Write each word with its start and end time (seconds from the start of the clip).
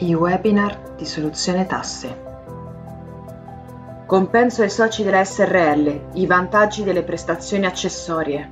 I 0.00 0.14
webinar 0.14 0.94
di 0.94 1.04
Soluzione 1.04 1.66
Tasse. 1.66 2.26
Compenso 4.06 4.62
ai 4.62 4.70
soci 4.70 5.02
della 5.02 5.24
SRL, 5.24 6.10
i 6.12 6.24
vantaggi 6.24 6.84
delle 6.84 7.02
prestazioni 7.02 7.66
accessorie. 7.66 8.50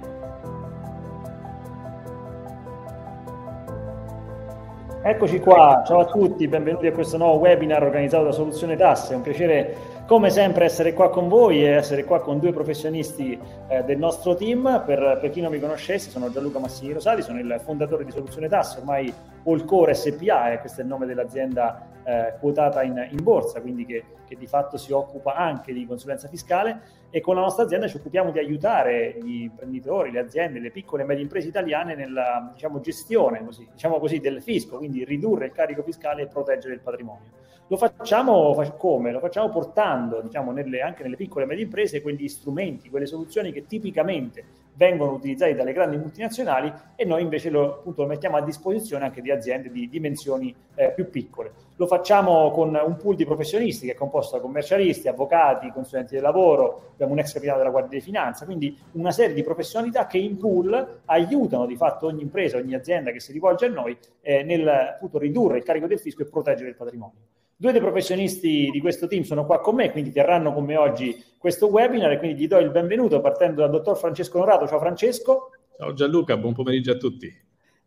Eccoci 5.05 5.39
qua, 5.39 5.85
ciao 5.87 6.01
a 6.01 6.07
tutti, 6.07 6.49
benvenuti 6.49 6.89
a 6.89 6.93
questo 6.93 7.17
nuovo 7.17 7.39
webinar 7.39 7.85
organizzato 7.85 8.25
da 8.25 8.33
Soluzione 8.33 8.75
Tasse. 8.75 9.13
È 9.13 9.17
un 9.17 9.23
piacere 9.23 9.77
come 10.07 10.31
sempre 10.31 10.67
essere 10.67 10.93
qua 10.93 11.11
con 11.11 11.27
voi 11.27 11.65
e 11.65 11.71
essere 11.71 12.05
qua 12.05 12.21
con 12.21 12.39
due 12.39 12.53
professionisti 12.53 13.37
eh, 13.67 13.83
del 13.83 13.99
nostro 13.99 14.37
team. 14.37 14.85
Per, 14.87 15.19
per, 15.21 15.31
chi 15.31 15.41
non 15.41 15.51
mi 15.51 15.59
conoscesse, 15.59 16.11
sono 16.11 16.31
Gianluca 16.31 16.61
Massini 16.61 16.93
Rosati, 16.93 17.23
sono 17.23 17.41
il 17.41 17.61
fondatore 17.65 18.05
di 18.05 18.13
Soluzione 18.13 18.49
Tasse, 18.49 18.79
ormai 18.79 19.13
Polcore 19.43 19.95
SPA, 19.95 20.53
eh, 20.53 20.61
questo 20.61 20.81
è 20.81 20.85
il 20.85 20.89
nome 20.89 21.07
dell'azienda 21.07 21.89
eh, 22.05 22.35
quotata 22.39 22.85
in, 22.85 23.05
in, 23.11 23.21
borsa, 23.21 23.61
quindi 23.61 23.85
che, 23.85 24.05
che, 24.29 24.37
di 24.37 24.47
fatto 24.47 24.77
si 24.77 24.93
occupa 24.93 25.35
anche 25.35 25.73
di 25.73 25.85
consulenza 25.87 26.29
fiscale 26.29 26.81
e 27.11 27.21
con 27.21 27.35
la 27.35 27.41
nostra 27.41 27.65
azienda 27.65 27.89
ci 27.89 27.97
occupiamo 27.97 28.31
di 28.31 28.39
aiutare 28.39 29.17
gli 29.21 29.43
imprenditori, 29.43 30.13
le 30.13 30.21
aziende, 30.21 30.61
le 30.61 30.71
piccole 30.71 31.03
e 31.03 31.07
medie 31.07 31.25
imprese 31.25 31.49
italiane 31.49 31.97
nella 31.97 32.51
diciamo, 32.53 32.79
gestione 32.79 33.45
così, 33.45 33.67
diciamo 33.73 33.99
così, 33.99 34.21
del 34.21 34.41
fisco, 34.41 34.77
quindi 34.77 35.05
ridurre 35.05 35.47
il 35.47 35.53
carico 35.53 35.83
fiscale 35.83 36.23
e 36.23 36.27
proteggere 36.29 36.75
il 36.75 36.81
patrimonio. 36.81 37.55
Lo 37.69 37.77
facciamo 37.77 38.55
come? 38.77 39.11
Lo 39.11 39.19
facciamo 39.19 39.49
portando 39.49 40.21
diciamo, 40.21 40.53
nelle, 40.53 40.83
anche 40.83 41.03
nelle 41.03 41.17
piccole 41.17 41.45
e 41.45 41.49
medie 41.49 41.65
imprese 41.65 42.01
quegli 42.01 42.29
strumenti, 42.29 42.89
quelle 42.89 43.07
soluzioni 43.07 43.51
che 43.51 43.67
tipicamente 43.67 44.45
vengono 44.75 45.13
utilizzati 45.13 45.55
dalle 45.55 45.73
grandi 45.73 45.97
multinazionali 45.97 46.73
e 46.95 47.05
noi 47.05 47.23
invece 47.23 47.51
lo, 47.51 47.79
appunto, 47.79 48.03
lo 48.03 48.09
mettiamo 48.09 48.37
a 48.37 48.43
disposizione 48.43 49.05
anche 49.05 49.21
di 49.21 49.33
aziende 49.33 49.73
di 49.73 49.89
dimensioni 49.89 50.55
eh, 50.77 50.93
più 50.93 51.11
piccole. 51.11 51.51
Lo 51.75 51.89
facciamo 51.89 52.53
con 52.53 52.79
un 52.81 52.97
pool 52.97 53.17
di 53.17 53.25
professionisti 53.25 53.87
che 53.87 53.93
è 53.93 53.97
composto 53.97 54.37
da 54.37 54.43
commercialisti, 54.43 55.09
avvocati, 55.09 55.73
consulenti 55.73 56.15
del 56.15 56.23
lavoro, 56.23 56.91
abbiamo 56.93 57.15
un 57.15 57.19
ex 57.19 57.33
capitano 57.33 57.59
della 57.59 57.71
Guardia 57.71 57.99
di 57.99 58.05
Finanza, 58.05 58.45
quindi 58.45 58.79
una 58.93 59.11
serie 59.11 59.35
di 59.35 59.43
professionalità 59.43 60.07
che 60.07 60.19
in 60.19 60.37
pool 60.37 61.01
aiutano 61.07 61.67
di 61.67 61.75
fatto 61.75 62.07
ogni 62.07 62.23
impresa, 62.23 62.59
ogni 62.59 62.75
azienda 62.75 63.11
che 63.11 63.19
si 63.19 63.33
rivolge 63.33 63.67
a 63.67 63.71
noi 63.71 63.97
eh, 64.21 64.45
nel 64.45 64.69
appunto, 64.69 65.19
ridurre 65.19 65.59
il 65.59 65.65
carico 65.65 65.89
del 65.89 65.99
fisco 65.99 66.23
e 66.23 66.27
proteggere 66.27 66.69
il 66.69 66.77
patrimonio. 66.77 67.19
Due 67.59 67.73
dei 67.73 67.81
professionisti 67.81 68.69
di 68.71 68.81
questo 68.81 69.07
team 69.07 69.23
sono 69.23 69.47
qua 69.47 69.61
con 69.61 69.77
me, 69.77 69.91
quindi 69.91 70.13
terranno 70.13 70.53
con 70.53 70.63
me 70.63 70.77
oggi 70.77 71.25
questo 71.39 71.69
webinar 71.69 72.13
e 72.13 72.19
quindi 72.19 72.39
gli 72.39 72.47
do 72.47 72.59
il 72.59 72.71
benvenuto 72.71 73.23
partendo 73.23 73.63
dal 73.63 73.71
dottor 73.71 73.97
Francesco 73.97 74.37
Norato. 74.37 74.67
Ciao 74.67 74.79
Francesco. 74.79 75.53
Ciao 75.75 75.95
Gianluca, 75.95 76.37
buon 76.37 76.53
pomeriggio 76.53 76.93
a 76.93 76.97
tutti. 76.97 77.35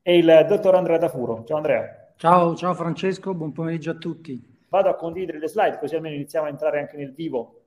E 0.02 0.18
il 0.18 0.46
dottor 0.48 0.74
Andrea 0.74 0.98
Tafuro. 0.98 1.44
Ciao 1.46 1.58
Andrea. 1.58 2.14
Ciao, 2.16 2.56
ciao 2.56 2.74
Francesco, 2.74 3.36
buon 3.36 3.52
pomeriggio 3.52 3.92
a 3.92 3.94
tutti. 3.94 4.44
Vado 4.70 4.90
a 4.90 4.96
condividere 4.96 5.38
le 5.38 5.48
slide 5.48 5.78
così 5.78 5.94
almeno 5.94 6.16
iniziamo 6.16 6.48
a 6.48 6.50
entrare 6.50 6.80
anche 6.80 6.98
nel 6.98 7.14
vivo 7.14 7.59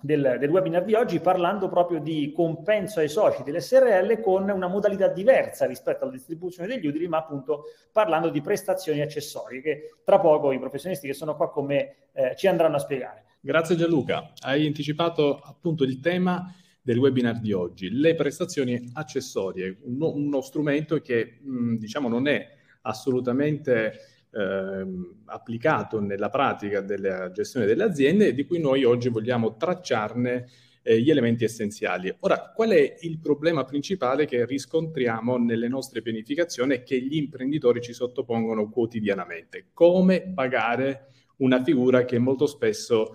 del, 0.00 0.36
del, 0.38 0.48
webinar 0.48 0.84
di 0.84 0.94
oggi 0.94 1.18
parlando 1.18 1.68
proprio 1.68 1.98
di 1.98 2.32
compenso 2.32 3.00
ai 3.00 3.08
soci 3.08 3.42
dell'SRL 3.42 4.20
con 4.20 4.48
una 4.48 4.68
modalità 4.68 5.08
diversa 5.08 5.66
rispetto 5.66 6.04
alla 6.04 6.12
distribuzione 6.12 6.68
degli 6.68 6.86
utili, 6.86 7.08
ma 7.08 7.18
appunto 7.18 7.64
parlando 7.90 8.28
di 8.28 8.40
prestazioni 8.40 9.00
accessorie 9.00 9.60
che 9.60 9.94
tra 10.04 10.20
poco 10.20 10.52
i 10.52 10.58
professionisti 10.60 11.08
che 11.08 11.14
sono 11.14 11.34
qua 11.34 11.50
con 11.50 11.66
me 11.66 11.94
eh, 12.12 12.34
ci 12.36 12.46
andranno 12.46 12.76
a 12.76 12.80
spiegare. 12.80 13.24
Grazie 13.40 13.76
Gianluca, 13.76 14.32
hai 14.40 14.66
anticipato 14.66 15.38
appunto 15.38 15.82
il 15.82 15.98
tema 16.00 16.54
del 16.80 16.98
webinar 16.98 17.40
di 17.40 17.52
oggi, 17.52 17.90
le 17.90 18.14
prestazioni 18.14 18.90
accessorie, 18.92 19.78
uno, 19.82 20.12
uno 20.12 20.40
strumento 20.40 21.00
che 21.00 21.38
mh, 21.42 21.74
diciamo 21.74 22.08
non 22.08 22.28
è 22.28 22.46
assolutamente 22.82 24.17
applicato 24.30 26.00
nella 26.00 26.28
pratica 26.28 26.80
della 26.80 27.30
gestione 27.30 27.66
delle 27.66 27.84
aziende 27.84 28.34
di 28.34 28.44
cui 28.44 28.60
noi 28.60 28.84
oggi 28.84 29.08
vogliamo 29.08 29.56
tracciarne 29.56 30.46
eh, 30.82 31.00
gli 31.00 31.10
elementi 31.10 31.44
essenziali. 31.44 32.14
Ora, 32.20 32.52
qual 32.54 32.70
è 32.70 32.96
il 33.00 33.18
problema 33.20 33.64
principale 33.64 34.26
che 34.26 34.46
riscontriamo 34.46 35.36
nelle 35.36 35.68
nostre 35.68 36.02
pianificazioni 36.02 36.74
e 36.74 36.82
che 36.82 37.00
gli 37.00 37.16
imprenditori 37.16 37.80
ci 37.80 37.92
sottopongono 37.92 38.70
quotidianamente? 38.70 39.68
Come 39.72 40.32
pagare 40.34 41.08
una 41.38 41.62
figura 41.62 42.04
che 42.04 42.18
molto 42.18 42.46
spesso 42.46 43.14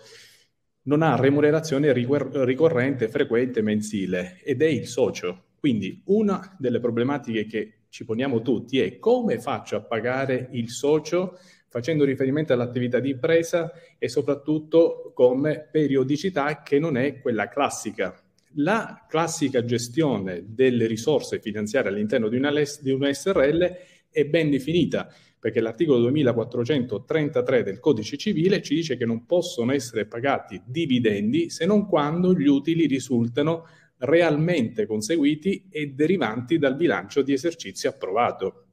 non 0.83 1.01
ha 1.01 1.15
remunerazione 1.15 1.93
ricorrente, 1.93 3.07
frequente, 3.07 3.61
mensile 3.61 4.39
ed 4.43 4.61
è 4.61 4.67
il 4.67 4.85
socio. 4.85 5.45
Quindi 5.59 6.01
una 6.05 6.55
delle 6.59 6.79
problematiche 6.79 7.45
che 7.45 7.82
ci 7.93 8.05
poniamo 8.05 8.41
tutti 8.41 8.79
è 8.79 8.97
come 8.97 9.39
faccio 9.39 9.75
a 9.75 9.81
pagare 9.81 10.47
il 10.53 10.71
socio 10.71 11.37
facendo 11.67 12.03
riferimento 12.03 12.51
all'attività 12.51 12.99
di 12.99 13.11
impresa 13.11 13.71
e 13.99 14.09
soprattutto 14.09 15.11
come 15.13 15.69
periodicità 15.71 16.63
che 16.63 16.79
non 16.79 16.97
è 16.97 17.19
quella 17.19 17.47
classica. 17.49 18.19
La 18.55 19.05
classica 19.07 19.63
gestione 19.63 20.43
delle 20.47 20.87
risorse 20.87 21.39
finanziarie 21.39 21.91
all'interno 21.91 22.29
di 22.29 22.35
una, 22.35 22.51
di 22.81 22.89
una 22.89 23.13
SRL 23.13 23.75
è 24.09 24.25
ben 24.25 24.49
definita 24.49 25.13
perché 25.43 25.59
l'articolo 25.59 25.99
2433 25.99 27.63
del 27.63 27.81
codice 27.81 28.15
civile 28.15 28.61
ci 28.61 28.75
dice 28.75 28.95
che 28.95 29.03
non 29.03 29.25
possono 29.25 29.73
essere 29.73 30.05
pagati 30.05 30.61
dividendi 30.65 31.49
se 31.49 31.65
non 31.65 31.85
quando 31.85 32.33
gli 32.33 32.47
utili 32.47 32.85
risultano 32.87 33.67
realmente 33.97 34.85
conseguiti 34.85 35.67
e 35.69 35.87
derivanti 35.87 36.57
dal 36.57 36.77
bilancio 36.77 37.21
di 37.21 37.33
esercizio 37.33 37.89
approvato. 37.89 38.67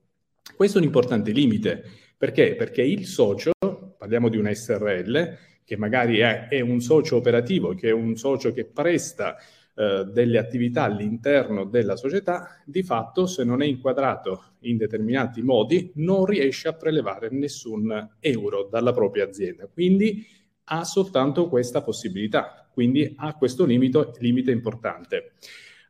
Questo 0.54 0.78
è 0.78 0.80
un 0.80 0.86
importante 0.86 1.32
limite. 1.32 1.82
Perché? 2.16 2.54
Perché 2.54 2.82
il 2.82 3.04
socio, 3.04 3.50
parliamo 3.98 4.28
di 4.28 4.36
una 4.36 4.54
SRL, 4.54 5.38
che 5.64 5.76
magari 5.76 6.18
è, 6.18 6.46
è 6.46 6.60
un 6.60 6.80
socio 6.80 7.16
operativo, 7.16 7.74
che 7.74 7.88
è 7.88 7.92
un 7.92 8.14
socio 8.14 8.52
che 8.52 8.64
presta 8.64 9.36
eh, 9.80 10.04
delle 10.12 10.38
attività 10.38 10.82
all'interno 10.82 11.64
della 11.64 11.96
società, 11.96 12.60
di 12.66 12.82
fatto 12.82 13.26
se 13.26 13.44
non 13.44 13.62
è 13.62 13.66
inquadrato 13.66 14.56
in 14.60 14.76
determinati 14.76 15.42
modi 15.42 15.90
non 15.94 16.24
riesce 16.24 16.68
a 16.68 16.74
prelevare 16.74 17.30
nessun 17.30 18.16
euro 18.20 18.68
dalla 18.70 18.92
propria 18.92 19.24
azienda. 19.24 19.66
Quindi 19.66 20.26
ha 20.64 20.84
soltanto 20.84 21.48
questa 21.48 21.82
possibilità 21.82 22.60
quindi 22.72 23.12
ha 23.16 23.34
questo 23.34 23.64
limite, 23.64 24.12
limite 24.20 24.50
importante. 24.50 25.32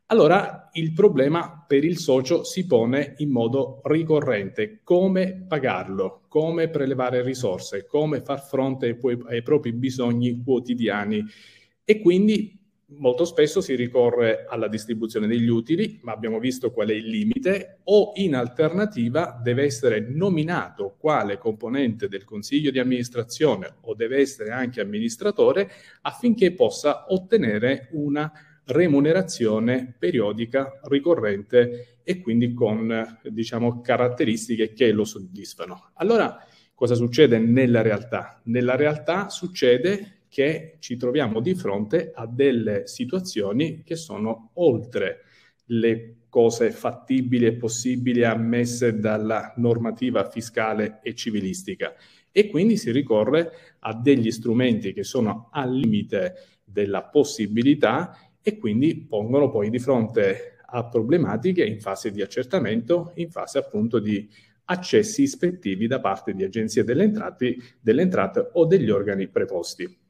Allora 0.07 0.69
il 0.73 0.91
problema 0.91 1.63
per 1.65 1.85
il 1.85 1.97
socio 1.97 2.43
si 2.43 2.65
pone 2.65 3.13
in 3.19 3.29
modo 3.29 3.79
ricorrente, 3.85 4.81
come 4.83 5.45
pagarlo, 5.47 6.23
come 6.27 6.67
prelevare 6.69 7.21
risorse, 7.21 7.85
come 7.85 8.21
far 8.21 8.45
fronte 8.45 8.87
ai, 9.01 9.19
ai 9.29 9.41
propri 9.41 9.71
bisogni 9.71 10.41
quotidiani 10.43 11.23
e 11.85 12.01
quindi 12.01 12.60
molto 12.97 13.25
spesso 13.25 13.61
si 13.61 13.75
ricorre 13.75 14.45
alla 14.47 14.67
distribuzione 14.67 15.27
degli 15.27 15.47
utili, 15.47 15.99
ma 16.03 16.11
abbiamo 16.11 16.39
visto 16.39 16.71
qual 16.71 16.89
è 16.89 16.93
il 16.93 17.07
limite, 17.07 17.79
o 17.85 18.11
in 18.15 18.35
alternativa 18.35 19.39
deve 19.41 19.63
essere 19.63 19.99
nominato 19.99 20.95
quale 20.97 21.37
componente 21.37 22.07
del 22.07 22.23
consiglio 22.23 22.71
di 22.71 22.79
amministrazione 22.79 23.75
o 23.81 23.93
deve 23.93 24.17
essere 24.17 24.51
anche 24.51 24.81
amministratore 24.81 25.69
affinché 26.01 26.53
possa 26.53 27.05
ottenere 27.09 27.89
una 27.91 28.31
remunerazione 28.65 29.95
periodica, 29.97 30.79
ricorrente 30.83 31.99
e 32.03 32.19
quindi 32.21 32.53
con 32.53 33.19
diciamo, 33.23 33.81
caratteristiche 33.81 34.73
che 34.73 34.91
lo 34.91 35.03
soddisfano. 35.03 35.91
Allora, 35.95 36.37
cosa 36.73 36.95
succede 36.95 37.37
nella 37.39 37.81
realtà? 37.81 38.41
Nella 38.45 38.75
realtà 38.75 39.29
succede 39.29 40.20
che 40.31 40.77
ci 40.79 40.95
troviamo 40.95 41.41
di 41.41 41.53
fronte 41.55 42.13
a 42.15 42.25
delle 42.25 42.87
situazioni 42.87 43.83
che 43.83 43.97
sono 43.97 44.51
oltre 44.53 45.25
le 45.65 46.19
cose 46.29 46.71
fattibili 46.71 47.47
e 47.47 47.55
possibili 47.55 48.23
ammesse 48.23 48.97
dalla 48.97 49.53
normativa 49.57 50.23
fiscale 50.29 51.01
e 51.03 51.15
civilistica 51.15 51.93
e 52.31 52.47
quindi 52.47 52.77
si 52.77 52.91
ricorre 52.91 53.51
a 53.79 53.93
degli 53.93 54.31
strumenti 54.31 54.93
che 54.93 55.03
sono 55.03 55.49
al 55.51 55.75
limite 55.75 56.35
della 56.63 57.03
possibilità 57.03 58.17
e 58.41 58.57
quindi 58.57 58.95
pongono 59.01 59.49
poi 59.49 59.69
di 59.69 59.79
fronte 59.79 60.59
a 60.65 60.87
problematiche 60.87 61.65
in 61.65 61.81
fase 61.81 62.09
di 62.09 62.21
accertamento, 62.21 63.11
in 63.15 63.29
fase 63.29 63.57
appunto 63.57 63.99
di 63.99 64.29
accessi 64.63 65.23
ispettivi 65.23 65.87
da 65.87 65.99
parte 65.99 66.33
di 66.33 66.45
agenzie 66.45 66.85
delle 66.85 67.03
entrate, 67.03 67.57
delle 67.81 68.03
entrate 68.03 68.51
o 68.53 68.65
degli 68.65 68.89
organi 68.89 69.27
preposti. 69.27 70.00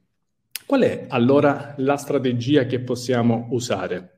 Qual 0.66 0.82
è 0.82 1.06
allora 1.10 1.74
la 1.78 1.98
strategia 1.98 2.66
che 2.66 2.80
possiamo 2.80 3.48
usare? 3.52 4.18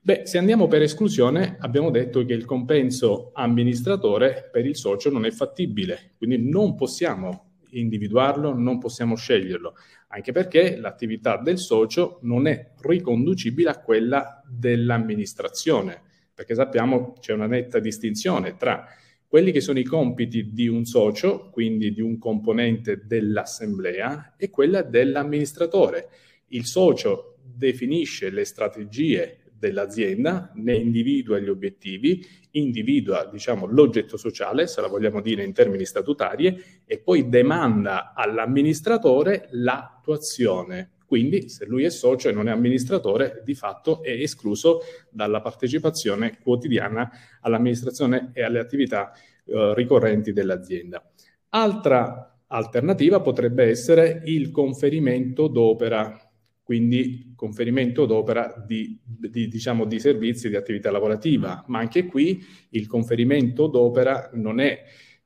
Beh, 0.00 0.22
se 0.26 0.36
andiamo 0.36 0.66
per 0.66 0.82
esclusione, 0.82 1.56
abbiamo 1.60 1.90
detto 1.90 2.24
che 2.26 2.34
il 2.34 2.44
compenso 2.44 3.30
amministratore 3.32 4.50
per 4.52 4.66
il 4.66 4.76
socio 4.76 5.10
non 5.10 5.24
è 5.24 5.30
fattibile, 5.30 6.12
quindi 6.18 6.46
non 6.46 6.74
possiamo 6.74 7.52
individuarlo, 7.70 8.54
non 8.54 8.78
possiamo 8.78 9.16
sceglierlo, 9.16 9.74
anche 10.08 10.32
perché 10.32 10.76
l'attività 10.76 11.38
del 11.38 11.58
socio 11.58 12.18
non 12.22 12.46
è 12.46 12.72
riconducibile 12.82 13.70
a 13.70 13.80
quella 13.80 14.42
dell'amministrazione, 14.46 16.02
perché 16.34 16.54
sappiamo 16.54 17.14
c'è 17.18 17.32
una 17.32 17.46
netta 17.46 17.78
distinzione 17.78 18.56
tra 18.56 18.86
quelli 19.34 19.50
che 19.50 19.60
sono 19.60 19.80
i 19.80 19.84
compiti 19.84 20.52
di 20.52 20.68
un 20.68 20.84
socio, 20.84 21.50
quindi 21.50 21.92
di 21.92 22.00
un 22.00 22.18
componente 22.18 23.02
dell'assemblea, 23.04 24.36
e 24.36 24.48
quella 24.48 24.82
dell'amministratore. 24.82 26.08
Il 26.50 26.66
socio 26.66 27.38
definisce 27.42 28.30
le 28.30 28.44
strategie 28.44 29.50
dell'azienda, 29.58 30.52
ne 30.54 30.76
individua 30.76 31.40
gli 31.40 31.48
obiettivi, 31.48 32.24
individua 32.52 33.28
diciamo, 33.28 33.66
l'oggetto 33.66 34.16
sociale, 34.16 34.68
se 34.68 34.80
la 34.80 34.86
vogliamo 34.86 35.20
dire 35.20 35.42
in 35.42 35.52
termini 35.52 35.84
statutari, 35.84 36.56
e 36.86 37.00
poi 37.00 37.28
demanda 37.28 38.12
all'amministratore 38.14 39.48
l'attuazione. 39.50 40.93
Quindi 41.14 41.48
se 41.48 41.64
lui 41.64 41.84
è 41.84 41.90
socio 41.90 42.28
e 42.28 42.32
non 42.32 42.48
è 42.48 42.50
amministratore, 42.50 43.40
di 43.44 43.54
fatto 43.54 44.02
è 44.02 44.10
escluso 44.10 44.80
dalla 45.08 45.40
partecipazione 45.40 46.38
quotidiana 46.42 47.08
all'amministrazione 47.40 48.32
e 48.32 48.42
alle 48.42 48.58
attività 48.58 49.12
eh, 49.44 49.74
ricorrenti 49.76 50.32
dell'azienda. 50.32 51.08
Altra 51.50 52.36
alternativa 52.48 53.20
potrebbe 53.20 53.62
essere 53.62 54.22
il 54.24 54.50
conferimento 54.50 55.46
d'opera 55.46 56.18
quindi 56.64 57.34
conferimento 57.36 58.06
d'opera 58.06 58.64
di, 58.66 58.98
di, 59.04 59.46
diciamo, 59.46 59.84
di 59.84 60.00
servizi 60.00 60.48
di 60.48 60.56
attività 60.56 60.90
lavorativa, 60.90 61.62
ma 61.68 61.78
anche 61.78 62.06
qui 62.06 62.42
il 62.70 62.88
conferimento 62.88 63.68
d'opera 63.68 64.30
non 64.32 64.58
è 64.60 64.82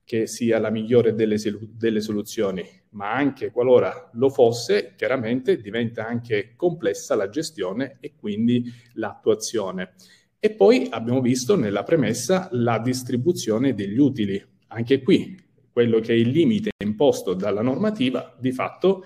che 0.08 0.26
sia 0.26 0.58
la 0.58 0.70
migliore 0.70 1.14
delle, 1.14 1.36
delle, 1.76 2.00
soluzioni, 2.00 2.66
ma 2.92 3.12
anche 3.12 3.50
qualora 3.50 4.08
lo 4.14 4.30
fosse, 4.30 4.94
chiaramente 4.96 5.60
diventa 5.60 6.06
anche 6.06 6.54
complessa 6.56 7.14
la 7.14 7.28
gestione 7.28 7.98
e 8.00 8.14
quindi 8.16 8.64
l'attuazione. 8.94 9.92
E 10.38 10.48
poi 10.52 10.86
abbiamo 10.88 11.20
visto 11.20 11.56
nella 11.56 11.82
premessa 11.82 12.48
la 12.52 12.78
distribuzione 12.78 13.74
degli 13.74 13.98
utili. 13.98 14.42
Anche 14.68 15.02
qui, 15.02 15.38
quello 15.70 16.00
che 16.00 16.14
è 16.14 16.16
il 16.16 16.30
limite 16.30 16.70
imposto 16.82 17.34
dalla 17.34 17.60
normativa, 17.60 18.34
di 18.40 18.52
fatto 18.52 19.04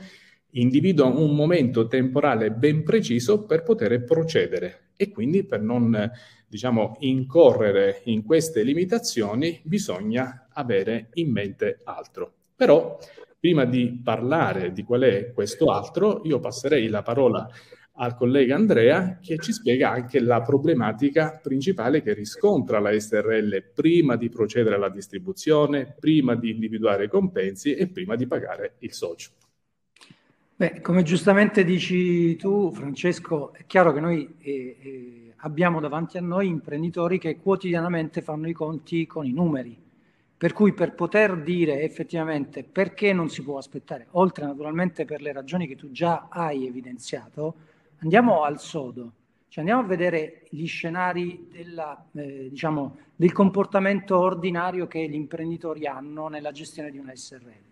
individua 0.51 1.07
un 1.07 1.35
momento 1.35 1.89
temporale 1.89 2.53
ben 2.53 2.85
preciso 2.85 3.45
per 3.45 3.65
poter 3.65 4.05
procedere 4.05 4.92
e 5.03 5.11
quindi 5.11 5.45
per 5.45 5.61
non 5.61 6.11
diciamo, 6.47 6.97
incorrere 7.01 8.03
in 8.05 8.23
queste 8.23 8.63
limitazioni 8.63 9.61
bisogna 9.65 10.47
avere 10.53 11.09
in 11.15 11.33
mente 11.33 11.81
altro. 11.83 12.33
Però 12.55 12.99
prima 13.41 13.65
di 13.65 14.01
parlare 14.05 14.71
di 14.71 14.85
qual 14.85 15.01
è 15.01 15.33
questo 15.33 15.73
altro, 15.73 16.21
io 16.25 16.39
passerei 16.39 16.87
la 16.87 17.03
parola 17.03 17.49
al 17.97 18.15
collega 18.15 18.55
Andrea 18.55 19.19
che 19.21 19.39
ci 19.39 19.53
spiega 19.53 19.91
anche 19.91 20.21
la 20.21 20.41
problematica 20.41 21.41
principale 21.43 22.01
che 22.01 22.15
riscontra 22.15 22.79
la 22.79 22.97
SRL 22.97 23.73
prima 23.75 24.15
di 24.17 24.29
procedere 24.29 24.77
alla 24.77 24.89
distribuzione, 24.89 25.97
prima 25.99 26.37
di 26.37 26.51
individuare 26.51 27.05
i 27.05 27.09
compensi 27.09 27.75
e 27.75 27.89
prima 27.89 28.15
di 28.15 28.29
pagare 28.29 28.77
il 28.79 28.93
socio. 28.93 29.31
Beh, 30.63 30.81
come 30.81 31.03
giustamente 31.03 31.65
dici 31.65 32.37
tu, 32.37 32.71
Francesco, 32.71 33.53
è 33.53 33.67
chiaro 33.67 33.93
che 33.93 33.99
noi 33.99 34.33
eh, 34.39 34.77
eh, 34.81 35.35
abbiamo 35.39 35.81
davanti 35.81 36.19
a 36.19 36.21
noi 36.21 36.47
imprenditori 36.47 37.19
che 37.19 37.41
quotidianamente 37.41 38.23
fanno 38.23 38.49
i 38.49 38.53
conti 38.53 39.05
con 39.05 39.27
i 39.27 39.33
numeri. 39.33 39.77
Per 40.37 40.53
cui 40.53 40.73
per 40.73 40.95
poter 40.95 41.43
dire 41.43 41.83
effettivamente 41.83 42.63
perché 42.63 43.13
non 43.13 43.29
si 43.29 43.43
può 43.43 43.59
aspettare, 43.59 44.07
oltre 44.13 44.47
naturalmente 44.47 45.05
per 45.05 45.21
le 45.21 45.33
ragioni 45.33 45.67
che 45.67 45.75
tu 45.75 45.91
già 45.91 46.29
hai 46.31 46.65
evidenziato, 46.65 47.55
andiamo 47.99 48.45
al 48.45 48.61
sodo, 48.61 49.15
cioè 49.49 49.65
andiamo 49.65 49.81
a 49.81 49.89
vedere 49.89 50.43
gli 50.49 50.69
scenari 50.69 51.49
della, 51.51 52.07
eh, 52.13 52.47
diciamo, 52.49 52.99
del 53.17 53.33
comportamento 53.33 54.17
ordinario 54.17 54.87
che 54.87 55.09
gli 55.09 55.15
imprenditori 55.17 55.89
hanno 55.89 56.29
nella 56.29 56.53
gestione 56.53 56.93
di 56.93 56.99
una 56.99 57.17
SRL. 57.17 57.72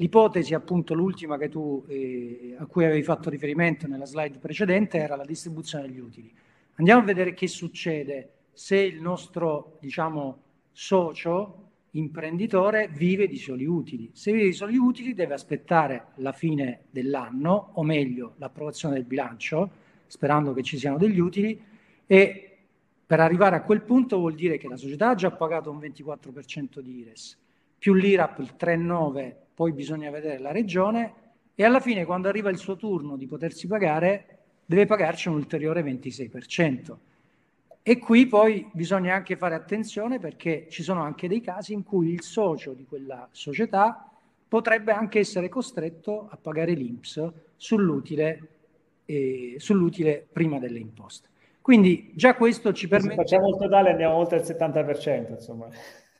L'ipotesi, 0.00 0.54
appunto, 0.54 0.94
l'ultima 0.94 1.36
tu, 1.48 1.84
eh, 1.88 2.54
a 2.56 2.66
cui 2.66 2.84
avevi 2.84 3.02
fatto 3.02 3.30
riferimento 3.30 3.88
nella 3.88 4.04
slide 4.04 4.38
precedente, 4.38 4.98
era 4.98 5.16
la 5.16 5.24
distribuzione 5.24 5.88
degli 5.88 5.98
utili. 5.98 6.32
Andiamo 6.76 7.00
a 7.00 7.04
vedere 7.04 7.34
che 7.34 7.48
succede 7.48 8.30
se 8.52 8.76
il 8.76 9.00
nostro, 9.00 9.76
diciamo, 9.80 10.42
socio, 10.70 11.70
imprenditore, 11.92 12.88
vive 12.94 13.26
di 13.26 13.38
soli 13.38 13.66
utili. 13.66 14.10
Se 14.12 14.30
vive 14.30 14.44
di 14.44 14.52
soli 14.52 14.76
utili 14.76 15.14
deve 15.14 15.34
aspettare 15.34 16.12
la 16.16 16.32
fine 16.32 16.82
dell'anno, 16.90 17.72
o 17.74 17.82
meglio, 17.82 18.34
l'approvazione 18.36 18.94
del 18.94 19.04
bilancio, 19.04 19.68
sperando 20.06 20.52
che 20.52 20.62
ci 20.62 20.78
siano 20.78 20.96
degli 20.96 21.18
utili, 21.18 21.60
e 22.06 22.56
per 23.04 23.18
arrivare 23.18 23.56
a 23.56 23.62
quel 23.62 23.82
punto 23.82 24.18
vuol 24.18 24.36
dire 24.36 24.58
che 24.58 24.68
la 24.68 24.76
società 24.76 25.08
ha 25.08 25.14
già 25.16 25.32
pagato 25.32 25.72
un 25.72 25.78
24% 25.78 26.78
di 26.78 26.98
IRES, 26.98 27.36
più 27.76 27.94
l'IRAP 27.94 28.38
il 28.38 28.54
3,9% 28.56 29.46
poi 29.58 29.72
bisogna 29.72 30.08
vedere 30.12 30.38
la 30.38 30.52
regione 30.52 31.14
e 31.56 31.64
alla 31.64 31.80
fine 31.80 32.04
quando 32.04 32.28
arriva 32.28 32.48
il 32.48 32.58
suo 32.58 32.76
turno 32.76 33.16
di 33.16 33.26
potersi 33.26 33.66
pagare 33.66 34.38
deve 34.64 34.86
pagarci 34.86 35.26
un 35.26 35.34
ulteriore 35.34 35.82
26%. 35.82 36.96
E 37.82 37.98
qui 37.98 38.28
poi 38.28 38.70
bisogna 38.72 39.16
anche 39.16 39.34
fare 39.34 39.56
attenzione 39.56 40.20
perché 40.20 40.68
ci 40.70 40.84
sono 40.84 41.02
anche 41.02 41.26
dei 41.26 41.40
casi 41.40 41.72
in 41.72 41.82
cui 41.82 42.12
il 42.12 42.22
socio 42.22 42.72
di 42.72 42.86
quella 42.86 43.28
società 43.32 44.08
potrebbe 44.46 44.92
anche 44.92 45.18
essere 45.18 45.48
costretto 45.48 46.28
a 46.30 46.38
pagare 46.40 46.74
l'INPS 46.74 47.32
sull'utile, 47.56 48.48
eh, 49.06 49.56
sull'utile 49.58 50.24
prima 50.32 50.60
delle 50.60 50.78
imposte. 50.78 51.30
Quindi 51.60 52.12
già 52.14 52.36
questo 52.36 52.72
ci 52.72 52.86
permette... 52.86 53.16
Se 53.16 53.22
facciamo 53.22 53.48
il 53.48 53.56
totale 53.56 53.90
andiamo 53.90 54.14
oltre 54.14 54.38
il 54.38 54.44
70%, 54.44 55.32
insomma. 55.32 55.66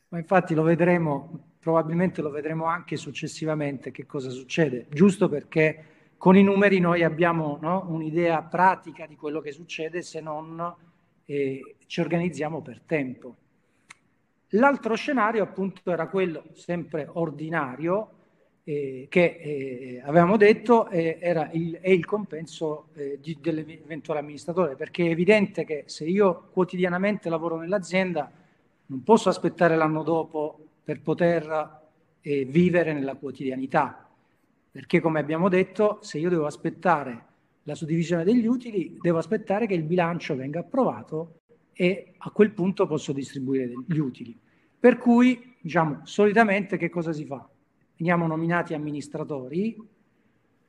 Ma 0.09 0.19
infatti 0.19 0.55
lo 0.55 0.63
vedremo 0.63 1.49
probabilmente 1.69 2.23
lo 2.23 2.31
vedremo 2.31 2.65
anche 2.65 2.97
successivamente 2.97 3.91
che 3.91 4.07
cosa 4.07 4.31
succede, 4.31 4.87
giusto 4.89 5.29
perché 5.29 5.85
con 6.17 6.35
i 6.35 6.43
numeri 6.43 6.81
noi 6.81 7.03
abbiamo 7.03 7.59
no, 7.61 7.85
un'idea 7.89 8.43
pratica 8.43 9.07
di 9.07 9.17
quello 9.17 9.41
che 9.41 9.53
succede 9.53 10.01
se 10.01 10.21
non 10.21 10.75
eh, 11.27 11.77
ci 11.87 12.01
organizziamo 12.01 12.63
per 12.63 12.81
tempo. 12.87 13.37
L'altro 14.53 14.95
scenario 14.95 15.43
appunto 15.43 15.93
era 15.93 16.09
quello 16.09 16.45
sempre 16.55 17.07
ordinario 17.13 18.13
eh, 18.65 19.07
che 19.11 19.39
eh, 19.39 20.03
avevamo 20.03 20.39
detto 20.39 20.89
eh, 20.89 21.19
era 21.21 21.51
il, 21.53 21.79
è 21.81 21.91
il 21.91 22.07
compenso 22.07 22.89
eh, 22.95 23.19
di, 23.21 23.37
dell'eventuale 23.41 24.21
amministratore 24.21 24.75
perché 24.75 25.07
è 25.07 25.11
evidente 25.11 25.65
che 25.65 25.85
se 25.87 26.07
io 26.07 26.49
quotidianamente 26.51 27.29
lavoro 27.29 27.59
nell'azienda 27.59 28.33
non 28.91 29.03
posso 29.03 29.29
aspettare 29.29 29.77
l'anno 29.77 30.03
dopo 30.03 30.59
per 30.83 31.01
poter 31.01 31.81
eh, 32.21 32.45
vivere 32.45 32.93
nella 32.93 33.17
quotidianità. 33.17 34.09
Perché 34.71 35.01
come 35.01 35.21
abbiamo 35.21 35.49
detto, 35.49 35.99
se 36.03 36.19
io 36.19 36.31
devo 36.31 36.47
aspettare 36.47 37.27
la 37.65 37.75
suddivisione 37.75 38.25
degli 38.25 38.47
utili, 38.47 38.97
devo 39.01 39.19
aspettare 39.19 39.67
che 39.67 39.75
il 39.75 39.83
bilancio 39.83 40.37
venga 40.37 40.61
approvato 40.61 41.41
e 41.73 42.15
a 42.17 42.31
quel 42.31 42.53
punto 42.53 42.87
posso 42.87 43.13
distribuire 43.13 43.73
gli 43.87 43.99
utili. 43.99 44.39
Per 44.81 44.97
cui, 44.97 45.57
diciamo, 45.61 46.01
solitamente 46.05 46.77
che 46.77 46.89
cosa 46.89 47.13
si 47.13 47.25
fa? 47.25 47.47
Veniamo 47.97 48.27
nominati 48.27 48.73
amministratori 48.73 49.77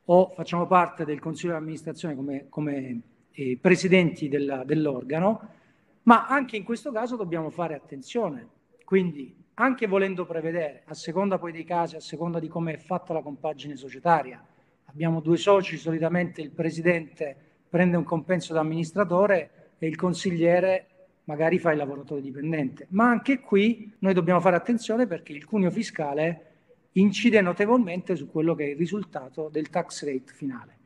o 0.04 0.32
facciamo 0.34 0.66
parte 0.66 1.04
del 1.04 1.20
consiglio 1.20 1.52
di 1.52 1.58
amministrazione 1.58 2.16
come, 2.16 2.46
come 2.48 3.00
eh, 3.30 3.56
presidenti 3.60 4.28
della, 4.28 4.64
dell'organo, 4.64 5.58
ma 6.02 6.26
anche 6.26 6.56
in 6.56 6.64
questo 6.64 6.92
caso 6.92 7.16
dobbiamo 7.16 7.50
fare 7.50 7.74
attenzione. 7.74 8.48
Quindi 8.84 9.36
anche 9.54 9.86
volendo 9.86 10.24
prevedere, 10.24 10.82
a 10.86 10.94
seconda 10.94 11.38
poi 11.38 11.52
dei 11.52 11.64
casi, 11.64 11.96
a 11.96 12.00
seconda 12.00 12.38
di 12.38 12.48
come 12.48 12.74
è 12.74 12.78
fatta 12.78 13.12
la 13.12 13.22
compagine 13.22 13.76
societaria, 13.76 14.42
abbiamo 14.86 15.20
due 15.20 15.36
soci, 15.36 15.76
solitamente 15.76 16.40
il 16.40 16.50
presidente 16.50 17.36
prende 17.68 17.96
un 17.96 18.04
compenso 18.04 18.52
da 18.52 18.60
amministratore 18.60 19.74
e 19.78 19.86
il 19.86 19.96
consigliere 19.96 20.86
magari 21.24 21.58
fa 21.58 21.70
il 21.70 21.78
lavoratore 21.78 22.20
dipendente. 22.20 22.86
Ma 22.90 23.08
anche 23.08 23.40
qui 23.40 23.92
noi 23.98 24.14
dobbiamo 24.14 24.40
fare 24.40 24.56
attenzione 24.56 25.06
perché 25.06 25.32
il 25.32 25.44
cuneo 25.44 25.70
fiscale 25.70 26.46
incide 26.92 27.40
notevolmente 27.40 28.16
su 28.16 28.28
quello 28.28 28.54
che 28.54 28.64
è 28.64 28.68
il 28.70 28.76
risultato 28.76 29.48
del 29.48 29.68
tax 29.70 30.04
rate 30.04 30.32
finale. 30.32 30.78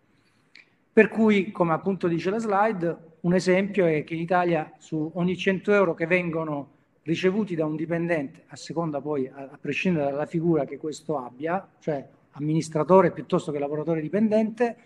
Per 0.94 1.08
cui, 1.08 1.50
come 1.50 1.72
appunto 1.72 2.06
dice 2.06 2.30
la 2.30 2.38
slide, 2.38 2.96
un 3.22 3.34
esempio 3.34 3.84
è 3.84 4.04
che 4.04 4.14
in 4.14 4.20
Italia 4.20 4.72
su 4.78 5.10
ogni 5.14 5.36
100 5.36 5.72
euro 5.72 5.92
che 5.92 6.06
vengono 6.06 6.70
ricevuti 7.02 7.56
da 7.56 7.66
un 7.66 7.74
dipendente, 7.74 8.44
a 8.46 8.54
seconda 8.54 9.00
poi, 9.00 9.26
a, 9.26 9.48
a 9.50 9.58
prescindere 9.60 10.12
dalla 10.12 10.26
figura 10.26 10.64
che 10.64 10.76
questo 10.76 11.18
abbia, 11.18 11.68
cioè 11.80 12.08
amministratore 12.30 13.10
piuttosto 13.10 13.50
che 13.50 13.58
lavoratore 13.58 14.00
dipendente, 14.00 14.76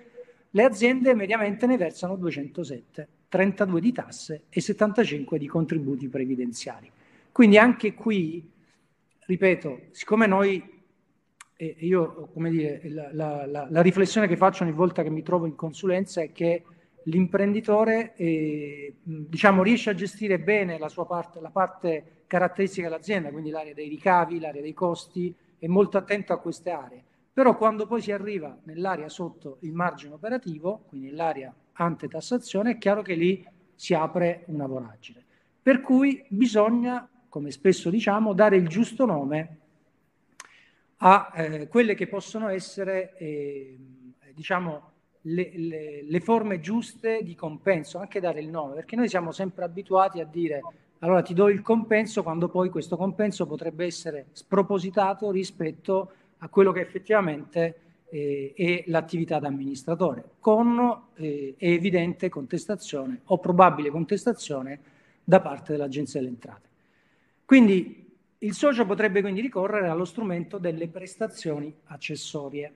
le 0.49 0.65
aziende 0.65 1.13
mediamente 1.13 1.67
ne 1.67 1.77
versano 1.77 2.17
207, 2.17 3.09
32 3.29 3.79
di 3.79 3.93
tasse 3.93 4.45
e 4.49 4.63
75 4.63 5.39
di 5.39 5.47
contributi 5.47 6.09
previdenziali. 6.09 6.91
Quindi 7.31 7.59
anche 7.59 7.93
qui, 7.93 8.51
ripeto, 9.27 9.81
siccome 9.91 10.27
noi, 10.27 10.78
eh, 11.61 11.75
io, 11.81 12.29
come 12.33 12.51
dire, 12.51 12.81
la, 12.85 13.11
la, 13.13 13.47
la, 13.47 13.67
la 13.69 13.83
riflessione 13.83 14.29
che 14.29 14.37
faccio 14.37 14.63
ogni 14.63 14.73
volta 14.73 15.03
che 15.03 15.11
mi 15.11 15.23
trovo 15.23 15.45
in 15.45 15.57
consulenza 15.57 16.23
è 16.23 16.31
che 16.31 16.63
l'imprenditore 17.05 18.15
eh, 18.15 18.95
diciamo, 19.03 19.65
riesce 19.65 19.91
a 19.91 19.95
gestire 19.95 20.39
bene 20.39 20.79
la 20.79 20.89
sua 20.89 21.05
parte, 21.05 21.41
la 21.41 21.51
parte 21.51 22.23
caratteristica 22.29 22.89
dell'azienda, 22.89 23.31
quindi 23.31 23.51
l'area 23.51 23.75
dei 23.75 23.89
ricavi, 23.89 24.39
l'area 24.39 24.63
dei 24.63 24.73
costi, 24.73 25.35
è 25.59 25.67
molto 25.67 25.99
attento 25.99 26.33
a 26.33 26.39
queste 26.39 26.71
aree. 26.71 27.03
Però 27.33 27.57
quando 27.57 27.87
poi 27.87 28.03
si 28.03 28.13
arriva 28.13 28.57
nell'area 28.65 29.09
sotto 29.09 29.59
il 29.63 29.73
margine 29.73 30.15
operativo, 30.15 30.85
quindi 30.89 31.11
l'area 31.11 31.53
ante 31.73 32.07
tassazione, 32.07 32.73
è 32.73 32.79
chiaro 32.79 33.03
che 33.03 33.15
lì 33.15 33.45
si 33.75 33.95
apre 33.95 34.45
una 34.47 34.67
voragine. 34.67 35.25
Per 35.61 35.81
cui 35.81 36.25
bisogna, 36.29 37.09
come 37.29 37.51
spesso 37.51 37.91
diciamo, 37.91 38.33
dare 38.33 38.57
il 38.57 38.69
giusto 38.69 39.07
nome 39.07 39.59
a 40.99 41.33
eh, 41.35 41.69
quelle 41.69 41.95
che 41.95 42.07
possono 42.07 42.49
essere, 42.49 43.17
eh, 43.17 43.77
diciamo, 44.33 44.91
le, 45.23 45.53
le, 45.55 46.03
le, 46.03 46.21
forme 46.21 46.61
giuste 46.61 47.23
di 47.23 47.35
compenso, 47.35 47.99
anche 47.99 48.21
dare 48.21 48.41
il 48.41 48.49
nome, 48.49 48.75
perché 48.75 48.97
noi 48.97 49.09
siamo 49.09 49.33
sempre 49.33 49.65
abituati 49.65 50.21
a 50.21 50.25
dire 50.25 50.63
allora 51.01 51.23
ti 51.23 51.35
do 51.35 51.49
il 51.49 51.63
compenso 51.63 52.23
quando 52.23 52.49
poi 52.49 52.71
questo 52.71 52.97
compenso 52.97 53.47
potrebbe 53.47 53.85
essere 53.85 54.27
spropositato 54.33 55.31
rispetto 55.31 56.13
a 56.39 56.49
quello 56.49 56.73
che 56.73 56.81
effettivamente 56.81 57.81
eh, 58.11 58.53
è 58.57 58.85
l'attività 58.87 59.39
da 59.39 59.49
amministratore, 59.49 60.25
con 60.41 61.03
eh, 61.15 61.55
evidente 61.59 62.29
contestazione 62.29 63.21
o 63.27 63.39
probabile 63.39 63.91
contestazione 63.91 64.81
da 65.23 65.41
parte 65.41 65.73
dell'Agenzia 65.73 66.19
delle 66.19 66.33
Entrate. 66.33 66.69
Quindi 67.45 67.98
il 68.41 68.55
socio 68.55 68.87
potrebbe 68.87 69.21
quindi 69.21 69.41
ricorrere 69.41 69.89
allo 69.89 70.05
strumento 70.05 70.59
delle 70.59 70.89
prestazioni 70.89 71.75
accessorie. 71.87 72.73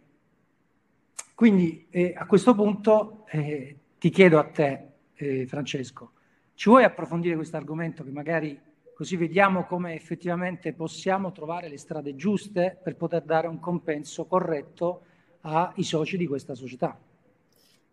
Quindi 1.34 1.86
eh, 1.90 2.14
a 2.16 2.26
questo 2.26 2.54
punto 2.54 3.24
eh, 3.30 3.76
ti 3.98 4.10
chiedo 4.10 4.38
a 4.38 4.44
te, 4.44 4.86
eh, 5.14 5.46
Francesco, 5.46 6.12
ci 6.54 6.68
vuoi 6.68 6.84
approfondire 6.84 7.36
questo 7.36 7.56
argomento 7.56 8.04
che 8.04 8.10
magari 8.10 8.60
così 8.94 9.16
vediamo 9.16 9.64
come 9.64 9.94
effettivamente 9.94 10.72
possiamo 10.72 11.32
trovare 11.32 11.68
le 11.68 11.78
strade 11.78 12.14
giuste 12.14 12.78
per 12.82 12.96
poter 12.96 13.22
dare 13.22 13.46
un 13.46 13.58
compenso 13.58 14.26
corretto 14.26 15.02
ai 15.42 15.82
soci 15.82 16.16
di 16.16 16.26
questa 16.26 16.54
società? 16.54 16.96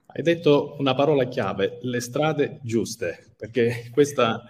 Hai 0.05 0.23
detto 0.23 0.75
una 0.79 0.93
parola 0.95 1.27
chiave, 1.27 1.79
le 1.81 1.99
strade 1.99 2.59
giuste, 2.61 3.33
perché 3.37 3.89
questa 3.91 4.43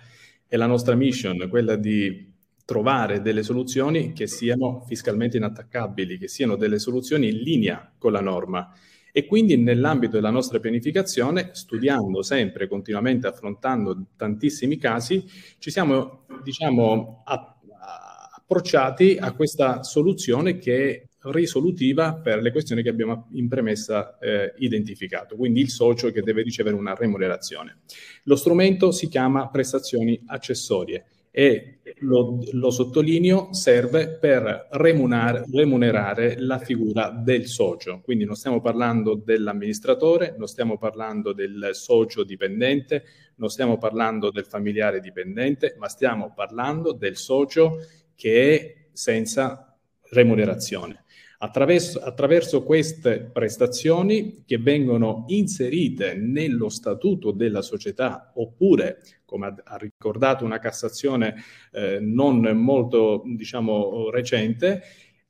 è 0.47 0.55
la 0.55 0.65
nostra 0.65 0.95
mission, 0.95 1.47
quella 1.49 1.75
di 1.75 2.28
trovare 2.69 3.23
delle 3.23 3.41
soluzioni 3.41 4.13
che 4.13 4.27
siano 4.27 4.83
fiscalmente 4.85 5.37
inattaccabili, 5.37 6.19
che 6.19 6.27
siano 6.27 6.55
delle 6.55 6.77
soluzioni 6.77 7.29
in 7.29 7.37
linea 7.37 7.91
con 7.97 8.11
la 8.11 8.21
norma. 8.21 8.71
E 9.11 9.25
quindi 9.25 9.57
nell'ambito 9.57 10.17
della 10.17 10.29
nostra 10.29 10.59
pianificazione, 10.59 11.49
studiando 11.53 12.21
sempre, 12.21 12.67
continuamente, 12.67 13.25
affrontando 13.25 14.09
tantissimi 14.15 14.77
casi, 14.77 15.25
ci 15.57 15.71
siamo, 15.71 16.27
diciamo, 16.43 17.23
approcciati 17.25 19.17
a 19.19 19.31
questa 19.31 19.81
soluzione 19.81 20.59
che 20.59 20.91
è 20.91 21.07
risolutiva 21.31 22.13
per 22.13 22.39
le 22.39 22.51
questioni 22.51 22.83
che 22.83 22.89
abbiamo 22.89 23.29
in 23.31 23.47
premessa 23.47 24.19
eh, 24.19 24.53
identificato, 24.59 25.35
quindi 25.35 25.59
il 25.59 25.69
socio 25.69 26.11
che 26.11 26.21
deve 26.21 26.43
ricevere 26.43 26.75
una 26.75 26.93
remunerazione. 26.93 27.79
Lo 28.25 28.35
strumento 28.35 28.91
si 28.91 29.07
chiama 29.07 29.49
prestazioni 29.49 30.21
accessorie 30.27 31.05
e 31.31 31.79
lo, 31.99 32.39
lo 32.51 32.71
sottolineo 32.71 33.53
serve 33.53 34.17
per 34.17 34.67
remunerare, 34.71 35.45
remunerare, 35.51 36.39
la 36.39 36.57
figura 36.57 37.09
del 37.09 37.47
socio. 37.47 38.01
Quindi 38.03 38.25
non 38.25 38.35
stiamo 38.35 38.61
parlando 38.61 39.15
dell'amministratore, 39.15 40.35
non 40.37 40.47
stiamo 40.47 40.77
parlando 40.77 41.33
del 41.33 41.69
socio 41.73 42.23
dipendente, 42.23 43.03
non 43.35 43.49
stiamo 43.49 43.77
parlando 43.77 44.31
del 44.31 44.45
familiare 44.45 44.99
dipendente, 44.99 45.75
ma 45.77 45.87
stiamo 45.87 46.33
parlando 46.33 46.93
del 46.93 47.15
socio 47.15 47.77
che 48.15 48.55
è 48.55 48.87
senza 48.91 49.77
remunerazione. 50.11 51.05
Attraverso, 51.41 51.99
attraverso, 51.99 52.63
queste 52.63 53.21
prestazioni 53.21 54.43
che 54.45 54.57
vengono 54.57 55.23
inserite 55.27 56.13
nello 56.13 56.67
statuto 56.67 57.31
della 57.31 57.61
società 57.61 58.33
oppure, 58.35 59.01
come 59.23 59.47
ha, 59.47 59.55
ha 59.63 59.77
ricordato 59.77 60.43
una 60.43 60.59
Cassazione 60.59 61.35
eh, 61.71 61.99
non 62.01 62.41
molto 62.41 63.23
diciamo, 63.25 64.09
recente, 64.09 64.81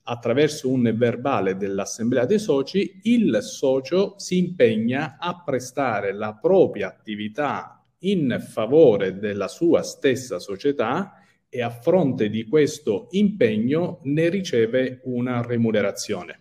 attraverso 0.02 0.68
un 0.68 0.92
verbale 0.96 1.56
dell'Assemblea 1.56 2.26
dei 2.26 2.40
soci, 2.40 3.02
il 3.04 3.38
socio 3.44 4.16
si 4.18 4.40
impegna 4.40 5.18
a 5.20 5.44
prestare 5.44 6.12
la 6.12 6.34
propria 6.34 6.88
attività 6.88 7.86
in 8.00 8.44
favore 8.50 9.20
della 9.20 9.48
sua 9.48 9.84
stessa 9.84 10.40
società 10.40 11.19
e 11.50 11.62
a 11.62 11.72
fronte 11.72 12.30
di 12.30 12.46
questo 12.46 13.08
impegno 13.12 14.00
ne 14.04 14.30
riceve 14.30 15.02
una 15.06 15.42
remunerazione. 15.42 16.40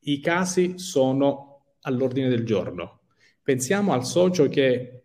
I 0.00 0.18
casi 0.20 0.78
sono 0.78 1.74
all'ordine 1.82 2.28
del 2.28 2.44
giorno. 2.44 3.02
Pensiamo 3.42 3.92
al 3.92 4.06
socio 4.06 4.48
che 4.48 5.02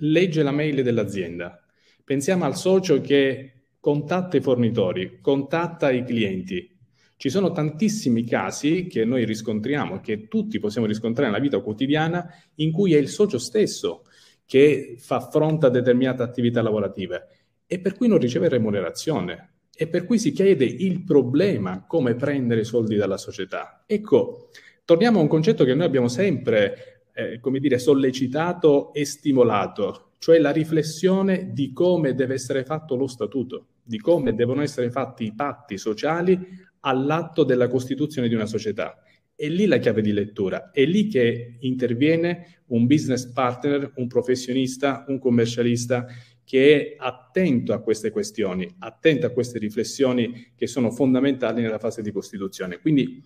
legge 0.00 0.42
la 0.42 0.52
mail 0.52 0.82
dell'azienda, 0.82 1.60
pensiamo 2.04 2.44
al 2.44 2.56
socio 2.56 3.00
che 3.00 3.52
contatta 3.80 4.36
i 4.36 4.40
fornitori, 4.40 5.18
contatta 5.20 5.90
i 5.90 6.04
clienti. 6.04 6.76
Ci 7.16 7.30
sono 7.30 7.50
tantissimi 7.50 8.24
casi 8.24 8.86
che 8.86 9.04
noi 9.04 9.24
riscontriamo, 9.24 10.00
che 10.00 10.28
tutti 10.28 10.60
possiamo 10.60 10.86
riscontrare 10.86 11.30
nella 11.30 11.42
vita 11.42 11.58
quotidiana, 11.60 12.26
in 12.56 12.70
cui 12.70 12.94
è 12.94 12.98
il 12.98 13.08
socio 13.08 13.38
stesso 13.38 14.04
che 14.46 14.94
fa 14.98 15.20
fronte 15.20 15.66
a 15.66 15.70
determinate 15.70 16.22
attività 16.22 16.62
lavorative 16.62 17.37
e 17.70 17.78
per 17.78 17.94
cui 17.94 18.08
non 18.08 18.18
riceve 18.18 18.48
remunerazione 18.48 19.50
e 19.76 19.86
per 19.86 20.04
cui 20.04 20.18
si 20.18 20.32
chiede 20.32 20.64
il 20.64 21.04
problema 21.04 21.84
come 21.86 22.16
prendere 22.16 22.64
soldi 22.64 22.96
dalla 22.96 23.18
società. 23.18 23.84
Ecco, 23.86 24.48
torniamo 24.84 25.18
a 25.18 25.22
un 25.22 25.28
concetto 25.28 25.64
che 25.64 25.74
noi 25.74 25.86
abbiamo 25.86 26.08
sempre, 26.08 27.04
eh, 27.14 27.38
come 27.38 27.60
dire, 27.60 27.78
sollecitato 27.78 28.92
e 28.92 29.04
stimolato, 29.04 30.14
cioè 30.18 30.38
la 30.38 30.50
riflessione 30.50 31.52
di 31.52 31.72
come 31.72 32.14
deve 32.14 32.34
essere 32.34 32.64
fatto 32.64 32.96
lo 32.96 33.06
statuto, 33.06 33.66
di 33.84 33.98
come 33.98 34.34
devono 34.34 34.62
essere 34.62 34.90
fatti 34.90 35.24
i 35.26 35.34
patti 35.34 35.78
sociali 35.78 36.40
all'atto 36.80 37.44
della 37.44 37.68
costituzione 37.68 38.28
di 38.28 38.34
una 38.34 38.46
società. 38.46 39.00
È 39.34 39.46
lì 39.46 39.66
la 39.66 39.78
chiave 39.78 40.02
di 40.02 40.12
lettura, 40.12 40.70
è 40.72 40.84
lì 40.84 41.06
che 41.06 41.58
interviene 41.60 42.62
un 42.68 42.86
business 42.86 43.26
partner, 43.26 43.92
un 43.94 44.08
professionista, 44.08 45.04
un 45.06 45.20
commercialista 45.20 46.06
che 46.48 46.94
è 46.94 46.94
attento 46.96 47.74
a 47.74 47.80
queste 47.80 48.08
questioni, 48.08 48.66
attento 48.78 49.26
a 49.26 49.30
queste 49.30 49.58
riflessioni 49.58 50.52
che 50.56 50.66
sono 50.66 50.90
fondamentali 50.90 51.60
nella 51.60 51.78
fase 51.78 52.00
di 52.00 52.10
costituzione. 52.10 52.78
Quindi 52.78 53.22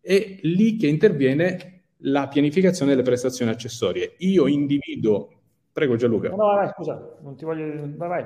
è 0.00 0.38
lì 0.42 0.76
che 0.76 0.86
interviene 0.86 1.86
la 2.02 2.28
pianificazione 2.28 2.92
delle 2.92 3.02
prestazioni 3.02 3.50
accessorie. 3.50 4.14
Io 4.18 4.46
individuo 4.46 5.40
Prego 5.72 5.96
Gianluca. 5.96 6.30
No, 6.30 6.36
vai, 6.36 6.68
scusa, 6.72 7.16
non 7.22 7.34
ti 7.36 7.44
voglio... 7.44 7.92
Vai, 7.96 8.08
vai. 8.08 8.24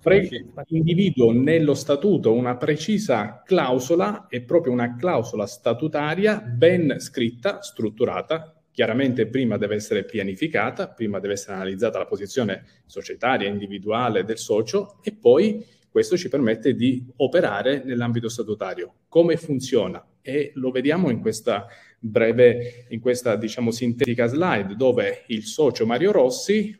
Pre- 0.00 0.28
individuo 0.68 1.32
nello 1.32 1.74
statuto 1.74 2.32
una 2.32 2.56
precisa 2.56 3.42
clausola, 3.44 4.26
è 4.28 4.40
proprio 4.42 4.72
una 4.72 4.96
clausola 4.96 5.46
statutaria 5.46 6.40
ben 6.40 6.98
scritta, 6.98 7.62
strutturata, 7.62 8.53
Chiaramente 8.74 9.28
prima 9.28 9.56
deve 9.56 9.76
essere 9.76 10.04
pianificata, 10.04 10.88
prima 10.88 11.20
deve 11.20 11.34
essere 11.34 11.54
analizzata 11.54 11.96
la 11.98 12.06
posizione 12.06 12.64
societaria, 12.86 13.48
individuale 13.48 14.24
del 14.24 14.36
socio 14.36 14.98
e 15.04 15.12
poi 15.12 15.64
questo 15.88 16.16
ci 16.16 16.28
permette 16.28 16.74
di 16.74 17.06
operare 17.18 17.84
nell'ambito 17.84 18.28
statutario. 18.28 18.94
Come 19.06 19.36
funziona? 19.36 20.04
E 20.20 20.50
lo 20.56 20.72
vediamo 20.72 21.08
in 21.10 21.20
questa 21.20 21.68
breve, 22.00 22.86
in 22.88 22.98
questa 22.98 23.36
diciamo 23.36 23.70
sintetica 23.70 24.26
slide 24.26 24.74
dove 24.74 25.22
il 25.28 25.44
socio 25.44 25.86
Mario 25.86 26.10
Rossi 26.10 26.76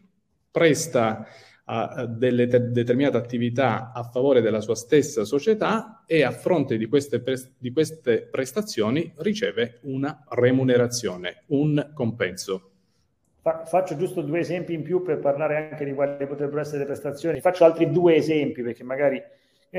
presta 0.50 1.24
a 1.66 2.04
delle 2.06 2.46
te- 2.46 2.70
determinate 2.70 3.16
attività 3.16 3.92
a 3.92 4.02
favore 4.02 4.40
della 4.40 4.60
sua 4.60 4.74
stessa 4.74 5.24
società 5.24 6.04
e 6.06 6.22
a 6.22 6.30
fronte 6.30 6.76
di 6.76 6.86
queste, 6.86 7.20
pre- 7.20 7.52
di 7.56 7.72
queste 7.72 8.22
prestazioni 8.22 9.12
riceve 9.18 9.78
una 9.82 10.24
remunerazione, 10.28 11.44
un 11.48 11.92
compenso. 11.94 12.70
Fa- 13.40 13.64
faccio 13.64 13.96
giusto 13.96 14.20
due 14.20 14.40
esempi 14.40 14.74
in 14.74 14.82
più 14.82 15.02
per 15.02 15.18
parlare 15.18 15.70
anche 15.70 15.84
di 15.84 15.94
quali 15.94 16.26
potrebbero 16.26 16.60
essere 16.60 16.78
le 16.78 16.86
prestazioni. 16.86 17.40
Faccio 17.40 17.64
altri 17.64 17.90
due 17.90 18.16
esempi 18.16 18.62
perché 18.62 18.84
magari 18.84 19.22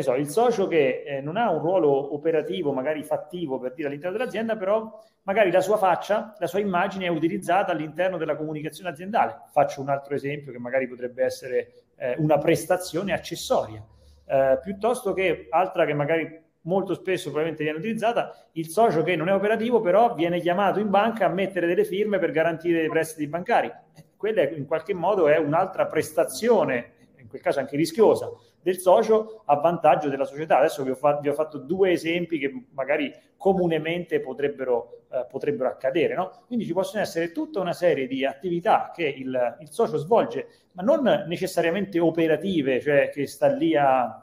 so, 0.01 0.13
il 0.15 0.27
socio 0.27 0.67
che 0.67 1.03
eh, 1.05 1.21
non 1.21 1.37
ha 1.37 1.49
un 1.49 1.59
ruolo 1.59 2.13
operativo, 2.13 2.73
magari 2.73 3.03
fattivo 3.03 3.59
per 3.59 3.73
dire 3.73 3.87
all'interno 3.87 4.17
dell'azienda, 4.17 4.57
però 4.57 5.01
magari 5.23 5.51
la 5.51 5.61
sua 5.61 5.77
faccia, 5.77 6.35
la 6.37 6.47
sua 6.47 6.59
immagine 6.59 7.05
è 7.05 7.09
utilizzata 7.09 7.71
all'interno 7.71 8.17
della 8.17 8.35
comunicazione 8.35 8.89
aziendale. 8.89 9.43
Faccio 9.51 9.79
un 9.81 9.89
altro 9.89 10.13
esempio 10.13 10.51
che 10.51 10.59
magari 10.59 10.87
potrebbe 10.87 11.23
essere 11.23 11.71
eh, 11.95 12.15
una 12.17 12.37
prestazione 12.37 13.13
accessoria, 13.13 13.81
eh, 14.25 14.59
piuttosto 14.61 15.13
che 15.13 15.47
altra 15.49 15.85
che 15.85 15.93
magari 15.93 16.43
molto 16.65 16.93
spesso 16.93 17.29
probabilmente 17.29 17.63
viene 17.63 17.77
utilizzata, 17.79 18.35
il 18.53 18.67
socio 18.67 19.03
che 19.03 19.15
non 19.15 19.29
è 19.29 19.33
operativo 19.33 19.81
però 19.81 20.13
viene 20.13 20.39
chiamato 20.39 20.79
in 20.79 20.89
banca 20.89 21.25
a 21.25 21.29
mettere 21.29 21.67
delle 21.67 21.85
firme 21.85 22.19
per 22.19 22.31
garantire 22.31 22.83
i 22.83 22.89
prestiti 22.89 23.27
bancari. 23.27 23.71
Quella 24.17 24.41
in 24.49 24.65
qualche 24.65 24.93
modo 24.93 25.27
è 25.27 25.37
un'altra 25.37 25.85
prestazione, 25.85 26.93
in 27.17 27.27
quel 27.27 27.41
caso 27.41 27.59
anche 27.59 27.75
rischiosa, 27.75 28.31
del 28.65 28.79
socio 28.79 29.43
a 29.45 29.57
vantaggio 29.57 30.09
della 30.09 30.25
società. 30.25 30.57
Adesso 30.57 30.81
vi 30.81 30.89
ho, 30.89 30.95
fa- 30.95 31.19
vi 31.19 31.29
ho 31.29 31.33
fatto 31.33 31.59
due 31.59 31.91
esempi 31.91 32.39
che 32.39 32.65
magari 32.71 33.13
comunemente 33.37 34.19
potrebbero, 34.19 35.03
eh, 35.11 35.27
potrebbero 35.29 35.69
accadere. 35.69 36.15
No? 36.15 36.31
Quindi 36.47 36.65
ci 36.65 36.73
possono 36.73 37.03
essere 37.03 37.31
tutta 37.31 37.59
una 37.59 37.73
serie 37.73 38.07
di 38.07 38.25
attività 38.25 38.89
che 38.91 39.05
il, 39.05 39.57
il 39.59 39.69
socio 39.69 39.97
svolge, 39.97 40.47
ma 40.71 40.81
non 40.81 41.25
necessariamente 41.27 41.99
operative, 41.99 42.81
cioè 42.81 43.09
che 43.09 43.27
sta 43.27 43.45
lì 43.45 43.75
a 43.75 44.19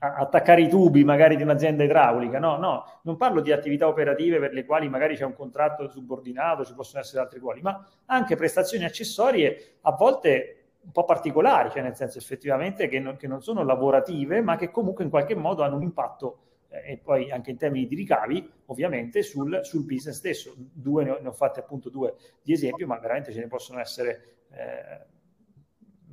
attaccare 0.00 0.62
i 0.62 0.68
tubi 0.68 1.04
magari 1.04 1.36
di 1.36 1.42
un'azienda 1.42 1.84
idraulica, 1.84 2.38
no, 2.38 2.56
no, 2.56 3.00
non 3.02 3.16
parlo 3.16 3.40
di 3.40 3.50
attività 3.50 3.86
operative 3.88 4.38
per 4.38 4.52
le 4.52 4.64
quali 4.64 4.88
magari 4.88 5.16
c'è 5.16 5.24
un 5.24 5.34
contratto 5.34 5.88
subordinato, 5.88 6.64
ci 6.64 6.74
possono 6.74 7.00
essere 7.00 7.22
altri 7.22 7.38
ruoli, 7.38 7.60
ma 7.62 7.84
anche 8.06 8.36
prestazioni 8.36 8.84
accessorie 8.84 9.78
a 9.82 9.92
volte 9.92 10.57
un 10.80 10.92
po' 10.92 11.04
particolari, 11.04 11.70
cioè 11.70 11.82
nel 11.82 11.96
senso 11.96 12.18
effettivamente 12.18 12.88
che 12.88 12.98
non, 12.98 13.16
che 13.16 13.26
non 13.26 13.42
sono 13.42 13.62
lavorative, 13.62 14.40
ma 14.40 14.56
che 14.56 14.70
comunque 14.70 15.04
in 15.04 15.10
qualche 15.10 15.34
modo 15.34 15.62
hanno 15.62 15.76
un 15.76 15.82
impatto 15.82 16.38
eh, 16.68 16.92
e 16.92 16.98
poi 16.98 17.30
anche 17.30 17.50
in 17.50 17.56
termini 17.56 17.86
di 17.86 17.94
ricavi, 17.94 18.50
ovviamente, 18.66 19.22
sul, 19.22 19.60
sul 19.62 19.84
business 19.84 20.16
stesso. 20.16 20.54
Due 20.56 21.04
ne 21.04 21.10
ho, 21.10 21.18
ne 21.20 21.28
ho 21.28 21.32
fatte 21.32 21.60
appunto 21.60 21.90
due 21.90 22.14
di 22.42 22.52
esempio, 22.52 22.86
ma 22.86 22.98
veramente 22.98 23.32
ce 23.32 23.40
ne 23.40 23.48
possono 23.48 23.80
essere 23.80 24.46
eh, 24.50 25.06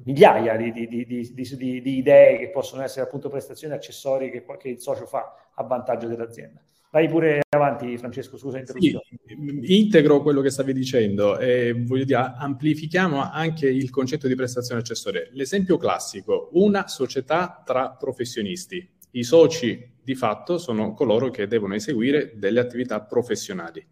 migliaia 0.03 0.55
di, 0.57 0.71
di, 0.71 0.87
di, 0.87 1.33
di, 1.81 1.97
idee 1.97 2.37
che 2.37 2.49
possono 2.49 2.83
essere 2.83 3.05
appunto 3.05 3.29
prestazioni 3.29 3.73
accessorie 3.73 4.29
che, 4.29 4.45
che 4.57 4.69
il 4.69 4.79
socio 4.79 5.05
fa 5.05 5.51
a 5.53 5.63
vantaggio 5.63 6.07
dell'azienda. 6.07 6.61
Vai 6.95 7.09
pure 7.09 7.41
avanti, 7.49 7.97
Francesco, 7.97 8.37
scusa 8.37 8.63
Sì, 8.65 8.97
integro 9.63 10.21
quello 10.21 10.39
che 10.39 10.49
stavi 10.49 10.71
dicendo 10.71 11.37
e 11.37 11.73
voglio 11.77 12.05
dire, 12.05 12.35
amplifichiamo 12.37 13.21
anche 13.21 13.67
il 13.67 13.89
concetto 13.89 14.29
di 14.29 14.35
prestazione 14.35 14.79
accessoria. 14.79 15.27
L'esempio 15.33 15.75
classico, 15.75 16.51
una 16.53 16.87
società 16.87 17.61
tra 17.65 17.89
professionisti. 17.89 18.89
I 19.11 19.23
soci 19.25 19.91
di 20.01 20.15
fatto 20.15 20.57
sono 20.57 20.93
coloro 20.93 21.29
che 21.31 21.47
devono 21.47 21.75
eseguire 21.75 22.31
delle 22.37 22.61
attività 22.61 23.01
professionali. 23.01 23.85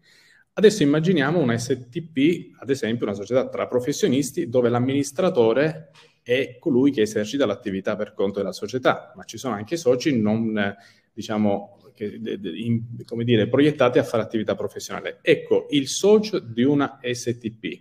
Adesso 0.54 0.82
immaginiamo 0.82 1.38
una 1.38 1.58
STP, 1.58 2.56
ad 2.58 2.70
esempio 2.70 3.04
una 3.04 3.14
società 3.14 3.50
tra 3.50 3.66
professionisti, 3.66 4.48
dove 4.48 4.70
l'amministratore 4.70 5.90
è 6.22 6.56
colui 6.58 6.90
che 6.90 7.02
esercita 7.02 7.44
l'attività 7.44 7.96
per 7.96 8.14
conto 8.14 8.38
della 8.38 8.52
società, 8.52 9.12
ma 9.14 9.24
ci 9.24 9.36
sono 9.36 9.52
anche 9.52 9.76
soci 9.76 10.18
non, 10.18 10.74
diciamo, 11.14 11.78
che, 11.94 12.20
in, 12.56 13.04
come 13.04 13.24
dire, 13.24 13.48
proiettati 13.48 13.98
a 13.98 14.02
fare 14.02 14.22
attività 14.22 14.54
professionale. 14.54 15.20
Ecco, 15.22 15.66
il 15.70 15.88
socio 15.88 16.38
di 16.40 16.62
una 16.62 16.98
STP, 17.00 17.80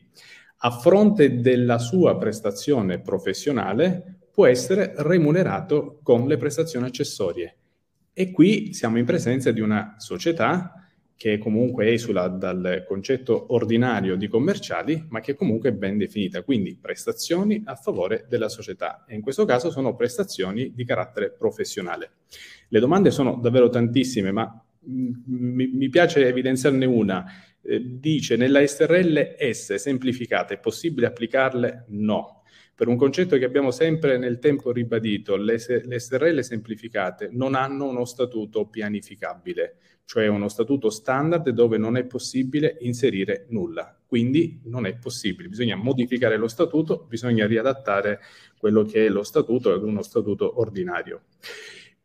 a 0.57 0.71
fronte 0.71 1.41
della 1.41 1.79
sua 1.79 2.17
prestazione 2.17 3.01
professionale, 3.01 4.19
può 4.31 4.45
essere 4.45 4.93
remunerato 4.97 5.99
con 6.01 6.27
le 6.27 6.37
prestazioni 6.37 6.85
accessorie. 6.85 7.57
E 8.13 8.31
qui 8.31 8.73
siamo 8.73 8.97
in 8.97 9.05
presenza 9.05 9.51
di 9.51 9.59
una 9.59 9.95
società 9.97 10.82
che 11.15 11.37
comunque 11.37 11.91
esula 11.91 12.27
dal 12.27 12.83
concetto 12.87 13.53
ordinario 13.53 14.15
di 14.15 14.27
commerciali, 14.27 15.05
ma 15.09 15.19
che 15.19 15.35
comunque 15.35 15.69
è 15.69 15.73
ben 15.73 15.97
definita, 15.97 16.41
quindi 16.41 16.77
prestazioni 16.79 17.61
a 17.65 17.75
favore 17.75 18.25
della 18.27 18.49
società 18.49 19.05
e 19.07 19.15
in 19.15 19.21
questo 19.21 19.45
caso 19.45 19.71
sono 19.71 19.95
prestazioni 19.95 20.73
di 20.73 20.83
carattere 20.85 21.31
professionale. 21.31 22.11
Le 22.67 22.79
domande 22.79 23.11
sono 23.11 23.35
davvero 23.41 23.69
tantissime, 23.69 24.31
ma 24.31 24.63
mi, 24.85 25.67
mi 25.67 25.89
piace 25.89 26.27
evidenziarne 26.27 26.85
una. 26.85 27.25
Eh, 27.61 27.81
dice 27.99 28.35
nella 28.35 28.65
SRL 28.65 29.37
S 29.37 29.75
semplificata 29.75 30.53
è 30.53 30.59
possibile 30.59 31.07
applicarle? 31.07 31.85
No. 31.89 32.41
Per 32.75 32.87
un 32.87 32.97
concetto 32.97 33.37
che 33.37 33.45
abbiamo 33.45 33.69
sempre 33.69 34.17
nel 34.17 34.39
tempo 34.39 34.71
ribadito, 34.71 35.35
le, 35.35 35.57
le 35.83 35.99
SRL 35.99 36.39
semplificate 36.39 37.29
non 37.31 37.53
hanno 37.53 37.87
uno 37.87 38.03
statuto 38.03 38.65
pianificabile, 38.65 39.77
cioè 40.05 40.27
uno 40.27 40.47
statuto 40.47 40.89
standard 40.89 41.49
dove 41.49 41.77
non 41.77 41.97
è 41.97 42.05
possibile 42.05 42.77
inserire 42.81 43.45
nulla. 43.49 43.97
Quindi 44.05 44.61
non 44.65 44.85
è 44.85 44.95
possibile, 44.95 45.49
bisogna 45.49 45.75
modificare 45.75 46.37
lo 46.37 46.47
statuto, 46.47 47.05
bisogna 47.09 47.47
riadattare 47.47 48.19
quello 48.57 48.83
che 48.83 49.07
è 49.07 49.09
lo 49.09 49.23
statuto 49.23 49.73
ad 49.73 49.83
uno 49.83 50.03
statuto 50.03 50.59
ordinario. 50.59 51.21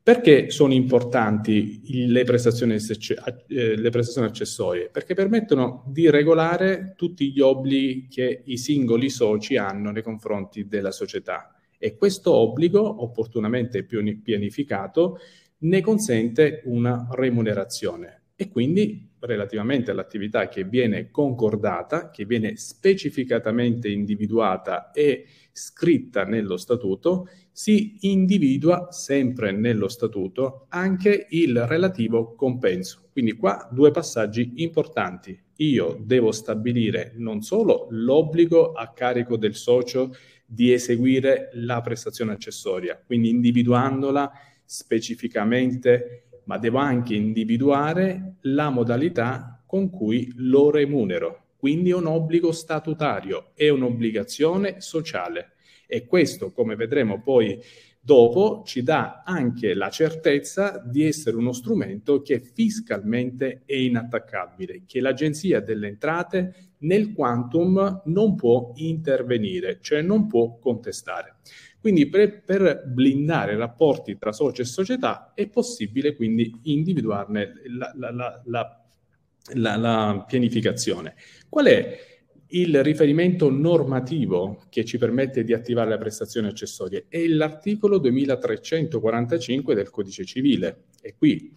Perché 0.03 0.49
sono 0.49 0.73
importanti 0.73 2.07
le 2.07 2.25
prestazioni, 2.25 2.77
eh, 2.77 3.77
le 3.77 3.90
prestazioni, 3.90 4.27
accessorie? 4.27 4.88
Perché 4.88 5.12
permettono 5.12 5.85
di 5.87 6.09
regolare 6.09 6.94
tutti 6.96 7.31
gli 7.31 7.40
obblighi 7.40 8.09
che 8.09 8.40
i 8.46 8.57
singoli 8.57 9.11
soci 9.11 9.59
hanno 9.59 9.90
nei 9.90 10.03
confronti 10.03 10.66
della 10.66 10.92
società 10.92 11.53
e 11.77 11.94
questo 11.96 12.33
obbligo, 12.33 13.03
opportunamente 13.03 13.85
pianificato, 13.85 15.18
ne 15.59 15.81
consente 15.81 16.62
una 16.64 17.09
remunerazione 17.11 18.23
e 18.37 18.49
quindi 18.51 19.09
relativamente 19.21 19.90
all'attività 19.90 20.49
che 20.49 20.62
viene 20.62 21.11
concordata, 21.11 22.11
che 22.11 22.25
viene 22.25 22.57
specificatamente 22.57 23.88
individuata 23.88 24.92
e 24.92 25.27
scritta 25.51 26.25
nello 26.25 26.57
statuto, 26.57 27.29
si 27.51 27.97
individua 28.03 28.92
sempre 28.92 29.51
nello 29.51 29.88
statuto 29.88 30.66
anche 30.68 31.27
il 31.31 31.66
relativo 31.66 32.37
compenso. 32.37 33.09
Quindi 33.11 33.33
qua 33.33 33.68
due 33.73 33.90
passaggi 33.90 34.53
importanti. 34.57 35.37
Io 35.57 36.01
devo 36.01 36.31
stabilire 36.31 37.14
non 37.16 37.42
solo 37.42 37.88
l'obbligo 37.90 38.71
a 38.71 38.92
carico 38.92 39.37
del 39.37 39.57
socio 39.57 40.14
di 40.47 40.73
eseguire 40.73 41.51
la 41.55 41.81
prestazione 41.81 42.33
accessoria, 42.33 43.03
quindi 43.05 43.31
individuandola 43.31 44.31
specificamente, 44.68 46.24
ma 46.44 46.59
devo 46.59 46.76
anche 46.76 47.14
individuare 47.14 48.35
la 48.42 48.68
modalità 48.68 49.62
con 49.64 49.88
cui 49.88 50.31
lo 50.37 50.70
remunero. 50.70 51.46
Quindi 51.57 51.90
è 51.90 51.94
un 51.94 52.07
obbligo 52.07 52.52
statutario, 52.52 53.52
è 53.54 53.70
un'obbligazione 53.70 54.83
sociale 54.83 55.52
e 55.87 56.04
questo, 56.04 56.52
come 56.52 56.76
vedremo 56.76 57.22
poi 57.22 57.59
dopo, 57.98 58.62
ci 58.66 58.83
dà 58.83 59.22
anche 59.24 59.72
la 59.72 59.88
certezza 59.88 60.83
di 60.85 61.04
essere 61.04 61.37
uno 61.37 61.52
strumento 61.52 62.20
che 62.20 62.38
fiscalmente 62.40 63.62
è 63.64 63.74
inattaccabile, 63.74 64.83
che 64.87 65.00
l'Agenzia 65.00 65.61
delle 65.61 65.88
Entrate 65.88 66.74
nel 66.81 67.14
quantum 67.14 68.02
non 68.04 68.35
può 68.35 68.72
intervenire, 68.76 69.78
cioè 69.81 70.02
non 70.02 70.26
può 70.26 70.59
contestare. 70.59 71.37
Quindi 71.81 72.09
per, 72.09 72.43
per, 72.43 72.85
blindare 72.87 73.55
i 73.55 73.57
rapporti 73.57 74.19
tra 74.19 74.33
socio 74.33 74.62
e 74.62 74.64
società 74.64 75.33
è 75.35 75.49
possibile 75.49 76.17
quindi 76.17 76.53
individuarne 76.64 77.53
la, 77.67 77.93
la, 77.95 78.43
la, 79.55 79.77
la 79.77 80.25
pianificazione. 80.27 81.14
Qual 81.49 81.67
è 81.67 81.99
il 82.49 82.83
riferimento 82.83 83.51
normativo 83.51 84.64
che 84.69 84.85
ci 84.85 84.99
permette 84.99 85.45
di 85.45 85.53
attivare 85.53 85.91
le 85.91 85.99
prestazioni 85.99 86.49
accessorie? 86.49 87.07
È 87.09 87.25
l'articolo 87.27 87.99
2345 87.99 89.75
del 89.75 89.91
Codice 89.91 90.25
Civile 90.25 90.85
e 91.01 91.14
qui 91.17 91.57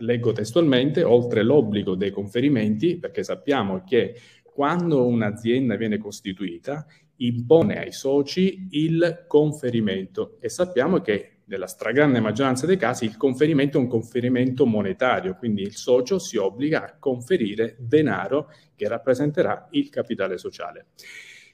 leggo 0.00 0.32
testualmente, 0.32 1.02
oltre 1.02 1.42
l'obbligo 1.42 1.94
dei 1.94 2.10
conferimenti, 2.10 2.98
perché 2.98 3.22
sappiamo 3.22 3.82
che 3.84 4.14
quando 4.42 5.06
un'azienda 5.06 5.76
viene 5.76 5.98
costituita, 5.98 6.86
impone 7.20 7.78
ai 7.78 7.92
soci 7.92 8.68
il 8.70 9.24
conferimento 9.26 10.36
e 10.40 10.48
sappiamo 10.48 11.00
che 11.00 11.40
nella 11.50 11.66
stragrande 11.66 12.20
maggioranza 12.20 12.64
dei 12.64 12.76
casi 12.76 13.04
il 13.04 13.16
conferimento 13.16 13.76
è 13.76 13.80
un 13.80 13.88
conferimento 13.88 14.66
monetario, 14.66 15.34
quindi 15.36 15.62
il 15.62 15.74
socio 15.74 16.18
si 16.20 16.36
obbliga 16.36 16.84
a 16.84 16.96
conferire 16.98 17.76
denaro 17.78 18.52
che 18.76 18.86
rappresenterà 18.86 19.66
il 19.72 19.88
capitale 19.88 20.38
sociale. 20.38 20.86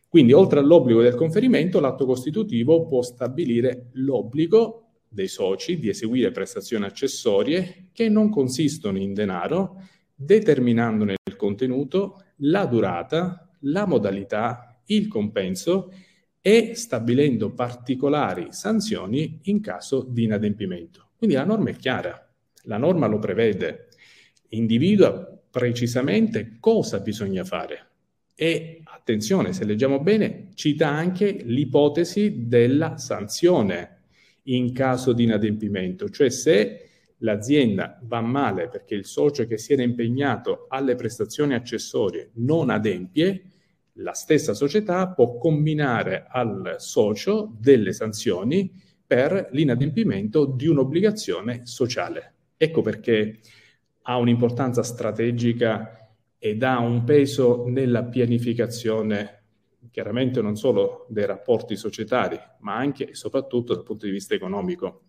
Quindi 0.08 0.32
oltre 0.32 0.60
all'obbligo 0.60 1.00
del 1.00 1.14
conferimento, 1.14 1.80
l'atto 1.80 2.04
costitutivo 2.04 2.86
può 2.86 3.02
stabilire 3.02 3.88
l'obbligo 3.92 4.82
dei 5.08 5.28
soci 5.28 5.78
di 5.78 5.88
eseguire 5.88 6.30
prestazioni 6.30 6.84
accessorie 6.84 7.88
che 7.92 8.08
non 8.10 8.28
consistono 8.28 8.98
in 8.98 9.14
denaro, 9.14 9.80
determinandone 10.14 11.14
il 11.24 11.36
contenuto, 11.36 12.22
la 12.40 12.66
durata, 12.66 13.48
la 13.60 13.86
modalità 13.86 14.75
il 14.86 15.08
compenso 15.08 15.92
e 16.40 16.74
stabilendo 16.74 17.52
particolari 17.52 18.48
sanzioni 18.50 19.40
in 19.44 19.60
caso 19.60 20.06
di 20.08 20.24
inadempimento. 20.24 21.08
Quindi 21.16 21.36
la 21.36 21.44
norma 21.44 21.70
è 21.70 21.76
chiara, 21.76 22.28
la 22.62 22.76
norma 22.76 23.06
lo 23.06 23.18
prevede, 23.18 23.88
individua 24.50 25.40
precisamente 25.50 26.56
cosa 26.60 27.00
bisogna 27.00 27.44
fare 27.44 27.86
e 28.38 28.82
attenzione, 28.84 29.54
se 29.54 29.64
leggiamo 29.64 29.98
bene, 30.00 30.48
cita 30.52 30.88
anche 30.88 31.40
l'ipotesi 31.42 32.46
della 32.46 32.98
sanzione 32.98 34.02
in 34.44 34.74
caso 34.74 35.14
di 35.14 35.24
inadempimento, 35.24 36.10
cioè 36.10 36.28
se 36.28 36.82
l'azienda 37.20 37.98
va 38.02 38.20
male 38.20 38.68
perché 38.68 38.94
il 38.94 39.06
socio 39.06 39.46
che 39.46 39.56
si 39.56 39.72
era 39.72 39.82
impegnato 39.82 40.66
alle 40.68 40.96
prestazioni 40.96 41.54
accessorie 41.54 42.28
non 42.34 42.68
adempie, 42.68 43.42
la 43.96 44.12
stessa 44.12 44.54
società 44.54 45.08
può 45.08 45.38
combinare 45.38 46.26
al 46.28 46.76
socio 46.78 47.54
delle 47.58 47.92
sanzioni 47.92 48.70
per 49.06 49.48
l'inadempimento 49.52 50.46
di 50.46 50.66
un'obbligazione 50.66 51.66
sociale. 51.66 52.34
Ecco 52.56 52.82
perché 52.82 53.40
ha 54.02 54.16
un'importanza 54.16 54.82
strategica 54.82 56.14
ed 56.38 56.62
ha 56.62 56.78
un 56.78 57.04
peso 57.04 57.64
nella 57.66 58.04
pianificazione 58.04 59.36
chiaramente 59.90 60.42
non 60.42 60.56
solo 60.56 61.06
dei 61.08 61.24
rapporti 61.24 61.74
societari, 61.74 62.38
ma 62.60 62.76
anche 62.76 63.08
e 63.08 63.14
soprattutto 63.14 63.72
dal 63.74 63.82
punto 63.82 64.04
di 64.04 64.12
vista 64.12 64.34
economico. 64.34 65.04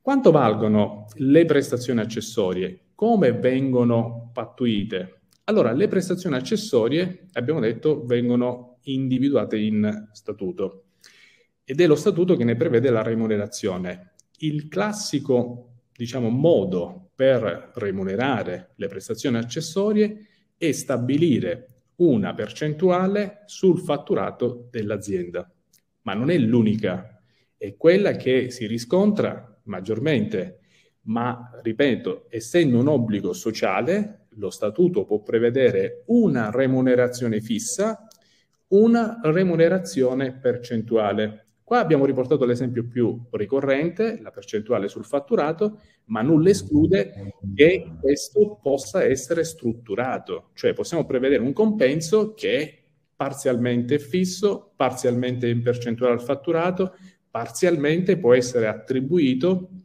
Quanto 0.00 0.30
valgono 0.30 1.06
le 1.14 1.44
prestazioni 1.46 1.98
accessorie? 2.00 2.90
Come 2.94 3.32
vengono 3.32 4.30
pattuite? 4.32 5.22
Allora, 5.46 5.72
le 5.72 5.88
prestazioni 5.88 6.36
accessorie, 6.36 7.26
abbiamo 7.32 7.60
detto, 7.60 8.06
vengono 8.06 8.78
individuate 8.84 9.58
in 9.58 10.08
statuto 10.12 10.84
ed 11.64 11.80
è 11.80 11.86
lo 11.86 11.96
statuto 11.96 12.34
che 12.36 12.44
ne 12.44 12.56
prevede 12.56 12.88
la 12.90 13.02
remunerazione. 13.02 14.14
Il 14.38 14.68
classico, 14.68 15.82
diciamo, 15.94 16.30
modo 16.30 17.10
per 17.14 17.72
remunerare 17.74 18.72
le 18.76 18.86
prestazioni 18.88 19.36
accessorie 19.36 20.26
è 20.56 20.72
stabilire 20.72 21.68
una 21.96 22.32
percentuale 22.34 23.42
sul 23.44 23.78
fatturato 23.80 24.68
dell'azienda, 24.70 25.50
ma 26.02 26.14
non 26.14 26.30
è 26.30 26.38
l'unica, 26.38 27.22
è 27.56 27.76
quella 27.76 28.12
che 28.12 28.50
si 28.50 28.66
riscontra 28.66 29.60
maggiormente, 29.64 30.60
ma 31.02 31.50
ripeto, 31.62 32.26
essendo 32.30 32.78
un 32.78 32.88
obbligo 32.88 33.34
sociale, 33.34 34.23
lo 34.36 34.50
statuto 34.50 35.04
può 35.04 35.20
prevedere 35.20 36.02
una 36.06 36.50
remunerazione 36.50 37.40
fissa, 37.40 38.06
una 38.68 39.20
remunerazione 39.22 40.32
percentuale. 40.32 41.46
Qua 41.64 41.78
abbiamo 41.78 42.04
riportato 42.04 42.44
l'esempio 42.44 42.86
più 42.86 43.18
ricorrente, 43.30 44.20
la 44.20 44.30
percentuale 44.30 44.88
sul 44.88 45.04
fatturato, 45.04 45.80
ma 46.06 46.20
nulla 46.20 46.50
esclude 46.50 47.32
che 47.54 47.90
questo 48.00 48.58
possa 48.62 49.02
essere 49.02 49.44
strutturato, 49.44 50.50
cioè 50.52 50.74
possiamo 50.74 51.06
prevedere 51.06 51.42
un 51.42 51.54
compenso 51.54 52.34
che 52.34 52.58
è 52.58 52.82
parzialmente 53.16 53.98
fisso, 53.98 54.72
parzialmente 54.76 55.48
in 55.48 55.62
percentuale 55.62 56.14
al 56.14 56.22
fatturato, 56.22 56.94
parzialmente 57.30 58.18
può 58.18 58.34
essere 58.34 58.66
attribuito 58.66 59.83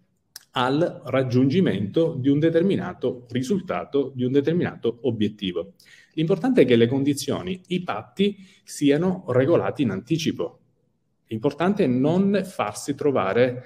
al 0.51 1.01
raggiungimento 1.05 2.15
di 2.17 2.29
un 2.29 2.39
determinato 2.39 3.25
risultato, 3.29 4.11
di 4.15 4.23
un 4.23 4.31
determinato 4.31 4.99
obiettivo. 5.01 5.73
L'importante 6.13 6.61
è 6.61 6.65
che 6.65 6.75
le 6.75 6.87
condizioni, 6.87 7.61
i 7.67 7.83
patti 7.83 8.35
siano 8.63 9.23
regolati 9.27 9.83
in 9.83 9.91
anticipo, 9.91 10.59
L'importante 11.29 11.83
è 11.83 11.87
non 11.87 12.41
farsi 12.43 12.95
trovare, 12.95 13.63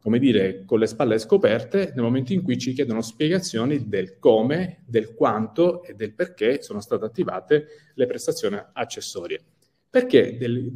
come 0.00 0.18
dire, 0.18 0.64
con 0.64 0.80
le 0.80 0.86
spalle 0.86 1.18
scoperte 1.18 1.92
nel 1.94 2.02
momento 2.02 2.32
in 2.32 2.42
cui 2.42 2.58
ci 2.58 2.72
chiedono 2.72 3.02
spiegazioni 3.02 3.88
del 3.88 4.18
come, 4.18 4.82
del 4.84 5.14
quanto 5.14 5.84
e 5.84 5.94
del 5.94 6.12
perché 6.12 6.60
sono 6.60 6.80
state 6.80 7.04
attivate 7.04 7.66
le 7.94 8.06
prestazioni 8.06 8.60
accessorie. 8.72 9.40
Perché 9.88 10.36
del, 10.36 10.72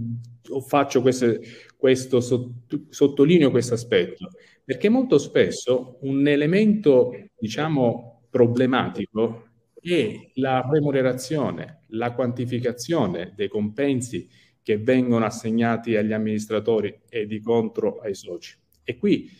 faccio 0.64 1.02
queste, 1.02 1.40
questo, 1.76 2.20
sottolineo 2.20 3.50
questo 3.50 3.74
aspetto? 3.74 4.30
Perché 4.68 4.90
molto 4.90 5.16
spesso 5.16 5.96
un 6.02 6.28
elemento, 6.28 7.10
diciamo, 7.38 8.26
problematico 8.28 9.48
è 9.80 10.30
la 10.34 10.68
remunerazione, 10.70 11.84
la 11.92 12.12
quantificazione 12.12 13.32
dei 13.34 13.48
compensi 13.48 14.28
che 14.62 14.76
vengono 14.76 15.24
assegnati 15.24 15.96
agli 15.96 16.12
amministratori 16.12 16.94
e 17.08 17.24
di 17.24 17.40
contro 17.40 17.98
ai 18.00 18.14
soci. 18.14 18.58
E 18.84 18.98
qui 18.98 19.30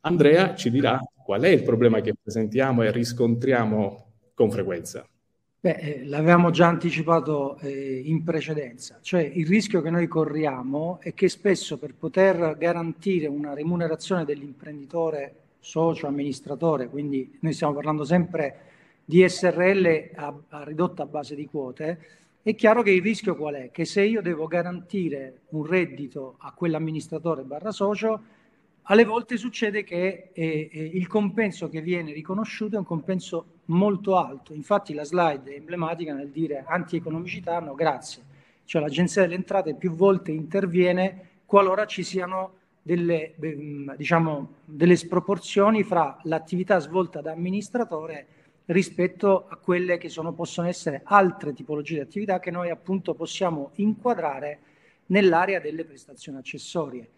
Andrea 0.00 0.54
ci 0.54 0.70
dirà 0.70 1.00
qual 1.24 1.40
è 1.40 1.48
il 1.48 1.62
problema 1.62 2.02
che 2.02 2.12
presentiamo 2.12 2.82
e 2.82 2.90
riscontriamo 2.90 4.12
con 4.34 4.50
frequenza. 4.50 5.08
Beh, 5.64 5.76
eh, 5.76 6.04
l'avevamo 6.04 6.50
già 6.50 6.66
anticipato 6.66 7.56
eh, 7.60 8.02
in 8.04 8.22
precedenza, 8.22 8.98
cioè 9.00 9.22
il 9.22 9.46
rischio 9.46 9.80
che 9.80 9.88
noi 9.88 10.06
corriamo 10.06 10.98
è 11.00 11.14
che 11.14 11.30
spesso 11.30 11.78
per 11.78 11.94
poter 11.94 12.58
garantire 12.58 13.28
una 13.28 13.54
remunerazione 13.54 14.26
dell'imprenditore 14.26 15.36
socio 15.60 16.06
amministratore, 16.06 16.90
quindi 16.90 17.38
noi 17.40 17.54
stiamo 17.54 17.72
parlando 17.72 18.04
sempre 18.04 18.56
di 19.06 19.26
SRL 19.26 20.10
a, 20.16 20.34
a 20.50 20.64
ridotta 20.64 21.06
base 21.06 21.34
di 21.34 21.46
quote, 21.46 21.98
è 22.42 22.54
chiaro 22.54 22.82
che 22.82 22.90
il 22.90 23.00
rischio 23.00 23.34
qual 23.34 23.54
è? 23.54 23.70
Che 23.70 23.86
se 23.86 24.02
io 24.02 24.20
devo 24.20 24.46
garantire 24.46 25.44
un 25.52 25.64
reddito 25.64 26.34
a 26.40 26.52
quell'amministratore 26.52 27.40
barra 27.40 27.72
socio, 27.72 28.22
alle 28.82 29.04
volte 29.06 29.38
succede 29.38 29.82
che 29.82 30.28
eh, 30.34 30.68
eh, 30.70 30.90
il 30.92 31.06
compenso 31.06 31.70
che 31.70 31.80
viene 31.80 32.12
riconosciuto 32.12 32.74
è 32.74 32.78
un 32.78 32.84
compenso 32.84 33.46
molto 33.66 34.16
alto. 34.16 34.52
Infatti 34.52 34.94
la 34.94 35.04
slide 35.04 35.52
è 35.52 35.56
emblematica 35.56 36.12
nel 36.12 36.30
dire 36.30 36.64
antieconomicità, 36.66 37.60
no 37.60 37.74
grazie. 37.74 38.22
Cioè 38.64 38.80
l'Agenzia 38.80 39.22
delle 39.22 39.34
Entrate 39.34 39.74
più 39.74 39.92
volte 39.92 40.32
interviene 40.32 41.28
qualora 41.44 41.86
ci 41.86 42.02
siano 42.02 42.62
delle, 42.82 43.34
diciamo, 43.96 44.54
delle 44.64 44.96
sproporzioni 44.96 45.82
fra 45.82 46.18
l'attività 46.24 46.78
svolta 46.78 47.20
da 47.20 47.32
amministratore 47.32 48.26
rispetto 48.66 49.46
a 49.48 49.56
quelle 49.56 49.98
che 49.98 50.08
sono, 50.08 50.32
possono 50.32 50.68
essere 50.68 51.02
altre 51.04 51.52
tipologie 51.52 51.94
di 51.94 52.00
attività 52.00 52.40
che 52.40 52.50
noi 52.50 52.70
appunto 52.70 53.14
possiamo 53.14 53.70
inquadrare 53.74 54.60
nell'area 55.06 55.60
delle 55.60 55.84
prestazioni 55.84 56.38
accessorie. 56.38 57.08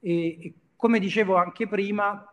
E, 0.00 0.26
e 0.40 0.52
come 0.76 0.98
dicevo 0.98 1.36
anche 1.36 1.66
prima, 1.66 2.30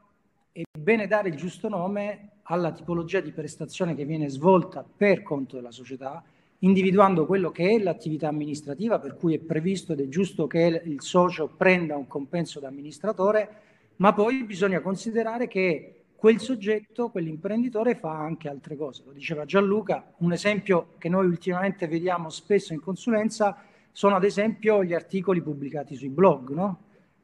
è 0.51 0.61
bene 0.77 1.07
dare 1.07 1.29
il 1.29 1.35
giusto 1.35 1.69
nome 1.69 2.30
alla 2.43 2.71
tipologia 2.71 3.19
di 3.19 3.31
prestazione 3.31 3.95
che 3.95 4.05
viene 4.05 4.29
svolta 4.29 4.83
per 4.83 5.23
conto 5.23 5.55
della 5.55 5.71
società, 5.71 6.23
individuando 6.59 7.25
quello 7.25 7.51
che 7.51 7.71
è 7.71 7.79
l'attività 7.79 8.27
amministrativa, 8.27 8.99
per 8.99 9.15
cui 9.15 9.35
è 9.35 9.39
previsto 9.39 9.93
ed 9.93 10.01
è 10.01 10.07
giusto 10.07 10.47
che 10.47 10.81
il 10.83 11.01
socio 11.01 11.47
prenda 11.47 11.95
un 11.95 12.07
compenso 12.07 12.59
da 12.59 12.67
amministratore, 12.67 13.49
ma 13.97 14.13
poi 14.13 14.43
bisogna 14.43 14.81
considerare 14.81 15.47
che 15.47 15.95
quel 16.15 16.39
soggetto, 16.39 17.09
quell'imprenditore 17.09 17.95
fa 17.95 18.11
anche 18.11 18.47
altre 18.47 18.75
cose. 18.75 19.01
Lo 19.05 19.11
diceva 19.11 19.45
Gianluca, 19.45 20.13
un 20.17 20.31
esempio 20.33 20.89
che 20.99 21.09
noi 21.09 21.25
ultimamente 21.25 21.87
vediamo 21.87 22.29
spesso 22.29 22.73
in 22.73 22.79
consulenza 22.79 23.57
sono 23.91 24.15
ad 24.15 24.23
esempio 24.23 24.83
gli 24.83 24.93
articoli 24.93 25.41
pubblicati 25.41 25.95
sui 25.95 26.09
blog, 26.09 26.49
no? 26.51 26.79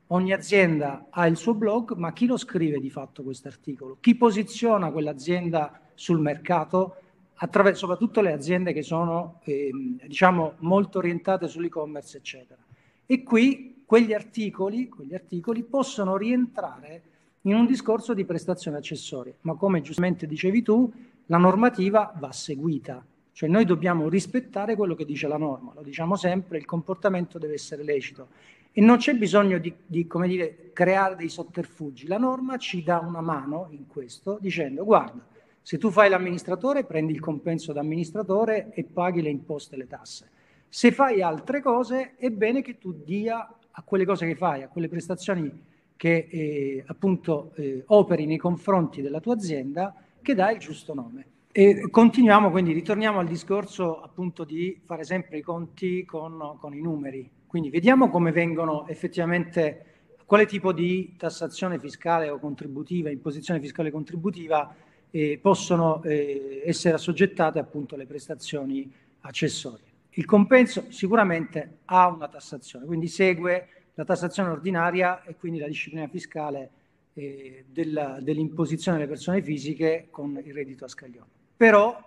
Ogni 0.10 0.32
azienda 0.32 1.08
ha 1.10 1.28
il 1.28 1.36
suo 1.36 1.54
blog, 1.54 1.92
ma 1.96 2.14
chi 2.14 2.28
lo 2.28 2.38
scrive 2.38 2.80
di 2.80 2.90
fatto 2.90 3.24
questo 3.24 3.50
articolo? 3.50 3.98
Chi 4.00 4.16
posiziona 4.16 4.90
quell'azienda 4.90 5.82
sul 5.96 6.22
mercato? 6.22 6.96
Attraverso 7.40 7.80
soprattutto 7.80 8.22
le 8.22 8.32
aziende 8.32 8.72
che 8.72 8.84
sono 8.84 9.42
eh, 9.44 9.70
diciamo 10.08 10.54
molto 10.60 11.00
orientate 11.00 11.50
sull'e-commerce, 11.50 12.18
eccetera. 12.18 12.62
E 13.06 13.22
qui 13.24 13.84
quegli 13.86 14.14
articoli, 14.14 14.88
quegli 14.88 15.14
articoli 15.14 15.64
possono 15.64 16.16
rientrare 16.16 17.02
in 17.42 17.56
un 17.56 17.66
discorso 17.66 18.14
di 18.14 18.24
prestazione 18.24 18.78
accessoria, 18.78 19.34
ma 19.42 19.56
come 19.56 19.82
giustamente 19.82 20.26
dicevi 20.26 20.62
tu, 20.62 20.92
la 21.26 21.38
normativa 21.38 22.14
va 22.18 22.32
seguita, 22.32 23.06
cioè 23.34 23.50
noi 23.50 23.66
dobbiamo 23.66 24.08
rispettare 24.10 24.76
quello 24.76 24.96
che 24.96 25.06
dice 25.06 25.28
la 25.28 25.38
norma, 25.38 25.74
lo 25.76 25.82
diciamo 25.82 26.16
sempre, 26.16 26.58
il 26.58 26.66
comportamento 26.66 27.38
deve 27.38 27.54
essere 27.54 27.84
lecito 27.84 28.30
e 28.78 28.82
non 28.82 28.98
c'è 28.98 29.16
bisogno 29.16 29.58
di, 29.58 29.74
di 29.88 30.08
dire, 30.28 30.70
creare 30.72 31.16
dei 31.16 31.30
sotterfugi, 31.30 32.06
la 32.06 32.20
norma 32.20 32.58
ci 32.58 32.84
dà 32.84 33.00
una 33.00 33.22
mano 33.22 33.70
in 33.72 33.88
questo 33.88 34.38
dicendo 34.40 34.84
guarda, 34.84 35.26
se 35.64 35.80
tu 35.80 35.90
fai 35.90 36.12
l'amministratore 36.12 36.84
prendi 36.84 37.12
il 37.12 37.20
compenso 37.20 37.74
da 37.74 37.80
amministratore 37.80 38.70
e 38.76 38.84
paghi 38.84 39.24
le 39.24 39.32
imposte 39.32 39.74
e 39.74 39.78
le 39.80 39.88
tasse. 39.88 40.30
Se 40.70 40.92
fai 40.92 41.24
altre 41.24 41.60
cose 41.60 42.14
è 42.18 42.30
bene 42.30 42.62
che 42.62 42.78
tu 42.78 42.94
dia 43.04 43.52
a 43.72 43.82
quelle 43.82 44.06
cose 44.06 44.28
che 44.28 44.36
fai, 44.36 44.62
a 44.62 44.68
quelle 44.68 44.90
prestazioni 44.90 45.52
che 45.96 46.28
eh, 46.30 46.84
appunto 46.86 47.54
eh, 47.56 47.82
operi 47.88 48.28
nei 48.28 48.38
confronti 48.38 49.02
della 49.02 49.20
tua 49.20 49.34
azienda 49.34 49.96
che 50.22 50.36
dà 50.36 50.52
il 50.52 50.60
giusto 50.60 50.94
nome. 50.94 51.26
E 51.52 51.90
continuiamo, 51.90 52.52
quindi 52.52 52.74
ritorniamo 52.74 53.18
al 53.18 53.28
discorso 53.28 54.02
appunto 54.02 54.44
di 54.44 54.80
fare 54.84 55.04
sempre 55.04 55.40
i 55.40 55.42
conti 55.42 56.06
con, 56.06 56.58
con 56.60 56.76
i 56.76 56.82
numeri. 56.82 57.37
Quindi 57.48 57.70
vediamo 57.70 58.10
come 58.10 58.32
vengono 58.32 58.88
effettivamente, 58.88 59.86
quale 60.26 60.46
tipo 60.46 60.74
di 60.74 61.16
tassazione 61.18 61.80
fiscale 61.80 62.30
o 62.30 62.40
contributiva, 62.40 63.10
imposizione 63.10 63.62
fiscale 63.62 63.90
contributiva 63.90 64.76
eh, 65.10 65.40
possono 65.42 66.04
eh, 66.04 66.62
essere 66.66 66.96
assoggettate 66.96 67.58
appunto 67.58 67.96
alle 67.96 68.06
prestazioni 68.06 68.92
accessorie. 69.22 69.86
Il 70.12 70.26
compenso 70.26 70.86
sicuramente 70.90 71.80
ha 71.86 72.08
una 72.08 72.28
tassazione, 72.28 72.86
quindi 72.86 73.08
segue 73.08 73.68
la 73.94 74.04
tassazione 74.04 74.50
ordinaria 74.50 75.24
e 75.24 75.36
quindi 75.36 75.60
la 75.60 75.68
disciplina 75.68 76.08
fiscale 76.08 76.70
eh, 77.14 77.66
della, 77.68 78.20
dell'imposizione 78.22 78.98
delle 78.98 79.10
persone 79.10 79.42
fisiche 79.42 80.08
con 80.12 80.40
il 80.44 80.54
reddito 80.54 80.86
a 80.86 80.88
scaglione. 80.88 81.28
Però 81.56 82.07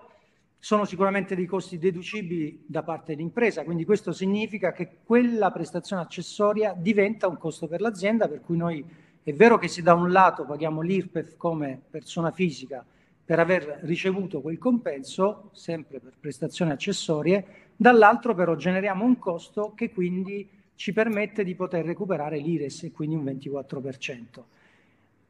sono 0.63 0.85
sicuramente 0.85 1.35
dei 1.35 1.47
costi 1.47 1.79
deducibili 1.79 2.65
da 2.67 2.83
parte 2.83 3.15
dell'impresa, 3.15 3.65
quindi 3.65 3.87
questo 3.87 4.13
significa 4.13 4.73
che 4.73 4.99
quella 5.03 5.51
prestazione 5.51 6.03
accessoria 6.03 6.75
diventa 6.77 7.27
un 7.27 7.39
costo 7.39 7.67
per 7.67 7.81
l'azienda, 7.81 8.29
per 8.29 8.43
cui 8.43 8.59
noi 8.59 8.85
è 9.23 9.33
vero 9.33 9.57
che 9.57 9.69
se 9.69 9.81
da 9.81 9.95
un 9.95 10.13
lato 10.13 10.45
paghiamo 10.45 10.83
l'IRPEF 10.83 11.37
come 11.39 11.81
persona 11.91 12.31
fisica 12.31 12.85
per 13.25 13.39
aver 13.39 13.81
ricevuto 13.85 14.43
quel 14.43 14.59
compenso, 14.59 15.49
sempre 15.53 15.99
per 15.99 16.13
prestazioni 16.21 16.73
accessorie, 16.73 17.71
dall'altro 17.75 18.35
però 18.35 18.55
generiamo 18.55 19.03
un 19.03 19.19
costo 19.19 19.73
che 19.75 19.91
quindi 19.91 20.47
ci 20.75 20.93
permette 20.93 21.43
di 21.43 21.55
poter 21.55 21.87
recuperare 21.87 22.39
l'IRES 22.39 22.83
e 22.83 22.93
quindi 22.93 23.15
un 23.15 23.25
24%. 23.25 24.43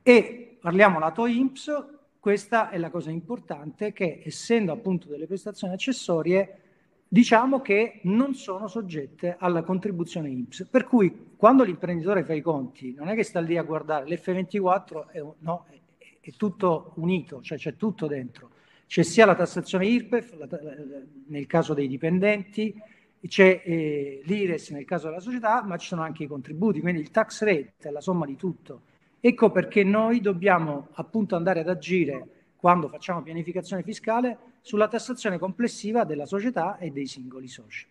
E 0.03 0.57
parliamo 0.61 0.99
lato 0.99 1.27
INPS, 1.27 1.99
questa 2.21 2.69
è 2.69 2.77
la 2.77 2.91
cosa 2.91 3.11
importante 3.11 3.93
che 3.93 4.23
essendo 4.25 4.73
appunto 4.73 5.09
delle 5.09 5.27
prestazioni 5.27 5.73
accessorie 5.73 6.61
diciamo 7.09 7.61
che 7.61 8.01
non 8.05 8.35
sono 8.35 8.69
soggette 8.69 9.37
alla 9.39 9.63
contribuzione 9.63 10.29
INPS. 10.29 10.69
Per 10.71 10.85
cui 10.85 11.33
quando 11.37 11.65
l'imprenditore 11.65 12.23
fa 12.23 12.35
i 12.35 12.41
conti 12.41 12.95
non 12.95 13.09
è 13.09 13.17
che 13.17 13.25
sta 13.25 13.41
lì 13.41 13.57
a 13.57 13.63
guardare 13.63 14.05
l'F24, 14.05 15.09
è, 15.09 15.21
no, 15.39 15.65
è, 15.69 15.81
è 16.21 16.31
tutto 16.37 16.93
unito, 16.97 17.41
cioè 17.41 17.59
c'è 17.59 17.75
tutto 17.77 18.07
dentro. 18.07 18.51
C'è 18.87 19.03
sia 19.03 19.25
la 19.25 19.35
tassazione 19.35 19.87
IRPEF 19.87 20.37
la, 20.37 20.49
nel 21.29 21.47
caso 21.47 21.75
dei 21.75 21.89
dipendenti, 21.89 22.75
c'è 23.27 23.63
eh, 23.65 24.21
l'IRES 24.25 24.71
nel 24.71 24.85
caso 24.85 25.09
della 25.09 25.21
società, 25.21 25.63
ma 25.63 25.77
ci 25.79 25.89
sono 25.89 26.03
anche 26.03 26.25
i 26.25 26.27
contributi, 26.27 26.81
quindi 26.81 27.01
il 27.01 27.11
tax 27.11 27.43
rate 27.43 27.75
è 27.79 27.91
la 27.91 28.01
somma 28.01 28.27
di 28.27 28.37
tutto. 28.37 28.83
Ecco 29.21 29.51
perché 29.51 29.85
noi 29.85 30.21
dobbiamo 30.21 30.89
appunto 30.93 31.37
andare 31.37 31.61
ad 31.61 31.69
agire 31.69 32.27
quando 32.57 32.89
facciamo 32.89 33.23
pianificazione 33.23 33.83
fiscale 33.83 34.39
sulla 34.63 34.89
tassazione 34.89 35.39
complessiva 35.39 36.05
della 36.05 36.27
società 36.27 36.79
e 36.79 36.91
dei 36.91 37.07
singoli 37.07 37.49
soci. 37.49 37.87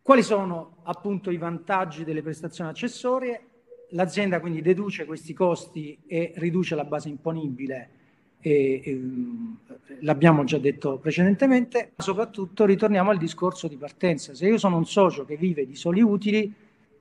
Quali 0.00 0.22
sono 0.22 0.76
appunto 0.84 1.32
i 1.32 1.36
vantaggi 1.36 2.04
delle 2.04 2.22
prestazioni 2.22 2.70
accessorie? 2.70 3.40
L'azienda 3.90 4.38
quindi 4.38 4.62
deduce 4.62 5.04
questi 5.04 5.32
costi 5.32 5.98
e 6.06 6.32
riduce 6.36 6.76
la 6.76 6.84
base 6.84 7.08
imponibile, 7.08 7.90
e, 8.40 8.80
e, 8.84 9.00
l'abbiamo 10.02 10.44
già 10.44 10.58
detto 10.58 10.98
precedentemente, 10.98 11.92
ma 11.96 12.04
soprattutto 12.04 12.64
ritorniamo 12.64 13.10
al 13.10 13.18
discorso 13.18 13.66
di 13.66 13.76
partenza. 13.76 14.34
Se 14.34 14.46
io 14.46 14.58
sono 14.58 14.76
un 14.76 14.86
socio 14.86 15.24
che 15.24 15.36
vive 15.36 15.66
di 15.66 15.74
soli 15.74 16.00
utili, 16.00 16.54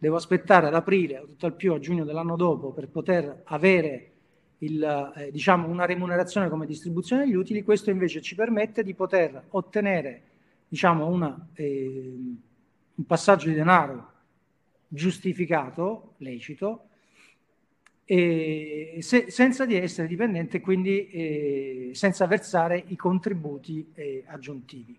devo 0.05 0.17
aspettare 0.17 0.67
ad 0.67 0.75
aprile 0.75 1.17
o 1.17 1.25
tutto 1.25 1.47
al 1.47 1.55
più 1.55 1.73
a 1.73 1.79
giugno 1.79 2.05
dell'anno 2.05 2.35
dopo 2.35 2.71
per 2.71 2.89
poter 2.89 3.41
avere 3.45 4.11
il, 4.59 5.13
eh, 5.15 5.31
diciamo 5.31 5.67
una 5.67 5.85
remunerazione 5.85 6.47
come 6.47 6.67
distribuzione 6.67 7.25
degli 7.25 7.33
utili, 7.33 7.63
questo 7.63 7.89
invece 7.89 8.21
ci 8.21 8.35
permette 8.35 8.83
di 8.83 8.93
poter 8.93 9.45
ottenere 9.49 10.21
diciamo 10.67 11.07
una, 11.07 11.47
eh, 11.55 12.13
un 12.93 13.05
passaggio 13.07 13.49
di 13.49 13.55
denaro 13.55 14.11
giustificato, 14.87 16.13
lecito, 16.17 16.89
e 18.05 18.99
se, 18.99 19.31
senza 19.31 19.65
di 19.65 19.75
essere 19.75 20.07
dipendente, 20.07 20.61
quindi 20.61 21.07
eh, 21.07 21.89
senza 21.93 22.27
versare 22.27 22.83
i 22.89 22.95
contributi 22.95 23.89
eh, 23.95 24.23
aggiuntivi. 24.27 24.95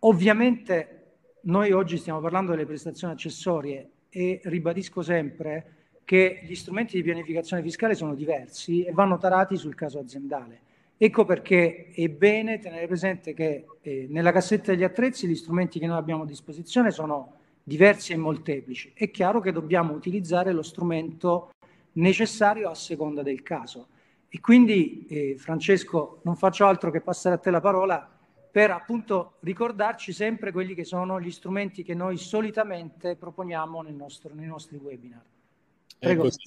Ovviamente 0.00 1.04
noi 1.42 1.70
oggi 1.70 1.96
stiamo 1.96 2.20
parlando 2.20 2.50
delle 2.50 2.66
prestazioni 2.66 3.12
accessorie 3.12 3.90
e 4.10 4.40
ribadisco 4.44 5.02
sempre 5.02 5.74
che 6.04 6.40
gli 6.42 6.54
strumenti 6.54 6.96
di 6.96 7.02
pianificazione 7.02 7.62
fiscale 7.62 7.94
sono 7.94 8.14
diversi 8.14 8.84
e 8.84 8.92
vanno 8.92 9.18
tarati 9.18 9.56
sul 9.56 9.74
caso 9.74 9.98
aziendale. 9.98 10.60
Ecco 10.96 11.24
perché 11.24 11.90
è 11.92 12.08
bene 12.08 12.58
tenere 12.58 12.86
presente 12.86 13.34
che 13.34 13.66
eh, 13.82 14.06
nella 14.08 14.32
cassetta 14.32 14.70
degli 14.70 14.84
attrezzi 14.84 15.26
gli 15.26 15.34
strumenti 15.34 15.78
che 15.78 15.86
noi 15.86 15.98
abbiamo 15.98 16.22
a 16.22 16.26
disposizione 16.26 16.90
sono 16.90 17.34
diversi 17.62 18.12
e 18.12 18.16
molteplici. 18.16 18.92
È 18.94 19.10
chiaro 19.10 19.40
che 19.40 19.52
dobbiamo 19.52 19.92
utilizzare 19.92 20.52
lo 20.52 20.62
strumento 20.62 21.50
necessario 21.94 22.70
a 22.70 22.74
seconda 22.74 23.22
del 23.22 23.42
caso. 23.42 23.88
E 24.28 24.40
quindi, 24.40 25.06
eh, 25.08 25.34
Francesco, 25.38 26.20
non 26.22 26.36
faccio 26.36 26.64
altro 26.66 26.90
che 26.90 27.00
passare 27.00 27.34
a 27.34 27.38
te 27.38 27.50
la 27.50 27.60
parola 27.60 28.15
per 28.56 28.70
appunto 28.70 29.34
ricordarci 29.40 30.14
sempre 30.14 30.50
quelli 30.50 30.74
che 30.74 30.84
sono 30.84 31.20
gli 31.20 31.30
strumenti 31.30 31.82
che 31.82 31.92
noi 31.92 32.16
solitamente 32.16 33.14
proponiamo 33.14 33.82
nel 33.82 33.92
nostro, 33.92 34.32
nei 34.32 34.46
nostri 34.46 34.78
webinar. 34.78 35.22
Prego. 35.98 36.22
È 36.22 36.24
così. 36.24 36.40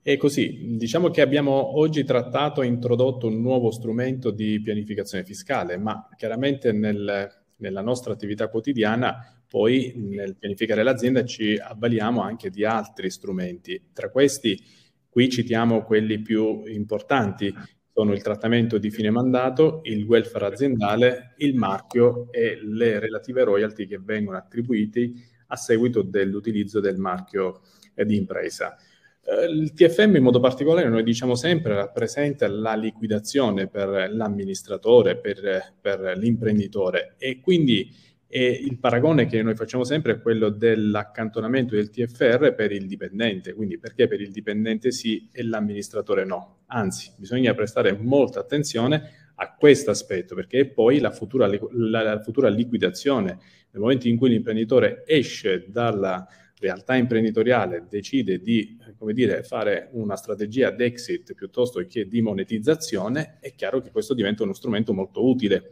È 0.00 0.16
così, 0.16 0.76
diciamo 0.78 1.10
che 1.10 1.20
abbiamo 1.20 1.78
oggi 1.78 2.04
trattato 2.04 2.62
e 2.62 2.68
introdotto 2.68 3.26
un 3.26 3.38
nuovo 3.42 3.70
strumento 3.70 4.30
di 4.30 4.62
pianificazione 4.62 5.26
fiscale, 5.26 5.76
ma 5.76 6.08
chiaramente 6.16 6.72
nel, 6.72 7.44
nella 7.56 7.82
nostra 7.82 8.14
attività 8.14 8.48
quotidiana 8.48 9.42
poi 9.46 9.92
nel 9.94 10.36
pianificare 10.36 10.82
l'azienda 10.82 11.22
ci 11.26 11.58
avvaliamo 11.58 12.22
anche 12.22 12.48
di 12.48 12.64
altri 12.64 13.10
strumenti. 13.10 13.90
Tra 13.92 14.08
questi 14.08 14.58
qui 15.06 15.28
citiamo 15.28 15.82
quelli 15.82 16.22
più 16.22 16.62
importanti 16.64 17.52
sono 17.98 18.12
il 18.12 18.22
trattamento 18.22 18.78
di 18.78 18.92
fine 18.92 19.10
mandato, 19.10 19.80
il 19.82 20.04
welfare 20.04 20.46
aziendale, 20.46 21.34
il 21.38 21.56
marchio 21.56 22.30
e 22.30 22.60
le 22.62 23.00
relative 23.00 23.42
royalty 23.42 23.88
che 23.88 23.98
vengono 23.98 24.36
attribuiti 24.36 25.20
a 25.48 25.56
seguito 25.56 26.02
dell'utilizzo 26.02 26.78
del 26.78 26.96
marchio 26.96 27.60
di 27.96 28.14
impresa. 28.14 28.76
Eh, 29.20 29.46
il 29.46 29.72
TFM 29.72 30.14
in 30.14 30.22
modo 30.22 30.38
particolare, 30.38 30.88
noi 30.88 31.02
diciamo 31.02 31.34
sempre, 31.34 31.74
rappresenta 31.74 32.46
la 32.46 32.76
liquidazione 32.76 33.66
per 33.66 34.12
l'amministratore, 34.12 35.16
per, 35.16 35.74
per 35.80 36.16
l'imprenditore 36.16 37.16
e 37.18 37.40
quindi 37.40 37.92
e 38.30 38.46
il 38.46 38.78
paragone 38.78 39.24
che 39.24 39.42
noi 39.42 39.54
facciamo 39.54 39.84
sempre 39.84 40.12
è 40.12 40.20
quello 40.20 40.50
dell'accantonamento 40.50 41.74
del 41.74 41.88
TFR 41.88 42.54
per 42.54 42.72
il 42.72 42.86
dipendente, 42.86 43.54
quindi 43.54 43.78
perché 43.78 44.06
per 44.06 44.20
il 44.20 44.30
dipendente 44.30 44.92
sì 44.92 45.30
e 45.32 45.42
l'amministratore 45.42 46.26
no. 46.26 46.58
Anzi, 46.66 47.10
bisogna 47.16 47.54
prestare 47.54 47.96
molta 47.98 48.40
attenzione 48.40 49.32
a 49.36 49.54
questo 49.54 49.90
aspetto, 49.90 50.34
perché 50.34 50.66
poi 50.66 50.98
la 50.98 51.10
futura, 51.10 51.46
la, 51.46 52.02
la 52.02 52.20
futura 52.20 52.50
liquidazione, 52.50 53.38
nel 53.70 53.80
momento 53.80 54.08
in 54.08 54.18
cui 54.18 54.28
l'imprenditore 54.28 55.04
esce 55.06 55.64
dalla 55.68 56.26
realtà 56.58 56.96
imprenditoriale, 56.96 57.86
decide 57.88 58.40
di 58.40 58.76
dire, 59.12 59.42
fare 59.42 59.88
una 59.92 60.16
strategia 60.16 60.70
d'exit 60.70 61.34
piuttosto 61.34 61.84
che 61.86 62.06
di 62.06 62.20
monetizzazione, 62.20 63.38
è 63.40 63.54
chiaro 63.54 63.80
che 63.80 63.90
questo 63.90 64.12
diventa 64.12 64.42
uno 64.42 64.52
strumento 64.52 64.92
molto 64.92 65.26
utile. 65.26 65.70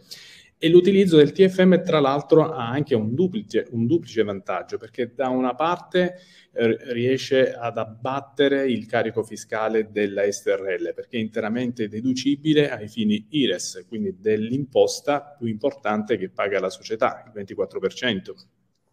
E 0.58 0.70
l'utilizzo 0.70 1.18
del 1.18 1.32
TFM, 1.32 1.82
tra 1.82 2.00
l'altro, 2.00 2.50
ha 2.50 2.70
anche 2.70 2.94
un 2.94 3.14
duplice, 3.14 3.66
un 3.72 3.86
duplice 3.86 4.22
vantaggio, 4.22 4.78
perché 4.78 5.12
da 5.14 5.28
una 5.28 5.54
parte 5.54 6.16
eh, 6.52 6.78
riesce 6.94 7.52
ad 7.52 7.76
abbattere 7.76 8.64
il 8.70 8.86
carico 8.86 9.22
fiscale 9.22 9.90
della 9.90 10.22
SRL, 10.30 10.94
perché 10.94 11.18
è 11.18 11.20
interamente 11.20 11.88
deducibile 11.88 12.70
ai 12.70 12.88
fini 12.88 13.26
IRES, 13.28 13.84
quindi 13.86 14.16
dell'imposta 14.18 15.36
più 15.36 15.46
importante 15.46 16.16
che 16.16 16.30
paga 16.30 16.58
la 16.58 16.70
società, 16.70 17.22
il 17.26 17.44
24%. 17.44 18.32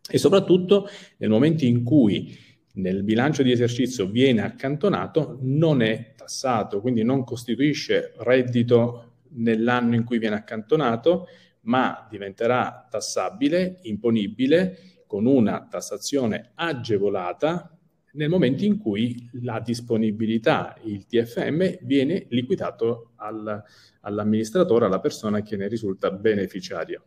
E 0.10 0.18
soprattutto 0.18 0.90
nel 1.18 1.30
momento 1.30 1.64
in 1.64 1.84
cui 1.86 2.38
nel 2.74 3.04
bilancio 3.04 3.42
di 3.42 3.52
esercizio 3.52 4.08
viene 4.08 4.42
accantonato, 4.42 5.38
non 5.42 5.82
è 5.82 6.14
tassato, 6.18 6.82
quindi 6.82 7.04
non 7.04 7.24
costituisce 7.24 8.12
reddito 8.18 9.12
nell'anno 9.36 9.96
in 9.96 10.04
cui 10.04 10.18
viene 10.18 10.36
accantonato, 10.36 11.28
ma 11.64 12.08
diventerà 12.10 12.88
tassabile, 12.90 13.80
imponibile, 13.84 14.78
con 15.08 15.26
una 15.26 15.68
tassazione 15.70 16.52
agevolata 16.56 17.78
nel 18.14 18.30
momento 18.30 18.64
in 18.64 18.78
cui 18.78 19.30
la 19.42 19.60
disponibilità, 19.60 20.76
il 20.84 21.06
TFM, 21.06 21.78
viene 21.82 22.26
liquidato 22.30 23.12
al, 23.16 23.62
all'amministratore, 24.02 24.86
alla 24.86 25.00
persona 25.00 25.42
che 25.42 25.58
ne 25.58 25.68
risulta 25.68 26.12
beneficiaria. 26.12 27.02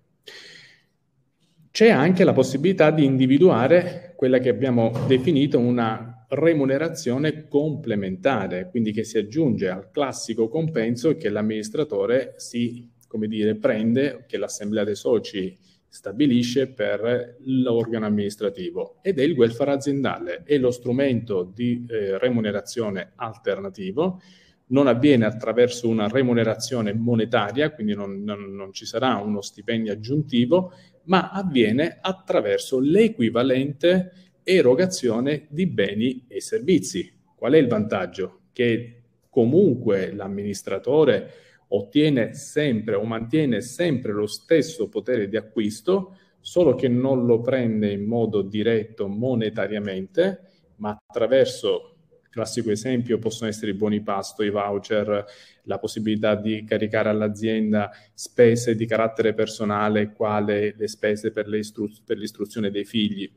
C'è 1.70 1.90
anche 1.90 2.24
la 2.24 2.32
possibilità 2.32 2.90
di 2.90 3.04
individuare 3.04 4.14
quella 4.16 4.38
che 4.38 4.48
abbiamo 4.48 4.90
definito 5.06 5.58
una 5.58 6.26
remunerazione 6.28 7.46
complementare, 7.48 8.68
quindi 8.70 8.92
che 8.92 9.04
si 9.04 9.18
aggiunge 9.18 9.68
al 9.68 9.90
classico 9.90 10.48
compenso 10.48 11.16
che 11.16 11.28
l'amministratore 11.28 12.34
si 12.36 12.90
come 13.06 13.26
dire, 13.26 13.54
prende, 13.56 14.24
che 14.26 14.38
l'assemblea 14.38 14.84
dei 14.84 14.96
soci 14.96 15.56
stabilisce 15.88 16.68
per 16.68 17.36
l'organo 17.44 18.06
amministrativo 18.06 18.98
ed 19.02 19.18
è 19.18 19.22
il 19.22 19.32
welfare 19.32 19.72
aziendale, 19.72 20.42
è 20.44 20.58
lo 20.58 20.70
strumento 20.70 21.42
di 21.42 21.86
eh, 21.88 22.18
remunerazione 22.18 23.12
alternativo, 23.16 24.20
non 24.68 24.88
avviene 24.88 25.24
attraverso 25.24 25.88
una 25.88 26.08
remunerazione 26.08 26.92
monetaria, 26.92 27.72
quindi 27.72 27.94
non, 27.94 28.22
non, 28.24 28.54
non 28.54 28.72
ci 28.72 28.84
sarà 28.84 29.16
uno 29.16 29.40
stipendio 29.40 29.92
aggiuntivo, 29.92 30.72
ma 31.04 31.30
avviene 31.30 31.98
attraverso 32.00 32.80
l'equivalente 32.80 34.40
erogazione 34.42 35.46
di 35.48 35.66
beni 35.66 36.24
e 36.28 36.40
servizi. 36.40 37.12
Qual 37.36 37.52
è 37.52 37.58
il 37.58 37.68
vantaggio? 37.68 38.40
Che 38.52 39.02
comunque 39.30 40.12
l'amministratore 40.12 41.45
ottiene 41.68 42.34
sempre 42.34 42.94
o 42.94 43.04
mantiene 43.04 43.60
sempre 43.60 44.12
lo 44.12 44.26
stesso 44.26 44.88
potere 44.88 45.28
di 45.28 45.36
acquisto, 45.36 46.16
solo 46.40 46.74
che 46.74 46.88
non 46.88 47.26
lo 47.26 47.40
prende 47.40 47.90
in 47.90 48.04
modo 48.04 48.42
diretto 48.42 49.08
monetariamente, 49.08 50.40
ma 50.76 50.96
attraverso 51.06 51.96
classico 52.36 52.70
esempio 52.70 53.18
possono 53.18 53.48
essere 53.48 53.70
i 53.70 53.74
buoni 53.74 54.02
pasto, 54.02 54.42
i 54.42 54.50
voucher, 54.50 55.24
la 55.62 55.78
possibilità 55.78 56.34
di 56.34 56.64
caricare 56.64 57.08
all'azienda 57.08 57.90
spese 58.12 58.76
di 58.76 58.84
carattere 58.84 59.32
personale, 59.32 60.12
quale 60.12 60.74
le 60.76 60.86
spese 60.86 61.30
per, 61.30 61.48
le 61.48 61.58
istru- 61.58 62.02
per 62.04 62.18
l'istruzione 62.18 62.70
dei 62.70 62.84
figli. 62.84 63.28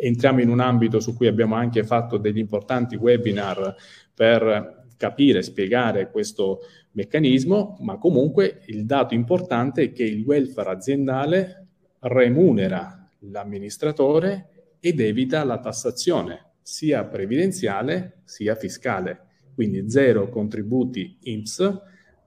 Entriamo 0.00 0.40
in 0.40 0.48
un 0.48 0.58
ambito 0.58 0.98
su 0.98 1.14
cui 1.14 1.28
abbiamo 1.28 1.54
anche 1.54 1.84
fatto 1.84 2.16
degli 2.16 2.38
importanti 2.38 2.96
webinar 2.96 3.76
per 4.12 4.81
capire, 5.02 5.42
spiegare 5.42 6.12
questo 6.12 6.60
meccanismo, 6.92 7.76
ma 7.80 7.98
comunque 7.98 8.60
il 8.66 8.86
dato 8.86 9.14
importante 9.14 9.82
è 9.82 9.92
che 9.92 10.04
il 10.04 10.22
welfare 10.24 10.70
aziendale 10.70 11.66
remunera 12.02 13.10
l'amministratore 13.18 14.76
ed 14.78 15.00
evita 15.00 15.42
la 15.42 15.58
tassazione 15.58 16.52
sia 16.62 17.02
previdenziale 17.02 18.20
sia 18.22 18.54
fiscale. 18.54 19.30
Quindi 19.52 19.90
zero 19.90 20.28
contributi 20.28 21.18
INPS, 21.22 21.80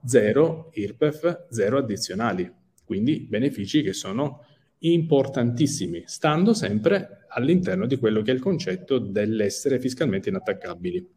zero 0.04 0.70
IRPEF, 0.74 1.46
zero 1.48 1.78
addizionali. 1.78 2.52
Quindi 2.84 3.20
benefici 3.20 3.80
che 3.80 3.94
sono 3.94 4.44
importantissimi, 4.80 6.02
stando 6.04 6.52
sempre 6.52 7.24
all'interno 7.28 7.86
di 7.86 7.96
quello 7.96 8.20
che 8.20 8.32
è 8.32 8.34
il 8.34 8.40
concetto 8.40 8.98
dell'essere 8.98 9.80
fiscalmente 9.80 10.28
inattaccabili. 10.28 11.15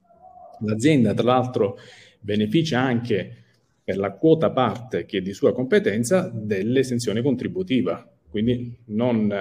L'azienda, 0.61 1.13
tra 1.13 1.23
l'altro, 1.23 1.77
beneficia 2.19 2.79
anche 2.79 3.35
per 3.83 3.97
la 3.97 4.11
quota 4.11 4.51
parte 4.51 5.05
che 5.05 5.17
è 5.17 5.21
di 5.21 5.33
sua 5.33 5.53
competenza 5.53 6.29
dell'esenzione 6.31 7.21
contributiva, 7.21 8.07
quindi 8.29 8.77
non 8.85 9.33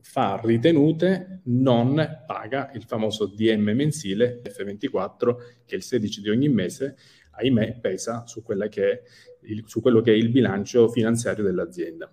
fa 0.00 0.40
ritenute, 0.42 1.40
non 1.44 2.22
paga 2.26 2.70
il 2.74 2.84
famoso 2.84 3.26
DM 3.26 3.70
mensile 3.70 4.40
F24 4.44 5.36
che 5.66 5.74
il 5.74 5.82
16 5.82 6.20
di 6.20 6.30
ogni 6.30 6.48
mese, 6.48 6.96
ahimè, 7.32 7.78
pesa 7.80 8.24
su, 8.26 8.42
il, 9.42 9.64
su 9.66 9.80
quello 9.80 10.00
che 10.00 10.12
è 10.12 10.14
il 10.14 10.30
bilancio 10.30 10.88
finanziario 10.88 11.44
dell'azienda. 11.44 12.12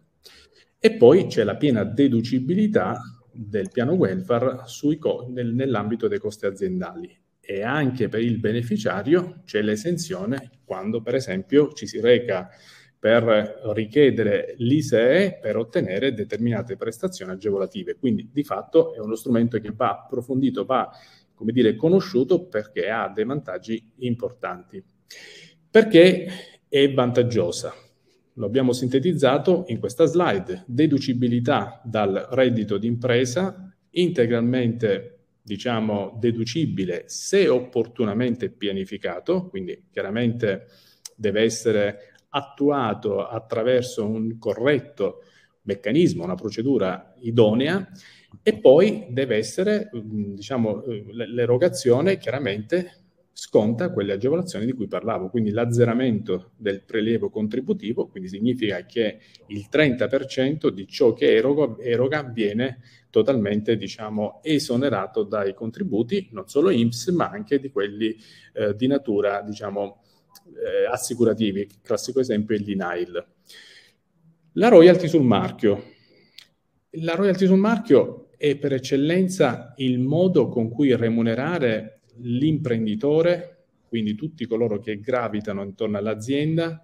E 0.79 0.93
poi 0.93 1.27
c'è 1.27 1.43
la 1.43 1.55
piena 1.55 1.83
deducibilità 1.83 2.99
del 3.31 3.69
piano 3.71 3.93
welfare 3.93 4.63
co- 4.99 5.27
nel, 5.29 5.53
nell'ambito 5.53 6.07
dei 6.07 6.19
costi 6.19 6.45
aziendali 6.45 7.23
e 7.45 7.62
anche 7.62 8.10
per 8.10 8.21
il 8.21 8.39
beneficiario 8.39 9.41
c'è 9.45 9.62
l'esenzione 9.62 10.49
quando 10.63 11.01
per 11.01 11.13
esempio 11.13 11.71
ci 11.73 11.86
si 11.86 11.99
reca 11.99 12.49
per 12.97 13.62
richiedere 13.75 14.55
l'ISEE 14.58 15.38
per 15.39 15.58
ottenere 15.58 16.15
determinate 16.15 16.75
prestazioni 16.75 17.34
agevolative. 17.34 17.97
Quindi 17.97 18.31
di 18.34 18.43
fatto 18.43 18.95
è 18.95 18.99
uno 18.99 19.13
strumento 19.13 19.60
che 19.60 19.71
va 19.75 19.91
approfondito, 19.91 20.65
va 20.65 20.89
come 21.36 21.51
dire, 21.51 21.75
conosciuto 21.75 22.47
perché 22.47 22.89
ha 22.89 23.08
dei 23.13 23.25
vantaggi 23.25 23.91
importanti. 23.97 24.84
Perché 25.69 26.27
è 26.67 26.93
vantaggiosa? 26.93 27.75
Lo 28.38 28.45
abbiamo 28.47 28.73
sintetizzato 28.73 29.65
in 29.67 29.79
questa 29.79 30.05
slide. 30.05 30.63
Deducibilità 30.65 31.81
dal 31.84 32.27
reddito 32.31 32.79
d'impresa, 32.79 33.71
integralmente 33.91 35.14
diciamo 35.45 36.17
deducibile 36.19 37.03
se 37.05 37.47
opportunamente 37.47 38.49
pianificato, 38.49 39.47
quindi 39.47 39.86
chiaramente 39.91 40.65
deve 41.15 41.43
essere 41.43 42.13
attuato 42.29 43.27
attraverso 43.27 44.08
un 44.08 44.39
corretto 44.39 45.19
meccanismo, 45.62 46.23
una 46.23 46.34
procedura 46.34 47.13
idonea 47.19 47.88
e 48.41 48.58
poi 48.58 49.05
deve 49.12 49.38
essere, 49.38 49.91
mm, 49.95 50.34
diciamo, 50.34 50.84
l'erogazione 51.12 52.17
chiaramente 52.17 53.04
sconta 53.37 53.91
quelle 53.91 54.13
agevolazioni 54.13 54.65
di 54.65 54.71
cui 54.71 54.87
parlavo, 54.87 55.29
quindi 55.29 55.51
l'azzeramento 55.51 56.51
del 56.55 56.83
prelievo 56.83 57.29
contributivo, 57.29 58.07
quindi 58.07 58.29
significa 58.29 58.85
che 58.85 59.19
il 59.47 59.67
30% 59.69 60.69
di 60.69 60.87
ciò 60.87 61.11
che 61.11 61.35
eroga, 61.35 61.75
eroga 61.83 62.23
viene 62.23 62.79
totalmente 63.09 63.75
diciamo, 63.75 64.39
esonerato 64.41 65.23
dai 65.23 65.53
contributi, 65.53 66.29
non 66.31 66.47
solo 66.47 66.69
IMSS, 66.69 67.09
ma 67.09 67.29
anche 67.29 67.59
di 67.59 67.69
quelli 67.71 68.15
eh, 68.53 68.73
di 68.73 68.87
natura 68.87 69.41
diciamo, 69.41 70.01
eh, 70.53 70.85
assicurativi, 70.89 71.67
classico 71.81 72.21
esempio 72.21 72.55
è 72.55 72.59
il 72.59 72.63
denial. 72.63 73.27
La 74.53 74.69
royalty 74.69 75.09
sul 75.09 75.23
marchio. 75.23 75.83
La 77.01 77.15
royalty 77.15 77.47
sul 77.47 77.59
marchio 77.59 78.29
è 78.37 78.55
per 78.55 78.71
eccellenza 78.71 79.73
il 79.75 79.99
modo 79.99 80.47
con 80.47 80.69
cui 80.69 80.95
remunerare 80.95 81.94
l'imprenditore, 82.17 83.65
quindi 83.88 84.15
tutti 84.15 84.45
coloro 84.45 84.80
che 84.80 84.99
gravitano 84.99 85.63
intorno 85.63 85.97
all'azienda, 85.97 86.82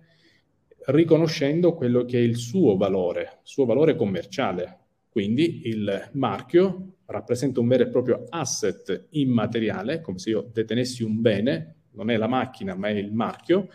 riconoscendo 0.88 1.74
quello 1.74 2.06
che 2.06 2.17
è 2.17 2.22
il 2.22 2.38
suo 2.38 2.78
valore, 2.78 3.39
suo 3.44 3.65
valore 3.65 3.96
commerciale. 3.96 4.78
Quindi 5.10 5.67
il 5.67 6.10
marchio 6.13 6.94
rappresenta 7.06 7.60
un 7.60 7.67
vero 7.67 7.84
e 7.84 7.89
proprio 7.89 8.26
asset 8.30 9.08
immateriale, 9.12 10.02
come 10.02 10.20
se 10.20 10.30
io 10.30 10.50
detenessi 10.54 11.04
un 11.04 11.20
bene 11.20 11.76
non 11.94 12.10
è 12.10 12.15
la 12.15 12.28
macchina 12.28 12.76
ma 12.76 12.88
è 12.88 12.91
il 12.91 13.12
marchio, 13.12 13.67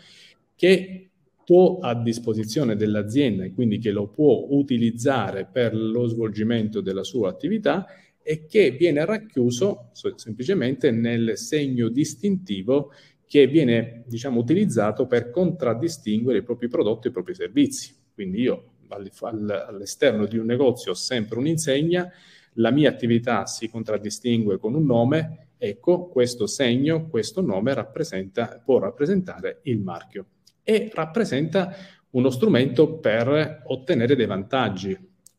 che 0.55 1.09
può 1.45 1.77
a 1.79 1.95
disposizione 1.95 2.75
dell'azienda 2.75 3.45
e 3.45 3.53
quindi 3.53 3.77
che 3.77 3.91
lo 3.91 4.07
può 4.07 4.47
utilizzare 4.49 5.45
per 5.45 5.73
lo 5.73 6.07
svolgimento 6.07 6.81
della 6.81 7.03
sua 7.03 7.29
attività 7.29 7.85
e 8.27 8.45
che 8.45 8.71
viene 8.71 9.05
racchiuso 9.05 9.91
semplicemente 9.93 10.91
nel 10.91 11.37
segno 11.37 11.87
distintivo 11.87 12.91
che 13.25 13.47
viene 13.47 14.03
diciamo, 14.05 14.41
utilizzato 14.41 15.07
per 15.07 15.29
contraddistinguere 15.29 16.39
i 16.39 16.43
propri 16.43 16.67
prodotti 16.67 17.07
e 17.07 17.09
i 17.11 17.13
propri 17.13 17.35
servizi. 17.35 17.95
Quindi 18.13 18.41
io 18.41 18.71
all'esterno 18.89 20.25
di 20.25 20.37
un 20.37 20.45
negozio 20.45 20.91
ho 20.91 20.95
sempre 20.95 21.39
un'insegna, 21.39 22.11
la 22.55 22.71
mia 22.71 22.89
attività 22.89 23.45
si 23.45 23.69
contraddistingue 23.69 24.57
con 24.57 24.75
un 24.75 24.85
nome, 24.85 25.47
Ecco, 25.59 26.07
questo 26.07 26.45
segno, 26.45 27.07
questo 27.07 27.41
nome 27.41 27.73
rappresenta, 27.73 28.61
può 28.63 28.77
rappresentare 28.77 29.61
il 29.63 29.79
marchio 29.79 30.25
e 30.61 30.91
rappresenta 30.93 31.75
uno 32.11 32.29
strumento 32.29 32.99
per 32.99 33.63
ottenere 33.65 34.15
dei 34.15 34.27
vantaggi. 34.27 34.95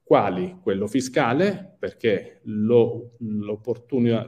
Quali? 0.09 0.61
Quello 0.63 0.87
fiscale, 0.87 1.77
perché 1.79 2.41
lo, 2.45 3.17
l'opportuna, 3.19 4.27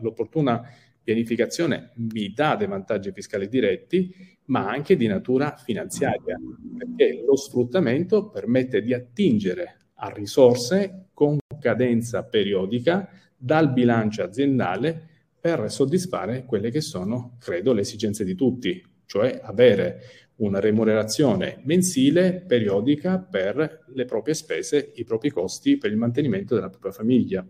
pianificazione 1.03 1.93
mi 1.95 2.35
dà 2.35 2.55
dei 2.55 2.67
vantaggi 2.67 3.11
fiscali 3.13 3.49
diretti, 3.49 4.15
ma 4.49 4.69
anche 4.69 4.95
di 4.95 5.07
natura 5.07 5.57
finanziaria, 5.57 6.39
perché 6.77 7.25
lo 7.27 7.35
sfruttamento 7.35 8.29
permette 8.29 8.83
di 8.83 8.93
attingere 8.93 9.93
a 9.95 10.11
risorse 10.11 11.07
con 11.15 11.39
cadenza 11.59 12.25
periodica 12.25 13.09
dal 13.35 13.73
bilancio 13.73 14.23
aziendale 14.23 15.09
per 15.41 15.71
soddisfare 15.71 16.45
quelle 16.45 16.71
che 16.71 16.83
sono, 16.83 17.39
credo, 17.39 17.73
le 17.73 17.81
esigenze 17.81 18.23
di 18.23 18.35
tutti, 18.35 18.85
cioè 19.11 19.41
avere 19.43 20.03
una 20.37 20.61
remunerazione 20.61 21.59
mensile, 21.65 22.45
periodica, 22.47 23.19
per 23.19 23.87
le 23.89 24.05
proprie 24.05 24.35
spese, 24.35 24.93
i 24.95 25.03
propri 25.03 25.31
costi 25.31 25.79
per 25.79 25.91
il 25.91 25.97
mantenimento 25.97 26.55
della 26.55 26.71
propria 26.71 26.93
famiglia. 26.93 27.45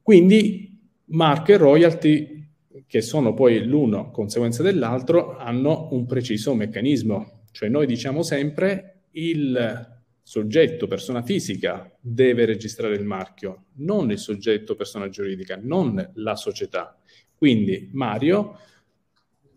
Quindi 0.00 0.80
marche 1.08 1.52
e 1.52 1.56
royalty, 1.58 2.48
che 2.86 3.02
sono 3.02 3.34
poi 3.34 3.66
l'uno 3.66 4.10
conseguenza 4.10 4.62
dell'altro, 4.62 5.36
hanno 5.36 5.88
un 5.92 6.06
preciso 6.06 6.54
meccanismo. 6.54 7.42
Cioè 7.50 7.68
noi 7.68 7.84
diciamo 7.84 8.22
sempre 8.22 9.08
il 9.10 10.00
soggetto, 10.22 10.86
persona 10.86 11.20
fisica, 11.20 11.94
deve 12.00 12.46
registrare 12.46 12.94
il 12.94 13.04
marchio, 13.04 13.66
non 13.74 14.10
il 14.10 14.18
soggetto, 14.18 14.74
persona 14.74 15.10
giuridica, 15.10 15.60
non 15.62 16.12
la 16.14 16.34
società. 16.34 16.98
Quindi 17.36 17.90
Mario 17.92 18.56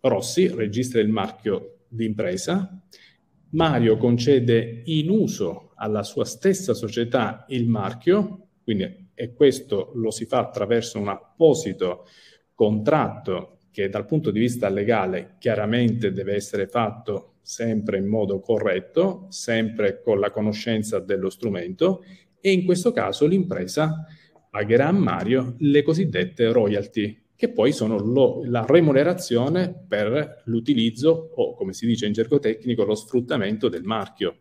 Rossi 0.07 0.47
registra 0.47 1.01
il 1.01 1.09
marchio 1.09 1.79
di 1.87 2.05
impresa, 2.05 2.79
Mario 3.49 3.97
concede 3.97 4.83
in 4.85 5.09
uso 5.09 5.71
alla 5.75 6.03
sua 6.03 6.25
stessa 6.25 6.73
società 6.73 7.45
il 7.49 7.67
marchio, 7.67 8.47
quindi 8.63 9.03
e 9.15 9.33
questo 9.33 9.91
lo 9.95 10.11
si 10.11 10.25
fa 10.25 10.39
attraverso 10.39 10.99
un 10.99 11.07
apposito 11.07 12.05
contratto 12.53 13.59
che 13.71 13.89
dal 13.89 14.05
punto 14.05 14.29
di 14.29 14.39
vista 14.39 14.69
legale 14.69 15.35
chiaramente 15.39 16.11
deve 16.11 16.35
essere 16.35 16.67
fatto 16.67 17.35
sempre 17.41 17.97
in 17.97 18.07
modo 18.07 18.39
corretto, 18.39 19.27
sempre 19.29 20.01
con 20.01 20.19
la 20.19 20.31
conoscenza 20.31 20.99
dello 20.99 21.29
strumento 21.29 22.03
e 22.41 22.51
in 22.51 22.65
questo 22.65 22.91
caso 22.91 23.25
l'impresa 23.25 24.05
pagherà 24.49 24.87
a 24.87 24.91
Mario 24.91 25.55
le 25.59 25.81
cosiddette 25.81 26.51
royalty, 26.51 27.24
che 27.35 27.49
poi 27.49 27.71
sono 27.71 27.97
lo, 27.97 28.43
la 28.45 28.65
remunerazione 28.65 29.73
per 29.87 30.43
l'utilizzo 30.45 31.31
o, 31.35 31.53
come 31.53 31.73
si 31.73 31.85
dice 31.85 32.05
in 32.05 32.13
gergo 32.13 32.39
tecnico, 32.39 32.83
lo 32.83 32.95
sfruttamento 32.95 33.67
del 33.67 33.83
marchio. 33.83 34.37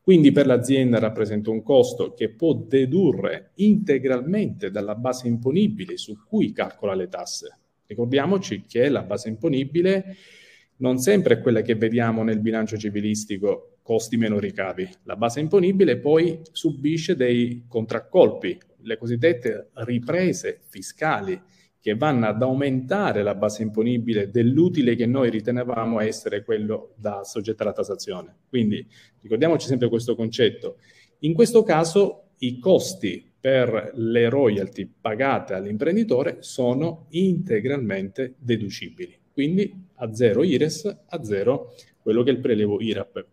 Quindi 0.00 0.30
per 0.30 0.46
l'azienda 0.46 0.98
rappresenta 0.98 1.50
un 1.50 1.62
costo 1.62 2.12
che 2.12 2.28
può 2.30 2.54
dedurre 2.54 3.50
integralmente 3.56 4.70
dalla 4.70 4.94
base 4.94 5.26
imponibile 5.26 5.96
su 5.96 6.16
cui 6.24 6.52
calcola 6.52 6.94
le 6.94 7.08
tasse. 7.08 7.58
Ricordiamoci 7.86 8.62
che 8.68 8.88
la 8.88 9.02
base 9.02 9.28
imponibile 9.28 10.16
non 10.76 10.98
sempre 10.98 11.34
è 11.34 11.40
quella 11.40 11.62
che 11.62 11.74
vediamo 11.74 12.22
nel 12.22 12.40
bilancio 12.40 12.76
civilistico, 12.76 13.78
costi 13.82 14.16
meno 14.16 14.38
ricavi. 14.38 14.88
La 15.04 15.16
base 15.16 15.40
imponibile 15.40 15.98
poi 15.98 16.40
subisce 16.52 17.16
dei 17.16 17.64
contraccolpi, 17.66 18.58
le 18.82 18.98
cosiddette 18.98 19.70
riprese 19.74 20.60
fiscali, 20.68 21.40
che 21.86 21.94
vanno 21.94 22.26
ad 22.26 22.42
aumentare 22.42 23.22
la 23.22 23.36
base 23.36 23.62
imponibile 23.62 24.28
dell'utile 24.28 24.96
che 24.96 25.06
noi 25.06 25.30
ritenevamo 25.30 26.00
essere 26.00 26.42
quello 26.42 26.94
da 26.96 27.22
soggetto 27.22 27.62
alla 27.62 27.72
tassazione. 27.72 28.38
Quindi 28.48 28.84
ricordiamoci 29.20 29.68
sempre 29.68 29.88
questo 29.88 30.16
concetto. 30.16 30.78
In 31.20 31.32
questo 31.32 31.62
caso 31.62 32.30
i 32.38 32.58
costi 32.58 33.30
per 33.38 33.92
le 33.94 34.28
royalty 34.28 34.90
pagate 35.00 35.54
all'imprenditore 35.54 36.38
sono 36.40 37.06
integralmente 37.10 38.34
deducibili. 38.36 39.16
Quindi 39.32 39.72
a 39.94 40.12
zero 40.12 40.42
IRES, 40.42 41.02
a 41.06 41.22
zero 41.22 41.72
quello 42.02 42.24
che 42.24 42.30
è 42.30 42.32
il 42.32 42.40
prelevo 42.40 42.80
IRAP. 42.80 43.26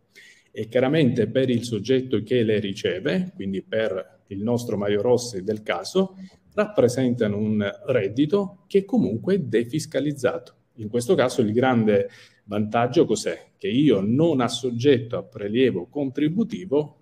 E 0.52 0.68
chiaramente 0.68 1.28
per 1.28 1.50
il 1.50 1.64
soggetto 1.64 2.22
che 2.22 2.44
le 2.44 2.60
riceve, 2.60 3.32
quindi 3.34 3.64
per 3.64 4.20
il 4.28 4.44
nostro 4.44 4.78
Mario 4.78 5.02
Rossi 5.02 5.44
del 5.44 5.64
caso, 5.64 6.16
rappresentano 6.54 7.38
un 7.38 7.68
reddito 7.86 8.64
che 8.68 8.86
comunque 8.86 9.36
è 9.36 9.40
defiscalizzato. 9.40 10.56
In 10.76 10.90
questo 10.90 11.16
caso 11.16 11.42
il 11.42 11.52
grande 11.52 12.10
vantaggio 12.46 13.06
cos'è? 13.06 13.52
Che 13.58 13.68
io 13.68 14.02
non 14.02 14.42
assoggetto 14.42 15.18
a 15.18 15.24
prelievo 15.24 15.88
contributivo, 15.88 16.98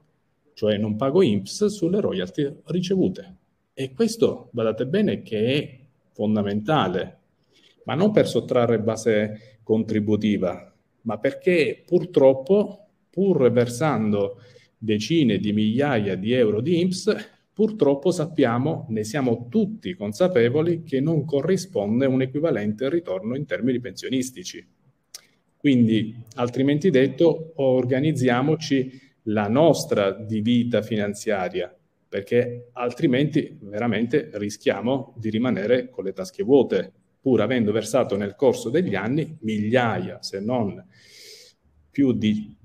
cioè 0.53 0.77
non 0.77 0.95
pago 0.95 1.21
IMSS 1.21 1.65
sulle 1.67 2.01
royalty 2.01 2.53
ricevute. 2.65 3.35
E 3.73 3.93
questo, 3.93 4.49
guardate 4.51 4.85
bene, 4.85 5.21
che 5.21 5.45
è 5.53 5.79
fondamentale, 6.11 7.19
ma 7.85 7.95
non 7.95 8.11
per 8.11 8.27
sottrarre 8.27 8.79
base 8.79 9.59
contributiva, 9.63 10.71
ma 11.03 11.17
perché 11.17 11.83
purtroppo, 11.85 12.87
pur 13.09 13.49
versando 13.51 14.39
decine 14.77 15.37
di 15.37 15.53
migliaia 15.53 16.15
di 16.15 16.33
euro 16.33 16.61
di 16.61 16.81
IMSS, 16.81 17.29
Purtroppo 17.53 18.11
sappiamo, 18.11 18.85
ne 18.89 19.03
siamo 19.03 19.47
tutti 19.49 19.93
consapevoli, 19.93 20.83
che 20.83 21.01
non 21.01 21.25
corrisponde 21.25 22.05
un 22.05 22.21
equivalente 22.21 22.89
ritorno 22.89 23.35
in 23.35 23.45
termini 23.45 23.79
pensionistici. 23.79 24.65
Quindi, 25.57 26.15
altrimenti 26.35 26.89
detto, 26.89 27.51
organizziamoci 27.55 28.99
la 29.25 29.47
nostra 29.47 30.11
di 30.11 30.41
vita 30.41 30.81
finanziaria, 30.81 31.75
perché 32.07 32.69
altrimenti 32.73 33.57
veramente 33.61 34.29
rischiamo 34.33 35.13
di 35.17 35.29
rimanere 35.29 35.89
con 35.89 36.05
le 36.05 36.13
tasche 36.13 36.43
vuote, 36.43 36.91
pur 37.21 37.41
avendo 37.41 37.71
versato 37.71 38.17
nel 38.17 38.35
corso 38.35 38.69
degli 38.69 38.95
anni 38.95 39.37
migliaia, 39.41 40.23
se 40.23 40.39
non 40.39 40.83
più 41.91 42.13
di 42.13 42.55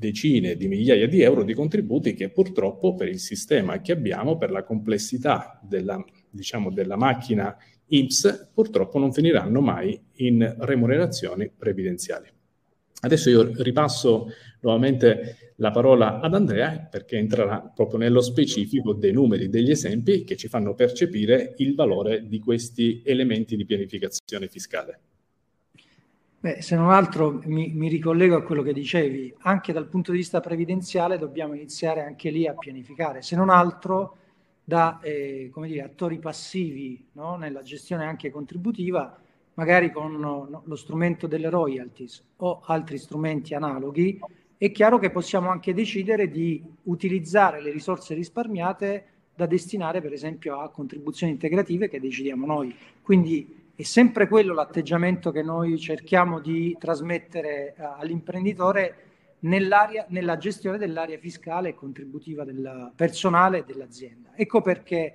decine 0.00 0.56
di 0.56 0.66
migliaia 0.66 1.06
di 1.06 1.20
euro 1.20 1.44
di 1.44 1.52
contributi 1.52 2.14
che 2.14 2.30
purtroppo 2.30 2.94
per 2.94 3.06
il 3.06 3.18
sistema 3.18 3.82
che 3.82 3.92
abbiamo, 3.92 4.38
per 4.38 4.50
la 4.50 4.64
complessità 4.64 5.60
della, 5.62 6.02
diciamo, 6.30 6.70
della 6.70 6.96
macchina 6.96 7.54
IMSS, 7.88 8.50
purtroppo 8.54 8.98
non 8.98 9.12
finiranno 9.12 9.60
mai 9.60 10.00
in 10.16 10.56
remunerazioni 10.60 11.50
previdenziali. 11.54 12.28
Adesso 13.02 13.28
io 13.28 13.62
ripasso 13.62 14.28
nuovamente 14.60 15.52
la 15.56 15.70
parola 15.70 16.20
ad 16.20 16.34
Andrea 16.34 16.78
perché 16.90 17.16
entrerà 17.16 17.60
proprio 17.60 17.98
nello 17.98 18.22
specifico 18.22 18.94
dei 18.94 19.12
numeri, 19.12 19.50
degli 19.50 19.70
esempi 19.70 20.24
che 20.24 20.36
ci 20.36 20.48
fanno 20.48 20.74
percepire 20.74 21.54
il 21.58 21.74
valore 21.74 22.26
di 22.26 22.38
questi 22.38 23.02
elementi 23.04 23.54
di 23.56 23.66
pianificazione 23.66 24.48
fiscale. 24.48 25.00
Beh, 26.42 26.62
se 26.62 26.74
non 26.74 26.90
altro 26.90 27.42
mi, 27.44 27.70
mi, 27.74 27.88
ricollego 27.88 28.34
a 28.34 28.42
quello 28.42 28.62
che 28.62 28.72
dicevi, 28.72 29.34
anche 29.40 29.74
dal 29.74 29.88
punto 29.88 30.10
di 30.10 30.16
vista 30.16 30.40
previdenziale 30.40 31.18
dobbiamo 31.18 31.52
iniziare 31.52 32.02
anche 32.02 32.30
lì 32.30 32.46
a 32.46 32.54
pianificare, 32.54 33.20
se 33.20 33.36
non 33.36 33.50
altro 33.50 34.16
da 34.64 35.00
eh, 35.02 35.52
dire, 35.54 35.82
attori 35.82 36.18
passivi 36.18 37.08
no? 37.12 37.36
nella 37.36 37.60
gestione 37.60 38.06
anche 38.06 38.30
contributiva, 38.30 39.20
magari 39.52 39.92
con 39.92 40.14
no, 40.14 40.62
lo 40.64 40.76
strumento 40.76 41.26
delle 41.26 41.50
royalties 41.50 42.24
o 42.36 42.62
altri 42.64 42.96
strumenti 42.96 43.54
analoghi, 43.54 44.18
è 44.56 44.70
chiaro 44.72 44.98
che 44.98 45.10
possiamo 45.10 45.50
anche 45.50 45.74
decidere 45.74 46.30
di 46.30 46.64
utilizzare 46.84 47.60
le 47.60 47.70
risorse 47.70 48.14
risparmiate 48.14 49.04
da 49.34 49.44
destinare 49.44 50.00
per 50.00 50.14
esempio 50.14 50.58
a 50.58 50.70
contribuzioni 50.70 51.32
integrative 51.32 51.90
che 51.90 52.00
decidiamo 52.00 52.46
noi. 52.46 52.74
Quindi 53.02 53.59
è 53.80 53.84
sempre 53.84 54.28
quello 54.28 54.52
l'atteggiamento 54.52 55.30
che 55.30 55.42
noi 55.42 55.78
cerchiamo 55.78 56.38
di 56.38 56.76
trasmettere 56.78 57.74
uh, 57.78 57.82
all'imprenditore 57.96 59.06
nella 59.40 60.36
gestione 60.36 60.76
dell'area 60.76 61.16
fiscale 61.16 61.70
e 61.70 61.74
contributiva 61.74 62.44
del 62.44 62.92
personale 62.94 63.64
dell'azienda. 63.64 64.32
Ecco 64.34 64.60
perché 64.60 65.14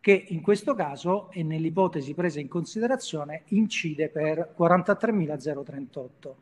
che 0.02 0.26
in 0.30 0.41
questo 0.41 0.74
caso 0.74 1.30
e 1.32 1.43
nell'ipotesi 1.43 2.16
presa 2.16 2.39
in 2.39 2.47
considerazione 2.47 3.43
incide 3.49 4.10
per 4.10 4.56
43.038. 4.58 6.34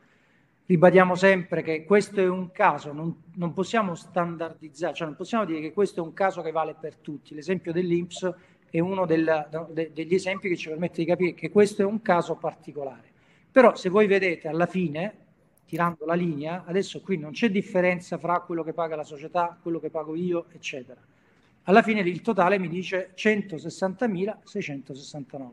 Ribadiamo 0.66 1.16
sempre 1.16 1.62
che 1.62 1.84
questo 1.84 2.22
è 2.22 2.28
un 2.28 2.52
caso, 2.52 2.94
non, 2.94 3.24
non, 3.36 3.54
possiamo 3.54 3.96
standardizzare, 3.96 4.94
cioè 4.94 5.08
non 5.08 5.18
possiamo 5.18 5.44
dire 5.44 5.60
che 5.60 5.74
questo 5.74 6.00
è 6.00 6.04
un 6.04 6.14
caso 6.14 6.42
che 6.42 6.52
vale 6.52 6.76
per 6.80 6.96
tutti. 6.96 7.36
L'esempio 7.36 7.74
dell'INPS 7.74 8.34
è 8.70 8.80
uno 8.80 9.06
del, 9.06 9.68
de, 9.72 9.92
degli 9.94 10.14
esempi 10.14 10.48
che 10.48 10.56
ci 10.56 10.70
permette 10.70 11.02
di 11.02 11.06
capire 11.06 11.34
che 11.34 11.50
questo 11.50 11.82
è 11.82 11.86
un 11.86 12.02
caso 12.02 12.36
particolare. 12.36 13.10
Però 13.52 13.76
se 13.76 13.90
voi 13.90 14.08
vedete 14.08 14.48
alla 14.48 14.68
fine, 14.68 15.18
tirando 15.66 16.06
la 16.06 16.14
linea, 16.14 16.64
adesso 16.66 17.02
qui 17.02 17.18
non 17.18 17.32
c'è 17.32 17.50
differenza 17.50 18.18
fra 18.18 18.40
quello 18.40 18.64
che 18.64 18.72
paga 18.72 18.96
la 18.96 19.04
società, 19.04 19.58
quello 19.62 19.80
che 19.80 19.90
pago 19.90 20.16
io, 20.16 20.46
eccetera. 20.52 21.02
Alla 21.70 21.84
fine 21.84 22.02
il 22.02 22.22
totale 22.22 22.58
mi 22.58 22.68
dice 22.68 23.12
160.669, 23.16 25.50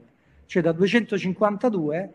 cioè 0.46 0.62
da 0.62 0.72
252 0.72 2.12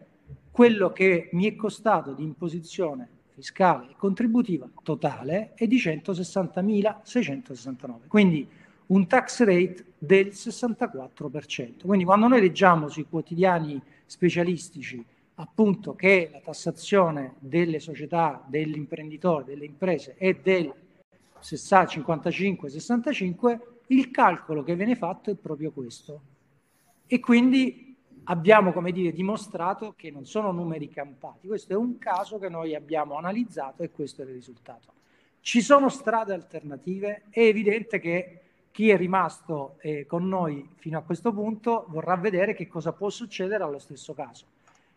quello 0.50 0.92
che 0.92 1.30
mi 1.34 1.46
è 1.46 1.56
costato 1.56 2.14
di 2.14 2.24
imposizione 2.24 3.08
fiscale 3.36 3.92
e 3.92 3.96
contributiva 3.96 4.68
totale 4.82 5.52
è 5.54 5.68
di 5.68 5.78
160.669. 5.78 8.08
Quindi 8.08 8.50
un 8.88 9.06
tax 9.06 9.44
rate 9.44 9.86
del 10.00 10.30
64%. 10.30 11.86
Quindi 11.86 12.04
quando 12.04 12.28
noi 12.28 12.42
leggiamo 12.42 12.90
sui 12.90 13.06
quotidiani 13.08 13.80
specialistici 14.08 15.06
appunto 15.36 15.94
che 15.94 16.28
la 16.32 16.40
tassazione 16.40 17.36
delle 17.38 17.80
società, 17.80 18.44
dell'imprenditore, 18.48 19.46
delle 19.46 19.66
imprese 19.66 20.16
è 20.18 20.34
del 20.34 20.74
55-65, 21.42 23.60
il 23.88 24.12
calcolo 24.12 24.64
che 24.64 24.76
viene 24.76 24.96
fatto 24.96 25.32
è 25.32 25.36
proprio 25.36 25.72
questo. 25.72 26.22
E 27.08 27.20
quindi 27.20 27.92
abbiamo, 28.26 28.72
come 28.72 28.92
dire, 28.92 29.12
dimostrato 29.12 29.94
che 29.98 30.12
non 30.12 30.26
sono 30.26 30.52
numeri 30.52 30.90
campati. 30.90 31.48
Questo 31.48 31.74
è 31.74 31.76
un 31.76 31.98
caso 31.98 32.38
che 32.40 32.50
noi 32.50 32.76
abbiamo 32.76 33.16
analizzato 33.16 33.84
e 33.84 33.92
questo 33.92 34.22
è 34.22 34.26
il 34.26 34.32
risultato. 34.32 34.94
Ci 35.42 35.62
sono 35.62 35.90
strade 35.90 36.34
alternative, 36.34 37.24
è 37.30 37.42
evidente 37.42 38.00
che 38.00 38.40
chi 38.72 38.90
è 38.90 38.98
rimasto 38.98 39.78
eh, 39.82 40.06
con 40.06 40.28
noi 40.28 40.70
fino 40.78 40.98
a 40.98 41.02
questo 41.02 41.34
punto 41.34 41.86
vorrà 41.90 42.16
vedere 42.16 42.54
che 42.54 42.68
cosa 42.68 42.94
può 42.94 43.10
succedere 43.10 43.64
allo 43.64 43.80
stesso 43.80 44.14
caso. 44.14 44.46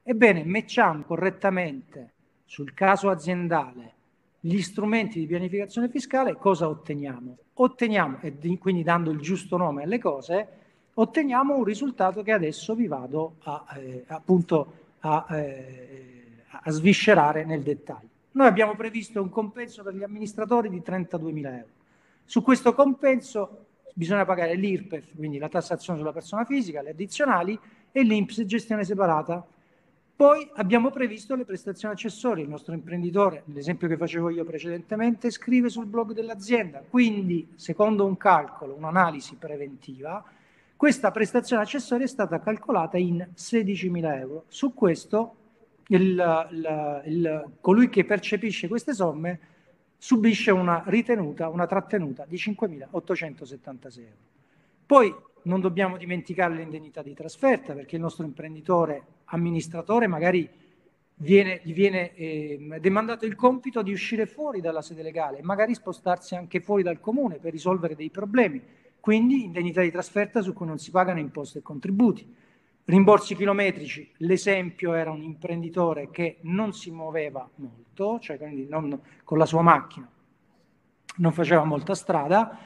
Ebbene, 0.02 0.44
matchiamo 0.44 1.02
correttamente 1.02 2.12
sul 2.44 2.74
caso 2.74 3.08
aziendale 3.08 3.92
gli 4.46 4.60
strumenti 4.60 5.18
di 5.18 5.26
pianificazione 5.26 5.88
fiscale, 5.88 6.36
cosa 6.36 6.68
otteniamo? 6.68 7.38
Otteniamo, 7.54 8.18
e 8.20 8.58
quindi 8.58 8.82
dando 8.82 9.10
il 9.10 9.18
giusto 9.18 9.56
nome 9.56 9.84
alle 9.84 9.98
cose, 9.98 10.48
otteniamo 10.92 11.56
un 11.56 11.64
risultato 11.64 12.22
che 12.22 12.32
adesso 12.32 12.74
vi 12.74 12.86
vado 12.86 13.36
a, 13.44 13.64
eh, 13.74 14.04
appunto 14.06 14.72
a, 15.00 15.26
eh, 15.30 16.42
a 16.46 16.70
sviscerare 16.70 17.46
nel 17.46 17.62
dettaglio. 17.62 18.08
Noi 18.32 18.46
abbiamo 18.46 18.74
previsto 18.74 19.22
un 19.22 19.30
compenso 19.30 19.82
per 19.82 19.94
gli 19.94 20.02
amministratori 20.02 20.68
di 20.68 20.82
32.000 20.84 21.54
euro. 21.54 21.72
Su 22.26 22.42
questo 22.42 22.74
compenso 22.74 23.64
bisogna 23.94 24.26
pagare 24.26 24.56
l'IRPEF, 24.56 25.16
quindi 25.16 25.38
la 25.38 25.48
tassazione 25.48 25.98
sulla 25.98 26.12
persona 26.12 26.44
fisica, 26.44 26.82
le 26.82 26.90
addizionali, 26.90 27.58
e 27.90 28.02
l'INPS 28.02 28.42
gestione 28.42 28.84
separata. 28.84 29.42
Poi 30.16 30.48
abbiamo 30.54 30.90
previsto 30.90 31.34
le 31.34 31.44
prestazioni 31.44 31.94
accessorie. 31.94 32.44
Il 32.44 32.48
nostro 32.48 32.72
imprenditore, 32.72 33.42
nell'esempio 33.46 33.88
che 33.88 33.96
facevo 33.96 34.30
io 34.30 34.44
precedentemente, 34.44 35.30
scrive 35.30 35.68
sul 35.68 35.86
blog 35.86 36.12
dell'azienda. 36.12 36.84
Quindi, 36.88 37.48
secondo 37.56 38.04
un 38.04 38.16
calcolo, 38.16 38.74
un'analisi 38.74 39.34
preventiva, 39.34 40.24
questa 40.76 41.10
prestazione 41.10 41.62
accessoria 41.62 42.04
è 42.04 42.08
stata 42.08 42.38
calcolata 42.38 42.96
in 42.96 43.26
16.000 43.36 44.16
euro. 44.18 44.44
Su 44.46 44.72
questo, 44.72 45.34
il, 45.88 46.48
il, 46.50 47.02
il, 47.06 47.50
colui 47.60 47.88
che 47.88 48.04
percepisce 48.04 48.68
queste 48.68 48.94
somme 48.94 49.40
subisce 49.98 50.52
una 50.52 50.84
ritenuta, 50.86 51.48
una 51.48 51.66
trattenuta 51.66 52.24
di 52.28 52.36
5.876 52.36 53.98
euro. 53.98 54.16
Poi 54.86 55.14
non 55.44 55.60
dobbiamo 55.60 55.96
dimenticare 55.96 56.54
l'indennità 56.54 57.02
di 57.02 57.14
trasferta 57.14 57.72
perché 57.74 57.96
il 57.96 58.02
nostro 58.02 58.24
imprenditore 58.24 59.02
amministratore 59.26 60.06
magari 60.06 60.48
viene, 61.16 61.60
gli 61.62 61.72
viene 61.72 62.14
eh, 62.14 62.78
demandato 62.80 63.24
il 63.26 63.34
compito 63.34 63.82
di 63.82 63.92
uscire 63.92 64.26
fuori 64.26 64.60
dalla 64.60 64.82
sede 64.82 65.02
legale 65.02 65.38
e 65.38 65.42
magari 65.42 65.74
spostarsi 65.74 66.34
anche 66.34 66.60
fuori 66.60 66.82
dal 66.82 67.00
comune 67.00 67.38
per 67.38 67.52
risolvere 67.52 67.94
dei 67.94 68.10
problemi 68.10 68.62
quindi 69.04 69.44
indennità 69.44 69.82
di 69.82 69.90
trasferta 69.90 70.40
su 70.40 70.54
cui 70.54 70.64
non 70.64 70.78
si 70.78 70.90
pagano 70.90 71.18
imposte 71.18 71.58
e 71.58 71.62
contributi. 71.62 72.26
Rimborsi 72.86 73.36
chilometrici, 73.36 74.10
l'esempio 74.20 74.94
era 74.94 75.10
un 75.10 75.22
imprenditore 75.22 76.08
che 76.08 76.38
non 76.44 76.72
si 76.72 76.90
muoveva 76.90 77.46
molto, 77.56 78.18
cioè 78.18 78.38
quindi 78.38 78.66
non, 78.66 78.98
con 79.22 79.36
la 79.36 79.44
sua 79.44 79.60
macchina 79.60 80.10
non 81.16 81.32
faceva 81.32 81.64
molta 81.64 81.94
strada. 81.94 82.58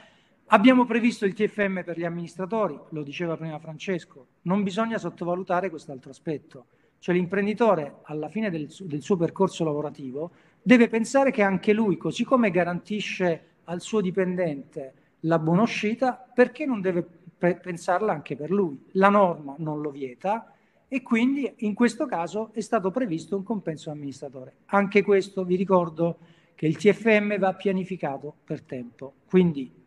Abbiamo 0.51 0.87
previsto 0.87 1.27
il 1.27 1.35
TFM 1.35 1.83
per 1.85 1.99
gli 1.99 2.05
amministratori, 2.05 2.79
lo 2.91 3.03
diceva 3.03 3.37
prima 3.37 3.59
Francesco, 3.59 4.29
non 4.43 4.63
bisogna 4.63 4.97
sottovalutare 4.97 5.69
quest'altro 5.69 6.09
aspetto, 6.09 6.69
cioè 7.01 7.15
l'imprenditore 7.15 7.97
alla 8.05 8.31
fine 8.31 8.49
del, 8.49 8.67
del 8.81 9.03
suo 9.03 9.19
percorso 9.19 9.63
lavorativo 9.65 10.31
deve 10.63 10.89
pensare 10.89 11.33
che 11.33 11.43
anche 11.43 11.75
lui, 11.75 11.99
così 11.99 12.25
come 12.25 12.51
garantisce 12.51 13.57
al 13.65 13.83
suo 13.83 14.01
dipendente 14.01 14.95
la 15.21 15.39
buona 15.39 15.61
uscita, 15.61 16.15
perché 16.15 16.65
non 16.65 16.81
deve 16.81 17.07
pe- 17.37 17.57
pensarla 17.57 18.11
anche 18.11 18.35
per 18.35 18.51
lui? 18.51 18.87
La 18.93 19.11
norma 19.11 19.55
non 19.59 19.83
lo 19.83 19.91
vieta 19.91 20.55
e 20.89 21.03
quindi 21.03 21.53
in 21.59 21.75
questo 21.75 22.07
caso 22.07 22.53
è 22.55 22.61
stato 22.61 22.91
previsto 22.91 23.37
un 23.37 23.43
compenso 23.43 23.91
amministratore. 23.91 24.55
Anche 24.67 25.03
questo 25.03 25.45
vi 25.45 25.57
ricordo 25.57 26.17
che 26.55 26.67
il 26.67 26.79
TFM 26.79 27.39
va 27.39 27.53
pianificato 27.53 28.35
per 28.45 28.63
tempo, 28.63 29.13
quindi 29.29 29.78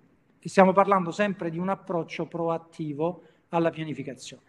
stiamo 0.50 0.74
parlando 0.74 1.12
sempre 1.12 1.50
di 1.50 1.58
un 1.58 1.70
approccio 1.70 2.26
proattivo 2.26 3.24
alla 3.50 3.70
pianificazione. 3.70 4.44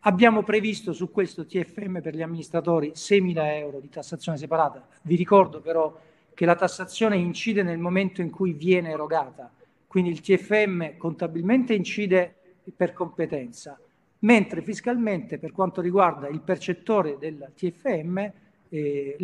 Abbiamo 0.00 0.42
previsto 0.42 0.92
su 0.92 1.10
questo 1.10 1.44
TFM 1.44 2.00
per 2.00 2.14
gli 2.14 2.22
amministratori 2.22 2.92
6.000 2.94 3.56
euro 3.56 3.80
di 3.80 3.90
tassazione 3.90 4.38
separata. 4.38 4.86
Vi 5.02 5.14
ricordo 5.14 5.60
però 5.60 5.94
che 6.32 6.46
la 6.46 6.54
tassazione 6.54 7.16
incide 7.16 7.62
nel 7.62 7.78
momento 7.78 8.22
in 8.22 8.30
cui 8.30 8.54
viene 8.54 8.90
erogata, 8.90 9.52
quindi 9.86 10.10
il 10.10 10.20
TFM 10.20 10.96
contabilmente 10.96 11.74
incide 11.74 12.34
per 12.74 12.94
competenza, 12.94 13.78
mentre 14.20 14.62
fiscalmente 14.62 15.38
per 15.38 15.52
quanto 15.52 15.82
riguarda 15.82 16.28
il 16.28 16.40
percettore 16.40 17.18
del 17.18 17.52
TFM, 17.54 18.30
eh, 18.70 19.16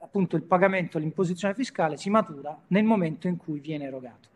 appunto 0.00 0.36
il 0.36 0.42
pagamento, 0.42 0.98
l'imposizione 0.98 1.54
fiscale 1.54 1.96
si 1.96 2.10
matura 2.10 2.56
nel 2.68 2.84
momento 2.84 3.26
in 3.26 3.36
cui 3.36 3.58
viene 3.58 3.86
erogato. 3.86 4.28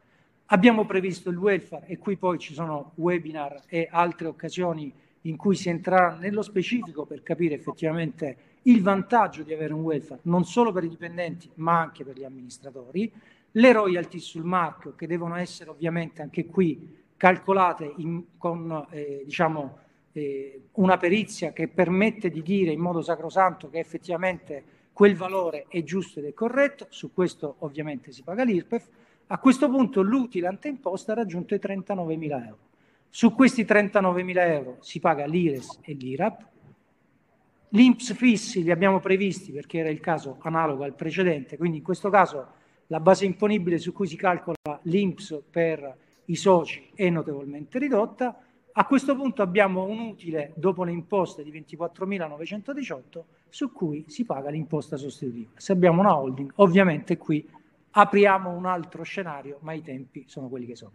Abbiamo 0.49 0.84
previsto 0.84 1.30
il 1.30 1.38
welfare 1.38 1.86
e 1.86 1.97
qui 1.97 2.16
poi 2.16 2.38
ci 2.38 2.53
sono 2.53 2.92
webinar 2.97 3.62
e 3.66 3.88
altre 3.90 4.26
occasioni 4.26 4.92
in 5.22 5.36
cui 5.38 5.57
si 5.57 5.70
entrerà 5.70 6.18
nello 6.20 6.42
specifico 6.42 7.07
per 7.07 7.22
capire 7.22 7.55
effettivamente 7.55 8.36
il 8.64 8.82
vantaggio 8.82 9.42
di 9.42 9.55
avere 9.55 9.72
un 9.72 9.80
welfare 9.80 10.20
non 10.24 10.45
solo 10.45 10.70
per 10.70 10.84
i 10.84 10.90
dipendenti 10.90 11.51
ma 11.55 11.80
anche 11.80 12.05
per 12.05 12.18
gli 12.18 12.24
amministratori. 12.24 13.11
Le 13.53 13.72
royalty 13.72 14.18
sul 14.18 14.45
marchio 14.45 14.95
che 14.95 15.07
devono 15.07 15.36
essere 15.36 15.70
ovviamente 15.70 16.20
anche 16.20 16.45
qui 16.45 17.03
calcolate 17.16 17.95
in, 17.97 18.24
con 18.36 18.86
eh, 18.90 19.22
diciamo, 19.24 19.78
eh, 20.12 20.64
una 20.72 20.99
perizia 20.99 21.55
che 21.55 21.68
permette 21.68 22.28
di 22.28 22.42
dire 22.42 22.70
in 22.70 22.80
modo 22.80 23.01
sacrosanto 23.01 23.70
che 23.70 23.78
effettivamente 23.78 24.62
quel 24.92 25.16
valore 25.16 25.64
è 25.68 25.82
giusto 25.82 26.18
ed 26.18 26.26
è 26.26 26.34
corretto, 26.34 26.86
su 26.90 27.14
questo 27.14 27.57
ovviamente 27.61 28.12
si 28.12 28.22
paga 28.22 28.45
l'IRPEF, 28.45 28.88
a 29.28 29.38
questo 29.38 29.70
punto 29.70 30.02
l'utile 30.02 30.46
anteimposta 30.46 31.12
ha 31.12 31.16
raggiunto 31.16 31.54
i 31.54 31.60
39.000 31.62 32.46
euro. 32.46 32.58
Su 33.08 33.32
questi 33.32 33.64
39.000 33.64 34.38
euro 34.50 34.76
si 34.80 35.00
paga 35.00 35.24
l'IRES 35.24 35.78
e 35.82 35.92
l'IRAP, 35.94 36.46
l'INPS 37.68 38.14
fissi 38.14 38.62
li 38.62 38.70
abbiamo 38.70 39.00
previsti 39.00 39.52
perché 39.52 39.78
era 39.78 39.88
il 39.88 40.00
caso 40.00 40.36
analogo 40.40 40.84
al 40.84 40.94
precedente, 40.94 41.56
quindi 41.56 41.78
in 41.78 41.82
questo 41.82 42.10
caso 42.10 42.46
la 42.88 43.00
base 43.00 43.24
imponibile 43.24 43.78
su 43.78 43.92
cui 43.92 44.06
si 44.06 44.16
calcola 44.16 44.56
l'INPS 44.82 45.42
per 45.50 45.96
i 46.26 46.36
soci 46.36 46.90
è 46.94 47.08
notevolmente 47.08 47.78
ridotta. 47.78 48.38
A 48.76 48.86
questo 48.86 49.14
punto 49.14 49.42
abbiamo 49.42 49.84
un 49.84 50.00
utile 50.00 50.52
dopo 50.56 50.82
le 50.84 50.90
imposte 50.90 51.44
di 51.44 51.52
24.918 51.52 53.22
su 53.48 53.72
cui 53.72 54.04
si 54.08 54.24
paga 54.24 54.50
l'imposta 54.50 54.96
sostitutiva. 54.96 55.50
Se 55.56 55.72
abbiamo 55.72 56.00
una 56.00 56.18
holding, 56.18 56.52
ovviamente 56.56 57.16
qui 57.16 57.48
apriamo 57.97 58.51
un 58.51 58.66
altro 58.66 59.03
scenario, 59.03 59.59
ma 59.61 59.72
i 59.72 59.80
tempi 59.82 60.24
sono 60.26 60.49
quelli 60.49 60.66
che 60.66 60.76
sono. 60.76 60.92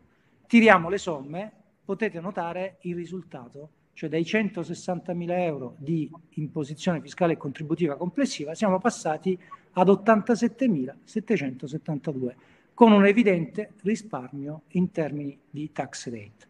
Tiriamo 0.48 0.90
le 0.90 0.98
somme, 0.98 1.52
potete 1.86 2.20
notare 2.20 2.80
il 2.82 2.96
risultato, 2.96 3.70
cioè 3.94 4.10
dai 4.10 4.24
160.000 4.24 5.30
euro 5.30 5.76
di 5.78 6.12
imposizione 6.36 7.02
fiscale 7.02 7.34
e 7.34 7.38
contributiva 7.38 7.96
complessiva 7.96 8.54
siamo 8.56 8.80
passati 8.80 9.40
ad 9.74 9.88
87.772, 9.88 12.34
con 12.74 12.92
un 12.92 13.06
evidente 13.06 13.74
risparmio 13.84 14.64
in 14.70 14.90
termini 14.92 15.40
di 15.50 15.72
tax 15.72 16.10
rate. 16.10 16.48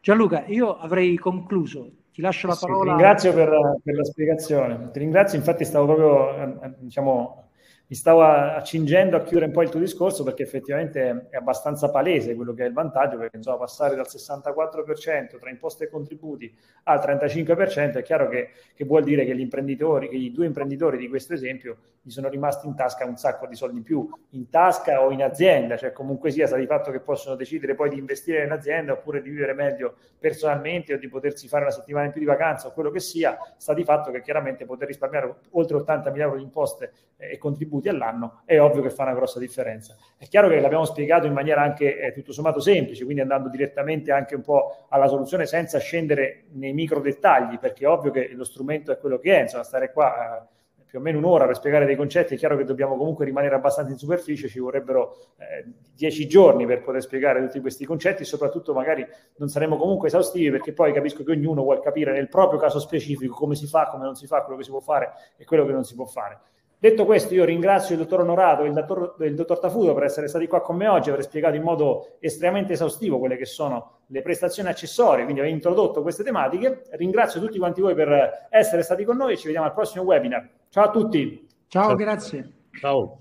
Gianluca, 0.00 0.46
io 0.46 0.78
avrei 0.78 1.16
concluso, 1.16 1.90
ti 2.12 2.22
lascio 2.22 2.46
la 2.46 2.56
parola. 2.58 2.78
Sì, 2.78 2.84
ti 2.84 2.88
ringrazio 2.88 3.34
per, 3.34 3.50
per, 3.82 3.94
la 3.94 4.04
spiegazione, 4.04 4.90
ti 4.90 5.00
ringrazio, 5.00 5.36
infatti 5.38 5.64
stavo 5.64 5.86
proprio, 5.86 6.62
eh, 6.62 6.74
diciamo, 6.78 7.45
mi 7.88 7.94
stavo 7.94 8.22
accingendo 8.22 9.16
a 9.16 9.22
chiudere 9.22 9.46
un 9.46 9.52
po' 9.52 9.62
il 9.62 9.68
tuo 9.68 9.78
discorso 9.78 10.24
perché 10.24 10.42
effettivamente 10.42 11.28
è 11.30 11.36
abbastanza 11.36 11.88
palese 11.88 12.34
quello 12.34 12.52
che 12.52 12.64
è 12.64 12.66
il 12.66 12.72
vantaggio, 12.72 13.16
perché 13.16 13.36
insomma, 13.36 13.58
passare 13.58 13.94
dal 13.94 14.06
64% 14.08 15.38
tra 15.38 15.50
imposte 15.50 15.84
e 15.84 15.88
contributi 15.88 16.52
al 16.84 16.98
35% 16.98 17.98
è 17.98 18.02
chiaro 18.02 18.28
che, 18.28 18.50
che 18.74 18.84
vuol 18.84 19.04
dire 19.04 19.24
che 19.24 19.36
gli 19.36 19.40
imprenditori, 19.40 20.08
che 20.08 20.16
i 20.16 20.32
due 20.32 20.46
imprenditori 20.46 20.96
di 20.96 21.08
questo 21.08 21.34
esempio 21.34 21.76
gli 22.02 22.10
sono 22.10 22.28
rimasti 22.28 22.66
in 22.66 22.74
tasca 22.74 23.04
un 23.04 23.16
sacco 23.16 23.46
di 23.46 23.54
soldi 23.54 23.78
in 23.78 23.82
più, 23.84 24.08
in 24.30 24.48
tasca 24.48 25.02
o 25.02 25.10
in 25.12 25.22
azienda, 25.22 25.76
cioè 25.76 25.92
comunque 25.92 26.30
sia 26.30 26.46
sta 26.46 26.56
di 26.56 26.66
fatto 26.66 26.90
che 26.90 27.00
possono 27.00 27.36
decidere 27.36 27.74
poi 27.74 27.88
di 27.88 27.98
investire 27.98 28.44
in 28.44 28.50
azienda 28.50 28.92
oppure 28.92 29.22
di 29.22 29.30
vivere 29.30 29.54
meglio 29.54 29.94
personalmente 30.18 30.94
o 30.94 30.98
di 30.98 31.08
potersi 31.08 31.46
fare 31.46 31.64
una 31.64 31.72
settimana 31.72 32.06
in 32.06 32.12
più 32.12 32.20
di 32.20 32.26
vacanza 32.26 32.68
o 32.68 32.72
quello 32.72 32.90
che 32.90 33.00
sia, 33.00 33.36
sta 33.56 33.74
di 33.74 33.84
fatto 33.84 34.10
che 34.10 34.22
chiaramente 34.22 34.64
poter 34.64 34.88
risparmiare 34.88 35.34
oltre 35.50 35.76
80 35.76 36.10
mila 36.10 36.24
euro 36.24 36.36
di 36.36 36.42
imposte 36.42 36.92
e 37.16 37.38
contributi 37.38 37.88
all'anno, 37.88 38.42
è 38.44 38.60
ovvio 38.60 38.82
che 38.82 38.90
fa 38.90 39.04
una 39.04 39.14
grossa 39.14 39.38
differenza. 39.38 39.96
È 40.16 40.26
chiaro 40.26 40.48
che 40.48 40.60
l'abbiamo 40.60 40.84
spiegato 40.84 41.26
in 41.26 41.32
maniera 41.32 41.62
anche 41.62 41.98
eh, 41.98 42.12
tutto 42.12 42.32
sommato 42.32 42.60
semplice, 42.60 43.04
quindi 43.04 43.22
andando 43.22 43.48
direttamente 43.48 44.12
anche 44.12 44.34
un 44.34 44.42
po' 44.42 44.86
alla 44.90 45.08
soluzione 45.08 45.46
senza 45.46 45.78
scendere 45.78 46.44
nei 46.52 46.72
micro 46.72 47.00
dettagli, 47.00 47.58
perché 47.58 47.84
è 47.84 47.88
ovvio 47.88 48.10
che 48.10 48.30
lo 48.32 48.44
strumento 48.44 48.92
è 48.92 48.98
quello 48.98 49.18
che 49.18 49.36
è, 49.36 49.40
insomma, 49.42 49.64
stare 49.64 49.92
qua 49.92 50.42
eh, 50.42 50.54
più 50.86 50.98
o 51.00 51.00
meno 51.00 51.18
un'ora 51.18 51.46
per 51.46 51.56
spiegare 51.56 51.84
dei 51.84 51.96
concetti, 51.96 52.34
è 52.34 52.38
chiaro 52.38 52.56
che 52.56 52.64
dobbiamo 52.64 52.96
comunque 52.96 53.24
rimanere 53.24 53.56
abbastanza 53.56 53.90
in 53.90 53.98
superficie, 53.98 54.48
ci 54.48 54.60
vorrebbero 54.60 55.16
eh, 55.38 55.64
dieci 55.94 56.28
giorni 56.28 56.64
per 56.64 56.82
poter 56.82 57.02
spiegare 57.02 57.44
tutti 57.44 57.60
questi 57.60 57.84
concetti 57.84 58.24
soprattutto 58.24 58.72
magari 58.72 59.04
non 59.36 59.48
saremo 59.48 59.76
comunque 59.76 60.08
esaustivi 60.08 60.50
perché 60.50 60.72
poi 60.72 60.92
capisco 60.92 61.24
che 61.24 61.32
ognuno 61.32 61.62
vuole 61.62 61.80
capire 61.80 62.12
nel 62.12 62.28
proprio 62.28 62.58
caso 62.58 62.78
specifico 62.78 63.34
come 63.34 63.56
si 63.56 63.66
fa, 63.66 63.88
come 63.88 64.04
non 64.04 64.14
si 64.14 64.26
fa, 64.26 64.42
quello 64.42 64.58
che 64.58 64.64
si 64.64 64.70
può 64.70 64.80
fare 64.80 65.12
e 65.36 65.44
quello 65.44 65.66
che 65.66 65.72
non 65.72 65.84
si 65.84 65.94
può 65.94 66.04
fare. 66.04 66.38
Detto 66.78 67.06
questo, 67.06 67.32
io 67.32 67.44
ringrazio 67.46 67.94
il 67.94 68.02
dottor 68.02 68.20
Onorato 68.20 68.62
e 68.62 68.66
il 68.66 68.74
dottor, 68.74 69.16
il 69.20 69.34
dottor 69.34 69.58
Tafuto 69.58 69.94
per 69.94 70.02
essere 70.04 70.28
stati 70.28 70.46
qua 70.46 70.60
con 70.60 70.76
me 70.76 70.86
oggi, 70.86 71.08
aver 71.08 71.22
spiegato 71.22 71.56
in 71.56 71.62
modo 71.62 72.16
estremamente 72.20 72.74
esaustivo 72.74 73.18
quelle 73.18 73.36
che 73.38 73.46
sono 73.46 74.00
le 74.08 74.20
prestazioni 74.20 74.68
accessorie, 74.68 75.24
quindi 75.24 75.40
aver 75.40 75.52
introdotto 75.52 76.02
queste 76.02 76.22
tematiche. 76.22 76.82
Ringrazio 76.90 77.40
tutti 77.40 77.58
quanti 77.58 77.80
voi 77.80 77.94
per 77.94 78.48
essere 78.50 78.82
stati 78.82 79.04
con 79.04 79.16
noi 79.16 79.32
e 79.32 79.36
ci 79.38 79.46
vediamo 79.46 79.66
al 79.66 79.72
prossimo 79.72 80.04
webinar. 80.04 80.48
Ciao 80.68 80.84
a 80.84 80.90
tutti. 80.90 81.46
Ciao, 81.68 81.86
Ciao. 81.86 81.94
grazie. 81.96 82.52
Ciao. 82.78 83.20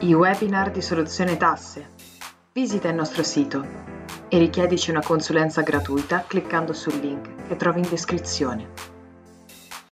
I 0.00 0.12
webinar 0.12 0.70
di 0.70 0.82
soluzione 0.82 1.36
tasse 1.36 1.93
Visita 2.56 2.88
il 2.88 2.94
nostro 2.94 3.24
sito 3.24 3.66
e 4.28 4.38
richiedici 4.38 4.92
una 4.92 5.02
consulenza 5.02 5.62
gratuita 5.62 6.22
cliccando 6.24 6.72
sul 6.72 7.00
link 7.00 7.48
che 7.48 7.56
trovi 7.56 7.80
in 7.80 7.88
descrizione. 7.88 8.93